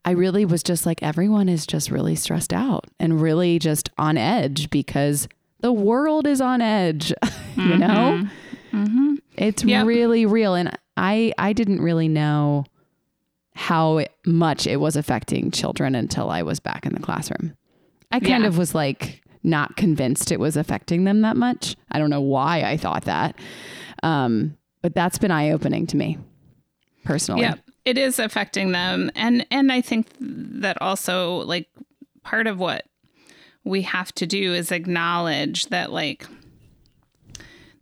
i 0.04 0.10
really 0.10 0.46
was 0.46 0.64
just 0.64 0.84
like 0.84 1.04
everyone 1.04 1.48
is 1.48 1.68
just 1.68 1.92
really 1.92 2.16
stressed 2.16 2.52
out 2.52 2.86
and 3.00 3.22
really 3.22 3.60
just 3.60 3.92
on 4.00 4.18
edge 4.18 4.68
because 4.72 5.28
the 5.62 5.72
world 5.72 6.28
is 6.28 6.42
on 6.42 6.62
edge, 6.62 7.14
you 7.56 7.78
know? 7.78 8.28
Mm-hmm. 8.72 9.16
It's 9.38 9.64
yep. 9.64 9.86
really 9.86 10.26
real. 10.26 10.56
And 10.56 10.78
I, 10.98 11.34
I 11.38 11.54
didn't 11.54 11.82
really 11.82 12.08
know 12.08 12.66
how 13.56 14.06
much 14.26 14.68
it 14.68 14.78
was 14.78 14.96
affecting 14.96 15.52
children 15.52 15.96
until 15.96 16.30
I 16.30 16.44
was 16.44 16.60
back 16.60 16.86
in 16.86 16.94
the 16.94 17.00
classroom. 17.00 17.56
I 18.12 18.20
kind 18.20 18.44
yeah. 18.44 18.48
of 18.48 18.58
was 18.58 18.74
like 18.74 19.22
not 19.44 19.76
convinced 19.76 20.32
it 20.32 20.40
was 20.40 20.58
affecting 20.58 21.04
them 21.04 21.22
that 21.22 21.38
much. 21.38 21.76
I 21.92 22.00
don't 22.00 22.10
know 22.10 22.22
why 22.22 22.64
I 22.64 22.78
thought 22.78 23.06
that. 23.06 23.36
Um, 24.02 24.58
but 24.82 24.96
that's 24.96 25.18
been 25.18 25.32
eye 25.32 25.52
opening 25.52 25.88
to 25.88 25.98
me 25.98 26.18
personally. 27.04 27.42
Yeah, 27.42 27.56
it 27.86 27.98
is 27.98 28.18
affecting 28.18 28.72
them. 28.72 29.12
And, 29.16 29.46
and 29.52 29.72
I 29.72 29.82
think 29.82 30.08
that 30.20 30.82
also 30.82 31.38
like 31.40 31.68
part 32.24 32.48
of 32.48 32.60
what 32.60 32.86
we 33.70 33.84
have 33.84 34.14
to 34.16 34.26
do 34.26 34.54
is 34.54 34.72
acknowledge 34.72 35.68
that 35.68 35.92
like 35.92 36.26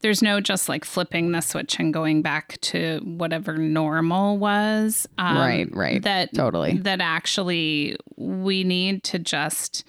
there's 0.02 0.22
no 0.22 0.40
just 0.40 0.70
like 0.70 0.86
flipping 0.86 1.32
the 1.32 1.42
switch 1.42 1.80
and 1.80 1.94
going 1.94 2.22
back 2.22 2.60
to 2.62 3.00
whatever 3.04 3.58
normal 3.58 4.38
was. 4.38 5.08
Um, 5.18 5.38
right, 5.38 5.76
right. 5.76 6.02
That 6.04 6.34
totally. 6.34 6.78
That 6.78 7.02
actually 7.02 7.98
we 8.16 8.64
need 8.64 9.04
to 9.06 9.20
just 9.20 9.84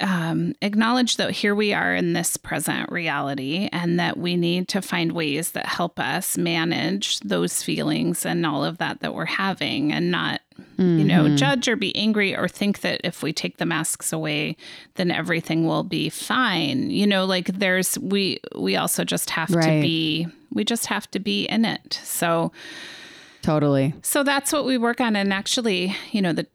um, 0.00 0.54
acknowledge 0.60 1.16
that 1.16 1.30
here 1.30 1.54
we 1.54 1.72
are 1.72 1.94
in 1.94 2.12
this 2.12 2.36
present 2.36 2.90
reality 2.90 3.68
and 3.72 3.98
that 4.00 4.16
we 4.16 4.36
need 4.36 4.68
to 4.68 4.82
find 4.82 5.12
ways 5.12 5.52
that 5.52 5.66
help 5.66 6.00
us 6.00 6.36
manage 6.36 7.20
those 7.20 7.62
feelings 7.62 8.26
and 8.26 8.44
all 8.44 8.64
of 8.64 8.78
that 8.78 9.00
that 9.00 9.14
we're 9.14 9.24
having 9.24 9.92
and 9.92 10.10
not 10.10 10.40
mm-hmm. 10.78 10.98
you 10.98 11.04
know 11.04 11.24
mm-hmm. 11.24 11.36
judge 11.36 11.68
or 11.68 11.76
be 11.76 11.94
angry 11.96 12.36
or 12.36 12.48
think 12.48 12.80
that 12.80 13.00
if 13.04 13.22
we 13.22 13.32
take 13.32 13.56
the 13.58 13.66
masks 13.66 14.12
away 14.12 14.56
then 14.94 15.10
everything 15.10 15.66
will 15.66 15.84
be 15.84 16.08
fine 16.08 16.90
you 16.90 17.06
know 17.06 17.24
like 17.24 17.46
there's 17.46 17.98
we 17.98 18.38
we 18.56 18.76
also 18.76 19.04
just 19.04 19.30
have 19.30 19.50
right. 19.50 19.64
to 19.64 19.80
be 19.80 20.26
we 20.52 20.64
just 20.64 20.86
have 20.86 21.10
to 21.10 21.18
be 21.18 21.44
in 21.46 21.64
it 21.64 22.00
so 22.02 22.52
totally 23.42 23.94
so 24.02 24.22
that's 24.22 24.52
what 24.52 24.64
we 24.64 24.78
work 24.78 25.00
on 25.00 25.16
and 25.16 25.32
actually 25.32 25.94
you 26.12 26.22
know 26.22 26.32
the 26.32 26.46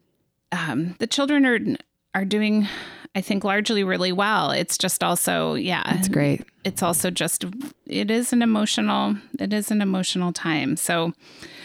um, 0.52 0.96
the 0.98 1.06
children 1.06 1.46
are 1.46 1.58
are 2.14 2.24
doing 2.24 2.66
I 3.14 3.22
think 3.22 3.42
largely 3.42 3.82
really 3.82 4.12
well. 4.12 4.52
It's 4.52 4.78
just 4.78 5.02
also, 5.02 5.54
yeah, 5.54 5.82
it's 5.98 6.08
great. 6.08 6.44
It's 6.64 6.80
also 6.80 7.10
just, 7.10 7.44
it 7.86 8.08
is 8.08 8.32
an 8.32 8.40
emotional, 8.40 9.16
it 9.38 9.52
is 9.52 9.72
an 9.72 9.82
emotional 9.82 10.32
time. 10.32 10.76
So, 10.76 11.12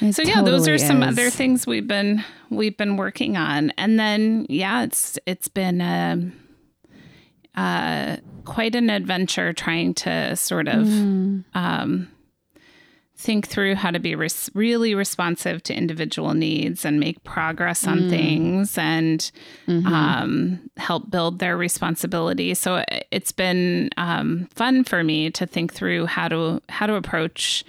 it 0.02 0.16
so 0.16 0.24
yeah, 0.24 0.36
totally 0.36 0.52
those 0.52 0.68
are 0.68 0.78
some 0.80 1.04
other 1.04 1.30
things 1.30 1.68
we've 1.68 1.88
been 1.88 2.24
we've 2.50 2.76
been 2.78 2.98
working 2.98 3.38
on, 3.38 3.72
and 3.78 4.00
then 4.00 4.48
yeah, 4.50 4.84
it's 4.84 5.20
it's 5.28 5.48
been 5.48 5.82
a, 5.82 6.32
uh, 7.56 8.18
quite 8.46 8.74
an 8.74 8.90
adventure 8.90 9.54
trying 9.54 9.94
to 9.96 10.36
sort 10.36 10.68
of 10.68 10.86
mm. 10.88 11.44
um, 11.54 12.08
think 13.26 13.48
through 13.48 13.74
how 13.74 13.90
to 13.90 14.00
be 14.00 14.14
res- 14.14 14.52
really 14.54 14.94
responsive 14.94 15.64
to 15.64 15.74
individual 15.74 16.36
needs 16.36 16.86
and 16.86 17.00
make 17.00 17.24
progress 17.24 17.88
on 17.88 18.02
mm. 18.02 18.10
things 18.10 18.78
and 18.78 19.32
mm-hmm. 19.68 19.88
um, 19.88 20.70
help 20.78 21.10
build 21.10 21.40
their 21.40 21.58
responsibility. 21.58 22.54
So 22.54 22.86
it's 23.10 23.32
been 23.32 23.90
um, 23.98 24.48
fun 24.54 24.84
for 24.84 25.04
me 25.04 25.32
to 25.32 25.48
think 25.48 25.74
through 25.74 26.06
how 26.06 26.28
to 26.28 26.62
how 26.70 26.86
to 26.86 26.94
approach 26.94 27.66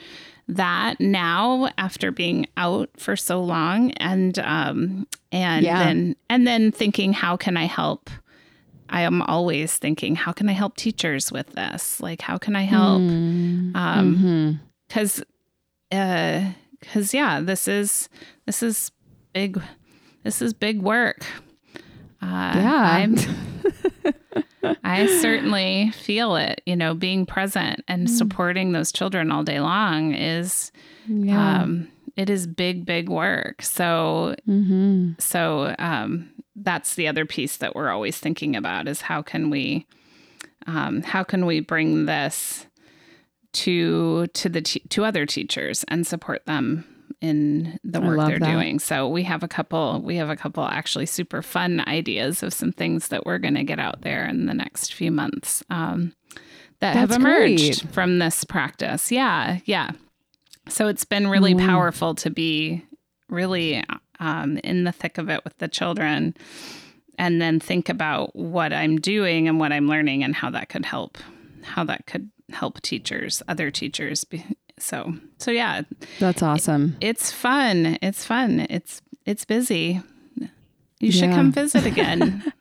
that 0.49 1.01
now 1.01 1.71
after 1.79 2.13
being 2.13 2.47
out 2.59 2.91
for 2.99 3.17
so 3.17 3.43
long 3.43 3.93
and 3.93 4.39
um, 4.41 5.07
and 5.33 5.65
yeah. 5.65 5.83
then 5.85 6.17
and 6.29 6.47
then 6.47 6.71
thinking 6.71 7.15
how 7.15 7.37
can 7.37 7.57
I 7.57 7.65
help 7.65 8.11
I 8.89 9.01
am 9.01 9.21
always 9.23 9.77
thinking, 9.77 10.15
how 10.15 10.31
can 10.31 10.49
I 10.49 10.53
help 10.53 10.77
teachers 10.77 11.33
with 11.33 11.51
this? 11.55 11.99
Like, 12.01 12.23
how 12.23 12.39
can 12.39 12.55
I 12.55 12.63
help? 12.63 13.03
Mm. 13.03 13.75
Um, 13.75 14.61
because 14.87 15.25
mm-hmm 15.93 16.47
uh 16.47 16.53
because 16.81 17.15
yeah 17.15 17.41
this 17.41 17.67
is 17.69 18.09
this 18.45 18.63
is 18.63 18.91
big 19.33 19.61
this 20.25 20.43
is 20.43 20.53
big 20.53 20.83
work 20.83 21.25
uh 22.23 22.53
yeah 22.55 23.07
i 24.85 25.07
certainly 25.21 25.91
feel 25.93 26.37
it 26.37 26.61
you 26.67 26.77
know 26.77 26.95
being 26.95 27.25
present 27.25 27.83
and 27.89 28.09
mm. 28.09 28.11
supporting 28.11 28.73
those 28.73 28.93
children 28.93 29.31
all 29.31 29.43
day 29.43 29.61
long 29.61 30.15
is 30.15 30.73
yeah. 31.07 31.63
um 31.63 31.89
it 32.17 32.29
is 32.29 32.47
big 32.47 32.85
big 32.85 33.09
work 33.09 33.63
so 33.63 34.35
mm-hmm. 34.49 35.13
so 35.19 35.75
um 35.79 36.31
that's 36.57 36.95
the 36.95 37.07
other 37.07 37.27
piece 37.27 37.59
that 37.59 37.75
we're 37.75 37.91
always 37.91 38.19
thinking 38.19 38.57
about 38.57 38.89
is 38.89 39.03
how 39.03 39.23
can 39.23 39.51
we 39.51 39.87
um, 40.67 41.03
how 41.03 41.23
can 41.23 41.47
we 41.47 41.61
bring 41.61 42.07
this 42.07 42.67
to 43.57 44.27
to 44.29 44.49
the 44.49 44.61
to 44.61 45.05
other 45.05 45.27
teachers 45.27 45.85
and 45.89 46.07
support 46.07 46.45
them 46.47 46.85
in 47.21 47.79
the 47.83 48.01
work 48.01 48.19
they're 48.29 48.39
that. 48.39 48.53
doing. 48.53 48.79
So 48.79 49.09
we 49.09 49.23
have 49.23 49.43
a 49.43 49.49
couple 49.49 50.01
we 50.03 50.17
have 50.17 50.29
a 50.29 50.37
couple 50.37 50.65
actually 50.65 51.07
super 51.07 51.43
fun 51.43 51.83
ideas 51.87 52.43
of 52.43 52.53
some 52.53 52.73
things 52.73 53.09
that 53.09 53.25
we're 53.25 53.39
going 53.39 53.55
to 53.55 53.65
get 53.65 53.79
out 53.79 54.03
there 54.03 54.27
in 54.27 54.47
the 54.47 54.55
next 54.55 54.93
few 54.93 55.11
months 55.11 55.63
um, 55.71 56.15
that 56.81 56.95
That's 56.95 57.13
have 57.13 57.13
emerged 57.13 57.83
great. 57.83 57.93
from 57.93 58.19
this 58.19 58.45
practice. 58.45 59.11
Yeah, 59.11 59.61
yeah. 59.65 59.93
So 60.69 60.89
it's 60.89 61.05
been 61.05 61.29
really 61.29 61.55
mm. 61.55 61.65
powerful 61.65 62.15
to 62.17 62.31
be 62.31 62.85
really 63.31 63.83
um, 64.21 64.59
in 64.59 64.85
the 64.85 64.93
thick 64.93 65.17
of 65.17 65.31
it 65.31 65.43
with 65.45 65.57
the 65.59 65.69
children 65.69 66.35
and 67.19 67.41
then 67.41 67.61
think 67.61 67.89
about 67.89 68.37
what 68.37 68.73
I'm 68.73 68.99
doing 68.99 69.49
and 69.49 69.59
what 69.59 69.73
I'm 69.73 69.89
learning 69.89 70.23
and 70.23 70.35
how 70.35 70.51
that 70.51 70.69
could 70.69 70.85
help 70.85 71.19
how 71.63 71.83
that 71.85 72.07
could 72.07 72.31
help 72.53 72.81
teachers, 72.81 73.43
other 73.49 73.71
teachers. 73.71 74.25
So, 74.79 75.15
so 75.39 75.51
yeah. 75.51 75.83
That's 76.19 76.43
awesome. 76.43 76.97
It, 77.01 77.09
it's 77.09 77.33
fun. 77.33 77.99
It's 78.03 78.25
fun. 78.25 78.67
It's, 78.71 79.03
it's 79.25 79.45
busy. 79.45 80.03
You 81.01 81.13
should 81.13 81.29
yeah. 81.29 81.35
come 81.35 81.53
visit 81.53 81.85
again. 81.85 82.53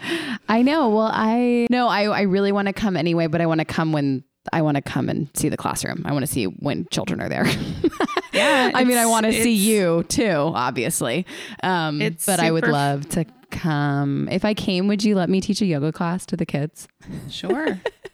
I 0.48 0.62
know. 0.62 0.90
Well, 0.90 1.10
I 1.12 1.66
no, 1.70 1.88
I, 1.88 2.04
I 2.04 2.22
really 2.22 2.52
want 2.52 2.66
to 2.66 2.72
come 2.72 2.96
anyway, 2.96 3.26
but 3.26 3.40
I 3.40 3.46
want 3.46 3.60
to 3.60 3.64
come 3.64 3.92
when 3.92 4.22
I 4.52 4.62
want 4.62 4.76
to 4.76 4.82
come 4.82 5.08
and 5.08 5.28
see 5.34 5.48
the 5.48 5.56
classroom. 5.56 6.02
I 6.04 6.12
want 6.12 6.24
to 6.24 6.30
see 6.30 6.44
when 6.44 6.86
children 6.90 7.20
are 7.20 7.28
there. 7.28 7.46
yeah. 8.32 8.70
I 8.74 8.84
mean, 8.84 8.96
I 8.96 9.06
want 9.06 9.26
to 9.26 9.32
see 9.32 9.54
you 9.54 10.04
too, 10.04 10.52
obviously. 10.54 11.26
Um, 11.62 11.98
but. 12.26 12.40
I 12.40 12.50
would 12.50 12.66
love 12.66 13.08
to 13.10 13.24
come. 13.50 14.28
If 14.30 14.44
I 14.44 14.54
came, 14.54 14.86
would 14.88 15.02
you 15.02 15.14
let 15.14 15.28
me 15.28 15.40
teach 15.40 15.60
a 15.60 15.66
yoga 15.66 15.92
class 15.92 16.26
to 16.26 16.36
the 16.36 16.46
kids? 16.46 16.88
Sure. 17.28 17.80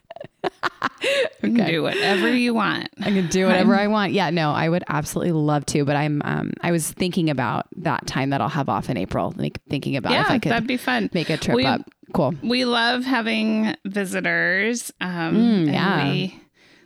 Can 1.40 1.54
do 1.54 1.82
whatever 1.82 2.28
you 2.28 2.54
want. 2.54 2.88
I 3.00 3.10
can 3.10 3.26
do 3.28 3.46
whatever 3.46 3.74
I 3.74 3.86
want. 3.86 4.12
Yeah, 4.12 4.30
no, 4.30 4.52
I 4.52 4.68
would 4.68 4.84
absolutely 4.88 5.32
love 5.32 5.66
to, 5.66 5.84
but 5.84 5.96
I'm 5.96 6.22
um 6.24 6.52
I 6.62 6.70
was 6.70 6.90
thinking 6.90 7.28
about 7.28 7.66
that 7.76 8.06
time 8.06 8.30
that 8.30 8.40
I'll 8.40 8.48
have 8.48 8.68
off 8.68 8.88
in 8.88 8.96
April, 8.96 9.34
like 9.36 9.60
thinking 9.68 9.96
about 9.96 10.12
yeah, 10.12 10.22
if 10.22 10.30
I 10.30 10.38
could 10.38 10.52
that'd 10.52 10.66
be 10.66 10.78
fun. 10.78 11.10
Make 11.12 11.28
a 11.28 11.36
trip 11.36 11.56
we, 11.56 11.66
up. 11.66 11.82
Cool. 12.14 12.34
We 12.42 12.64
love 12.64 13.04
having 13.04 13.76
visitors. 13.84 14.90
Um 15.00 15.36
mm, 15.36 15.72
yeah. 15.72 16.10
we 16.10 16.40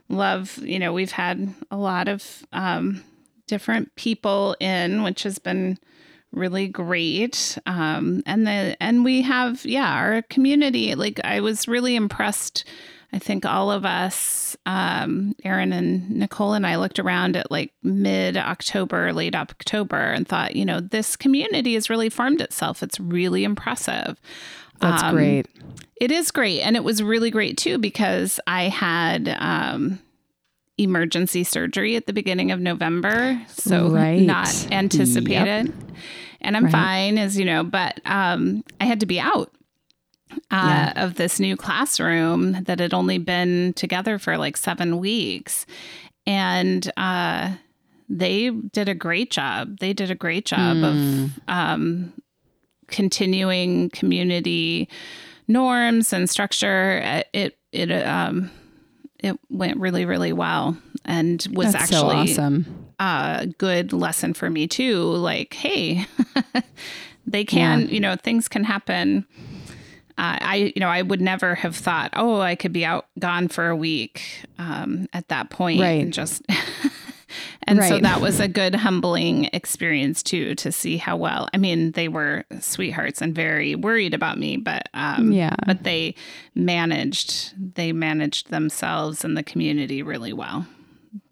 love, 0.08 0.58
you 0.58 0.78
know, 0.78 0.92
we've 0.92 1.12
had 1.12 1.54
a 1.70 1.76
lot 1.76 2.08
of 2.08 2.44
um 2.52 3.04
different 3.46 3.94
people 3.94 4.56
in, 4.60 5.04
which 5.04 5.22
has 5.22 5.38
been 5.38 5.78
really 6.30 6.68
great 6.68 7.56
um 7.64 8.22
and 8.26 8.46
the 8.46 8.76
and 8.80 9.02
we 9.02 9.22
have 9.22 9.64
yeah 9.64 9.94
our 9.94 10.20
community 10.28 10.94
like 10.94 11.18
i 11.24 11.40
was 11.40 11.66
really 11.66 11.96
impressed 11.96 12.66
I 13.12 13.18
think 13.18 13.46
all 13.46 13.70
of 13.70 13.86
us, 13.86 14.56
um, 14.66 15.34
Aaron 15.42 15.72
and 15.72 16.10
Nicole 16.10 16.52
and 16.52 16.66
I 16.66 16.76
looked 16.76 16.98
around 16.98 17.36
at 17.36 17.50
like 17.50 17.72
mid 17.82 18.36
October, 18.36 19.12
late 19.12 19.34
October, 19.34 19.96
and 19.96 20.28
thought, 20.28 20.54
you 20.54 20.64
know, 20.64 20.80
this 20.80 21.16
community 21.16 21.74
has 21.74 21.88
really 21.88 22.10
formed 22.10 22.40
itself. 22.40 22.82
It's 22.82 23.00
really 23.00 23.44
impressive. 23.44 24.20
That's 24.80 25.02
um, 25.02 25.14
great. 25.14 25.46
It 26.00 26.12
is 26.12 26.30
great. 26.30 26.60
And 26.60 26.76
it 26.76 26.84
was 26.84 27.02
really 27.02 27.30
great 27.30 27.56
too 27.56 27.78
because 27.78 28.38
I 28.46 28.64
had 28.64 29.34
um, 29.38 29.98
emergency 30.76 31.44
surgery 31.44 31.96
at 31.96 32.06
the 32.06 32.12
beginning 32.12 32.52
of 32.52 32.60
November. 32.60 33.40
So 33.48 33.88
right. 33.88 34.20
not 34.20 34.70
anticipated. 34.70 35.66
Yep. 35.66 35.74
And 36.40 36.56
I'm 36.56 36.64
right. 36.64 36.72
fine, 36.72 37.18
as 37.18 37.38
you 37.38 37.44
know, 37.44 37.64
but 37.64 38.00
um, 38.04 38.62
I 38.80 38.84
had 38.84 39.00
to 39.00 39.06
be 39.06 39.18
out 39.18 39.50
uh, 40.50 40.90
yeah. 40.94 41.04
of 41.04 41.14
this 41.14 41.40
new 41.40 41.56
classroom 41.56 42.64
that 42.64 42.78
had 42.78 42.94
only 42.94 43.18
been 43.18 43.72
together 43.74 44.18
for 44.18 44.38
like 44.38 44.56
seven 44.56 44.98
weeks. 44.98 45.66
And 46.26 46.90
uh, 46.96 47.54
they 48.08 48.50
did 48.50 48.88
a 48.88 48.94
great 48.94 49.30
job. 49.30 49.78
They 49.78 49.92
did 49.92 50.10
a 50.10 50.14
great 50.14 50.46
job 50.46 50.76
mm. 50.76 50.84
of 50.84 50.94
hmm. 51.30 51.40
um, 51.48 52.12
continuing 52.86 53.90
community 53.90 54.88
norms 55.46 56.12
and 56.12 56.28
structure. 56.28 57.00
Uh, 57.04 57.22
it 57.32 57.58
it 57.72 57.90
um, 57.90 58.50
it 59.18 59.38
went 59.50 59.78
really 59.78 60.04
really 60.04 60.32
well 60.32 60.76
and 61.08 61.46
was 61.52 61.72
That's 61.72 61.90
actually 61.90 62.28
so 62.28 62.42
awesome. 62.42 62.86
a 63.00 63.48
good 63.58 63.92
lesson 63.92 64.34
for 64.34 64.50
me 64.50 64.68
too. 64.68 65.02
Like, 65.02 65.54
hey, 65.54 66.06
they 67.26 67.44
can, 67.44 67.80
yeah. 67.80 67.86
you 67.86 67.98
know, 67.98 68.14
things 68.14 68.46
can 68.46 68.62
happen 68.62 69.26
uh, 70.18 70.38
I, 70.40 70.72
you 70.74 70.80
know, 70.80 70.88
I 70.88 71.02
would 71.02 71.20
never 71.20 71.54
have 71.54 71.76
thought, 71.76 72.10
oh, 72.14 72.40
I 72.40 72.56
could 72.56 72.72
be 72.72 72.84
out 72.84 73.06
gone 73.20 73.46
for 73.46 73.68
a 73.68 73.76
week 73.76 74.44
um, 74.58 75.06
at 75.12 75.28
that 75.28 75.48
point. 75.48 75.80
Right. 75.80 76.02
And 76.02 76.12
just, 76.12 76.42
and 77.62 77.78
right. 77.78 77.88
so 77.88 78.00
that 78.00 78.20
was 78.20 78.40
a 78.40 78.48
good 78.48 78.74
humbling 78.74 79.44
experience 79.52 80.24
too, 80.24 80.56
to 80.56 80.72
see 80.72 80.96
how 80.96 81.16
well, 81.16 81.48
I 81.54 81.58
mean, 81.58 81.92
they 81.92 82.08
were 82.08 82.44
sweethearts 82.58 83.22
and 83.22 83.32
very 83.32 83.76
worried 83.76 84.12
about 84.12 84.38
me, 84.38 84.56
but, 84.56 84.88
um, 84.92 85.30
yeah, 85.30 85.54
but 85.66 85.84
they 85.84 86.16
managed, 86.56 87.54
they 87.76 87.92
managed 87.92 88.50
themselves 88.50 89.24
and 89.24 89.36
the 89.36 89.44
community 89.44 90.02
really 90.02 90.32
well. 90.32 90.66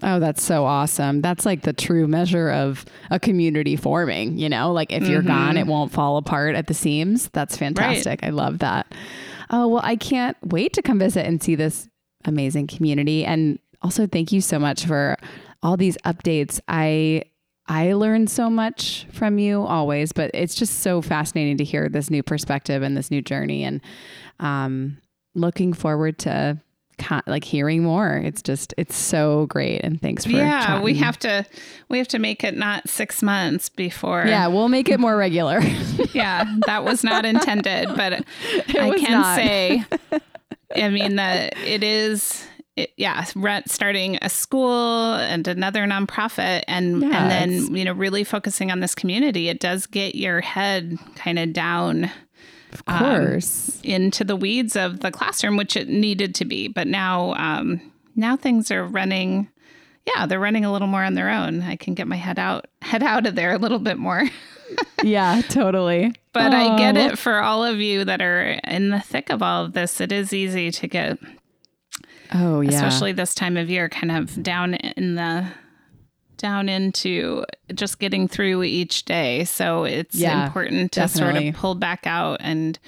Oh, 0.03 0.21
that's 0.21 0.43
so 0.43 0.65
awesome. 0.65 1.21
That's 1.21 1.47
like 1.47 1.63
the 1.63 1.73
true 1.73 2.07
measure 2.07 2.51
of 2.51 2.85
a 3.11 3.19
community 3.19 3.77
forming, 3.77 4.39
you 4.39 4.49
know? 4.49 4.73
Like 4.73 4.93
if 4.93 5.03
mm-hmm. 5.03 5.13
you're 5.13 5.23
gone, 5.23 5.57
it 5.57 5.67
won't 5.67 5.93
fall 5.93 6.17
apart 6.17 6.55
at 6.55 6.67
the 6.67 6.75
seams. 6.75 7.29
That's 7.31 7.57
fantastic. 7.57 8.23
Right. 8.23 8.29
I 8.29 8.31
love 8.31 8.59
that. 8.61 8.95
Oh, 9.51 9.69
well, 9.69 9.83
I 9.85 9.97
can't 9.97 10.37
wait 10.43 10.73
to 10.75 10.83
come 10.83 10.99
visit 10.99 11.27
and 11.27 11.43
see 11.43 11.55
this 11.55 11.89
amazing 12.25 12.67
community. 12.67 13.25
And 13.25 13.59
also 13.83 14.07
thank 14.07 14.33
you 14.33 14.41
so 14.41 14.59
much 14.59 14.85
for 14.85 15.17
all 15.63 15.77
these 15.77 15.97
updates. 16.05 16.61
I 16.69 17.25
I 17.69 17.95
learn 17.95 18.29
so 18.29 18.49
much 18.49 19.07
from 19.13 19.39
you 19.39 19.63
always, 19.63 20.13
but 20.13 20.31
it's 20.35 20.55
just 20.55 20.81
so 20.81 21.03
fascinating 21.03 21.57
to 21.57 21.65
hear 21.65 21.89
this 21.89 22.11
new 22.11 22.23
perspective 22.23 22.83
and 22.83 22.97
this 22.97 23.11
new 23.11 23.23
journey 23.23 23.65
and 23.65 23.81
um 24.41 24.99
looking 25.35 25.73
forward 25.73 26.19
to 26.19 26.61
like 27.27 27.45
hearing 27.45 27.83
more. 27.83 28.17
It's 28.17 28.43
just 28.43 28.75
it's 28.77 28.97
so 28.97 29.47
great, 29.47 29.81
and 29.83 30.01
thanks 30.01 30.25
for 30.25 30.31
yeah. 30.31 30.67
Chatting. 30.67 30.85
We 30.85 30.95
have 30.95 31.19
to 31.21 31.47
we 31.89 31.99
have 31.99 32.09
to 32.09 32.19
make 32.19 32.45
it 32.45 32.57
not 32.57 32.89
six 32.89 33.23
months 33.23 33.69
before. 33.69 34.25
Yeah, 34.27 34.47
we'll 34.49 34.69
make 34.69 34.89
it 34.89 35.01
more 35.01 35.17
regular. 35.17 35.61
yeah, 36.13 36.45
that 36.67 36.85
was 36.85 37.05
not 37.05 37.25
intended, 37.25 37.89
but 37.97 38.13
it 38.41 38.77
I 38.77 38.99
can 38.99 39.13
not. 39.13 39.37
say, 39.37 39.85
I 40.77 40.89
mean 40.89 41.17
that 41.17 41.57
it 41.59 41.83
is. 41.83 42.47
It, 42.77 42.93
yeah, 42.99 43.25
rent 43.35 43.71
starting 43.71 44.19
a 44.21 44.29
school 44.29 45.15
and 45.15 45.49
another 45.49 45.87
nonprofit, 45.87 46.63
and 46.69 47.01
yes. 47.01 47.15
and 47.15 47.31
then 47.31 47.75
you 47.75 47.87
know 47.87 47.95
really 47.95 48.23
focusing 48.23 48.71
on 48.71 48.81
this 48.81 48.95
community. 48.95 49.49
It 49.49 49.61
does 49.61 49.87
get 49.87 50.15
your 50.15 50.43
head 50.43 50.99
kind 51.15 51.39
of 51.39 51.55
down 51.55 52.11
of 52.81 52.83
um, 52.87 52.99
course. 52.99 53.77
Um, 53.77 53.91
into 53.91 54.25
the 54.25 54.37
weeds 54.37 54.77
of 54.77 55.01
the 55.01 55.11
classroom, 55.11 55.57
which 55.57 55.77
it 55.77 55.89
needed 55.89 56.35
to 56.37 56.45
be. 56.45 56.69
But 56.69 56.87
now, 56.87 57.35
um, 57.35 57.81
now 58.15 58.37
things 58.37 58.71
are 58.71 58.85
running. 58.85 59.49
Yeah, 60.15 60.27
they're 60.27 60.41
running 60.41 60.65
a 60.65 60.73
little 60.73 60.89
more 60.89 61.03
on 61.03 61.15
their 61.15 61.31
own. 61.31 61.63
I 61.63 61.77
can 61.77 61.95
get 61.95 62.07
my 62.07 62.17
head 62.17 62.39
out, 62.39 62.67
head 62.83 63.03
out 63.03 63.27
of 63.27 63.35
there 63.35 63.53
a 63.53 63.59
little 63.59 63.79
bit 63.79 63.99
more. 63.99 64.25
yeah, 65.03 65.43
totally. 65.49 66.15
But. 66.33 66.53
I 66.53 66.77
get 66.77 66.97
it 66.97 67.19
for 67.19 67.41
all 67.41 67.65
of 67.65 67.79
you 67.79 68.05
that 68.05 68.21
are 68.21 68.43
in 68.65 68.91
the 68.91 69.01
thick 69.01 69.31
of 69.31 69.43
all 69.43 69.65
of 69.65 69.73
this. 69.73 70.01
It 70.01 70.13
is 70.13 70.33
easy 70.33 70.71
to 70.71 70.87
get. 70.87 71.19
Oh 72.35 72.61
yeah. 72.61 72.73
Especially 72.73 73.13
this 73.13 73.35
time 73.35 73.57
of 73.57 73.71
year, 73.71 73.89
kind 73.89 74.11
of 74.11 74.43
down 74.43 74.75
in 74.75 75.15
the 75.15 75.47
down 76.37 76.69
into 76.69 77.45
just 77.75 77.99
getting 77.99 78.29
through 78.29 78.63
each 78.63 79.05
day. 79.05 79.45
So 79.45 79.85
it's 79.85 80.15
yeah, 80.15 80.47
important 80.47 80.93
to 80.93 81.01
definitely. 81.01 81.41
sort 81.41 81.55
of 81.55 81.61
pull 81.61 81.75
back 81.75 82.07
out 82.07 82.39
and 82.41 82.79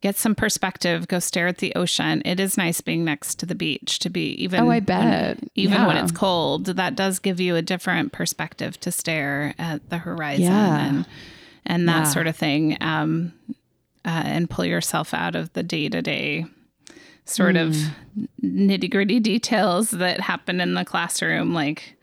get 0.00 0.16
some 0.16 0.34
perspective, 0.34 1.06
go 1.08 1.18
stare 1.18 1.46
at 1.46 1.58
the 1.58 1.74
ocean. 1.74 2.22
It 2.24 2.40
is 2.40 2.58
nice 2.58 2.80
being 2.80 3.04
next 3.04 3.38
to 3.40 3.46
the 3.46 3.54
beach 3.54 4.00
to 4.00 4.10
be 4.10 4.32
even 4.42 4.60
Oh, 4.60 4.70
I 4.70 4.80
bet. 4.80 5.38
When, 5.38 5.50
even 5.54 5.74
yeah. 5.74 5.86
when 5.86 5.96
it's 5.96 6.12
cold, 6.12 6.66
that 6.66 6.96
does 6.96 7.18
give 7.18 7.40
you 7.40 7.56
a 7.56 7.62
different 7.62 8.12
perspective 8.12 8.78
to 8.80 8.90
stare 8.90 9.54
at 9.58 9.88
the 9.90 9.98
horizon 9.98 10.44
yeah. 10.44 10.86
and 10.86 11.06
and 11.64 11.88
that 11.88 12.04
sort 12.04 12.26
of 12.26 12.36
thing. 12.36 12.76
Um, 12.80 13.32
uh, 14.04 14.22
and 14.24 14.50
pull 14.50 14.64
yourself 14.64 15.14
out 15.14 15.36
of 15.36 15.52
the 15.52 15.62
day-to-day 15.62 16.44
sort 17.24 17.54
mm. 17.54 17.68
of 17.68 17.76
nitty-gritty 18.42 19.20
details 19.20 19.90
that 19.90 20.20
happen 20.20 20.60
in 20.60 20.74
the 20.74 20.84
classroom 20.84 21.54
like 21.54 21.96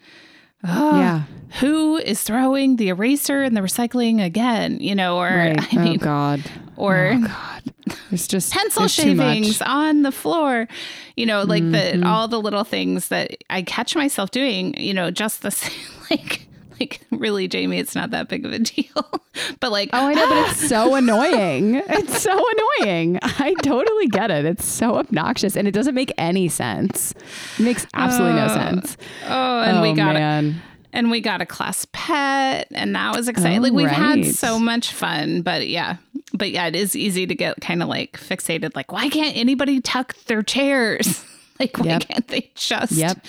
oh, 0.63 0.99
yeah. 0.99 1.23
who 1.59 1.97
is 1.97 2.21
throwing 2.23 2.75
the 2.75 2.89
eraser 2.89 3.41
and 3.41 3.55
the 3.55 3.61
recycling 3.61 4.23
again? 4.23 4.79
You 4.79 4.95
know, 4.95 5.17
or 5.17 5.27
right. 5.27 5.73
I 5.77 5.83
mean, 5.83 5.99
oh 6.01 6.03
God, 6.03 6.43
or 6.75 7.13
oh 7.13 7.21
God. 7.21 7.73
It's 8.11 8.27
just 8.27 8.53
pencil 8.53 8.87
shavings 8.87 9.61
on 9.61 10.03
the 10.03 10.11
floor. 10.11 10.67
You 11.15 11.25
know, 11.25 11.43
like 11.43 11.63
mm-hmm. 11.63 12.01
the 12.01 12.07
all 12.07 12.27
the 12.27 12.39
little 12.39 12.63
things 12.63 13.07
that 13.09 13.43
I 13.49 13.61
catch 13.61 13.95
myself 13.95 14.31
doing. 14.31 14.79
You 14.79 14.93
know, 14.93 15.11
just 15.11 15.41
the 15.41 15.51
same, 15.51 15.73
like 16.11 16.47
like 16.79 17.01
really 17.11 17.47
jamie 17.47 17.79
it's 17.79 17.95
not 17.95 18.11
that 18.11 18.27
big 18.27 18.45
of 18.45 18.51
a 18.51 18.59
deal. 18.59 18.85
But 19.61 19.71
like 19.71 19.89
oh 19.93 20.07
i 20.07 20.13
know 20.13 20.27
but 20.27 20.49
it's 20.49 20.67
so 20.69 20.95
annoying. 20.95 21.75
It's 21.75 22.21
so 22.21 22.31
annoying. 22.31 23.19
I 23.21 23.53
totally 23.63 24.07
get 24.07 24.31
it. 24.31 24.43
It's 24.43 24.65
so 24.65 24.95
obnoxious 24.95 25.55
and 25.55 25.67
it 25.67 25.71
doesn't 25.71 25.95
make 25.95 26.11
any 26.17 26.49
sense. 26.49 27.13
It 27.57 27.63
makes 27.63 27.87
absolutely 27.93 28.39
uh, 28.39 28.47
no 28.47 28.53
sense. 28.53 28.97
oh 29.25 29.61
and 29.61 29.77
oh, 29.77 29.81
we 29.81 29.93
got 29.93 30.15
man. 30.15 30.61
and 30.91 31.09
we 31.09 31.21
got 31.21 31.41
a 31.41 31.45
class 31.45 31.87
pet 31.93 32.67
and 32.71 32.95
that 32.95 33.15
was 33.15 33.29
exciting. 33.29 33.59
Oh, 33.59 33.61
like 33.61 33.73
we've 33.73 33.85
right. 33.85 33.95
had 33.95 34.25
so 34.25 34.59
much 34.59 34.91
fun 34.91 35.41
but 35.41 35.67
yeah. 35.67 35.97
But 36.33 36.51
yeah 36.51 36.67
it 36.67 36.75
is 36.75 36.95
easy 36.95 37.25
to 37.25 37.35
get 37.35 37.61
kind 37.61 37.81
of 37.81 37.87
like 37.87 38.19
fixated 38.19 38.75
like 38.75 38.91
why 38.91 39.07
can't 39.09 39.37
anybody 39.37 39.79
tuck 39.79 40.15
their 40.25 40.43
chairs? 40.43 41.23
Like 41.59 41.77
why 41.77 41.87
yep. 41.87 42.01
can't 42.07 42.25
they 42.29 42.49
just 42.55 42.93
yep. 42.93 43.21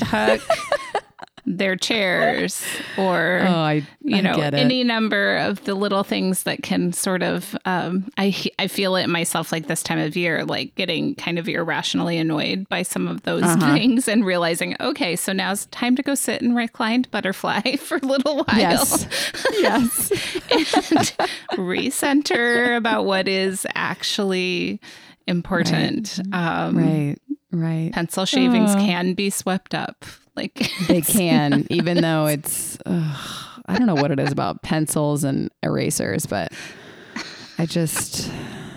tuck 0.00 0.40
their 1.46 1.76
chairs 1.76 2.64
or 2.98 3.40
oh, 3.46 3.52
I, 3.52 3.86
you 4.00 4.20
know 4.20 4.34
any 4.34 4.82
number 4.82 5.36
of 5.36 5.64
the 5.64 5.74
little 5.74 6.02
things 6.02 6.42
that 6.42 6.62
can 6.62 6.92
sort 6.92 7.22
of 7.22 7.56
um, 7.64 8.10
I 8.18 8.34
I 8.58 8.66
feel 8.66 8.96
it 8.96 9.08
myself 9.08 9.52
like 9.52 9.68
this 9.68 9.82
time 9.82 9.98
of 9.98 10.16
year 10.16 10.44
like 10.44 10.74
getting 10.74 11.14
kind 11.14 11.38
of 11.38 11.48
irrationally 11.48 12.18
annoyed 12.18 12.68
by 12.68 12.82
some 12.82 13.06
of 13.06 13.22
those 13.22 13.44
uh-huh. 13.44 13.74
things 13.74 14.08
and 14.08 14.24
realizing 14.24 14.76
okay 14.80 15.14
so 15.14 15.32
now 15.32 15.52
it's 15.52 15.66
time 15.66 15.94
to 15.96 16.02
go 16.02 16.14
sit 16.14 16.42
in 16.42 16.54
reclined 16.54 17.10
butterfly 17.10 17.76
for 17.78 17.98
a 17.98 18.06
little 18.06 18.44
while. 18.44 18.58
Yes. 18.58 19.06
Yes. 19.56 20.10
And 20.50 21.16
recenter 21.58 22.76
about 22.76 23.04
what 23.04 23.26
is 23.26 23.66
actually 23.74 24.80
important. 25.26 26.20
Right. 26.30 26.64
Um, 26.66 26.76
right. 26.76 27.16
Right. 27.52 27.92
pencil 27.92 28.26
shavings 28.26 28.72
oh. 28.74 28.78
can 28.78 29.14
be 29.14 29.30
swept 29.30 29.74
up 29.74 30.04
like 30.36 30.70
they 30.88 31.00
can, 31.00 31.66
even 31.70 32.00
though 32.00 32.26
it's 32.26 32.78
ugh, 32.86 33.62
I 33.66 33.76
don't 33.76 33.86
know 33.86 33.94
what 33.94 34.10
it 34.10 34.20
is 34.20 34.32
about 34.32 34.62
pencils 34.62 35.24
and 35.24 35.50
erasers, 35.62 36.26
but 36.26 36.52
I 37.58 37.66
just 37.66 38.30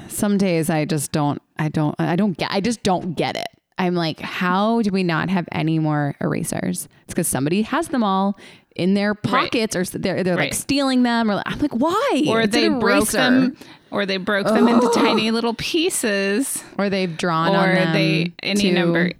some 0.07 0.37
days 0.37 0.69
I 0.69 0.85
just 0.85 1.11
don't 1.11 1.41
I 1.57 1.69
don't 1.69 1.95
I 1.99 2.15
don't 2.15 2.37
get 2.37 2.51
I 2.51 2.61
just 2.61 2.83
don't 2.83 3.15
get 3.15 3.35
it. 3.35 3.47
I'm 3.77 3.95
like, 3.95 4.19
how 4.19 4.81
do 4.81 4.91
we 4.91 5.03
not 5.03 5.29
have 5.29 5.47
any 5.53 5.79
more 5.79 6.13
erasers? 6.19 6.89
It's 7.05 7.13
because 7.13 7.29
somebody 7.29 7.61
has 7.61 7.87
them 7.87 8.03
all 8.03 8.37
in 8.75 8.93
their 8.93 9.15
pockets 9.15 9.75
right. 9.75 9.95
or 9.95 9.97
they're, 9.97 10.23
they're 10.23 10.35
right. 10.35 10.51
like 10.51 10.53
stealing 10.53 11.03
them 11.03 11.31
or 11.31 11.41
I'm 11.45 11.59
like, 11.59 11.73
why? 11.73 12.25
Or 12.27 12.41
it's 12.41 12.53
they 12.53 12.67
broke 12.67 13.09
them 13.09 13.55
or 13.89 14.05
they 14.05 14.17
broke 14.17 14.47
them 14.47 14.67
into 14.67 14.89
tiny 14.93 15.31
little 15.31 15.53
pieces. 15.53 16.61
Or 16.77 16.89
they've 16.89 17.15
drawn 17.15 17.55
on 17.55 17.69
them 17.69 17.89
or 17.89 17.93
they 17.93 18.33
any 18.43 18.61
to, 18.61 18.71
number 18.73 19.11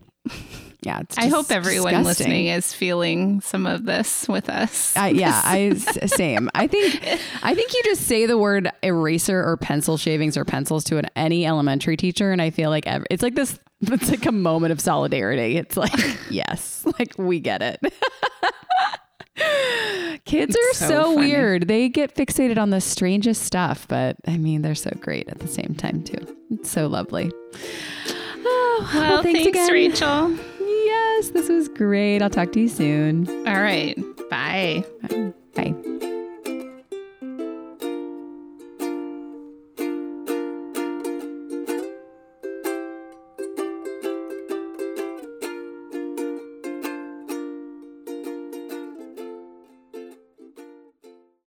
yeah, 0.82 1.02
it's 1.02 1.16
just. 1.16 1.28
I 1.28 1.30
hope 1.30 1.52
everyone 1.52 1.94
disgusting. 1.94 2.28
listening 2.28 2.48
is 2.48 2.74
feeling 2.74 3.42
some 3.42 3.66
of 3.66 3.84
this 3.84 4.30
with 4.30 4.50
us. 4.50 4.96
Uh, 4.96 5.12
yeah, 5.14 5.42
I 5.44 5.74
same. 5.74 6.50
I 6.56 6.68
think 6.68 7.04
I 7.44 7.54
think 7.54 7.74
you 7.74 7.82
just 7.84 8.04
say 8.04 8.26
the 8.26 8.38
word 8.38 8.72
eraser 8.82 9.44
or 9.44 9.58
pencil 9.58 9.98
shavings 9.98 10.38
or 10.38 10.46
pencils 10.46 10.86
to 10.86 10.98
an, 10.98 11.08
any 11.18 11.46
elementary 11.46 11.98
teacher, 11.98 12.32
and 12.32 12.42
I 12.42 12.50
feel 12.50 12.70
like 12.70 12.88
every, 12.88 13.08
it's 13.10 13.22
like 13.22 13.36
this. 13.36 13.60
It's 13.82 14.10
like 14.10 14.26
a 14.26 14.32
moment 14.32 14.72
of 14.72 14.80
solidarity. 14.80 15.58
It's 15.58 15.76
like 15.76 15.92
yes, 16.30 16.86
like 16.98 17.14
we 17.18 17.42
get 17.42 17.62
it. 17.62 17.82
Kids 20.26 20.56
are 20.56 20.74
so, 20.74 20.88
so 20.88 21.16
weird. 21.16 21.68
They 21.68 21.90
get 21.90 22.16
fixated 22.16 22.58
on 22.58 22.70
the 22.70 22.82
strangest 22.82 23.44
stuff, 23.44 23.88
but 23.88 24.16
I 24.28 24.38
mean, 24.38 24.62
they're 24.62 24.76
so 24.76 24.92
great 25.00 25.28
at 25.28 25.40
the 25.40 25.48
same 25.48 25.76
time 25.76 26.04
too. 26.04 26.38
It's 26.52 26.70
so 26.70 26.88
lovely. 26.88 27.32
Oh, 28.46 28.90
well, 28.94 29.02
well 29.02 29.24
thanks, 29.24 29.44
thanks 29.44 29.72
Rachel. 29.72 30.38
Yes, 30.60 31.30
this 31.30 31.50
was 31.50 31.68
great. 31.68 32.22
I'll 32.22 32.30
talk 32.30 32.52
to 32.54 32.60
you 32.60 32.68
soon. 32.70 33.28
All 33.48 33.62
right. 33.62 33.98
Bye. 34.30 34.84
Bye. 35.10 35.34
Bye. 35.56 36.16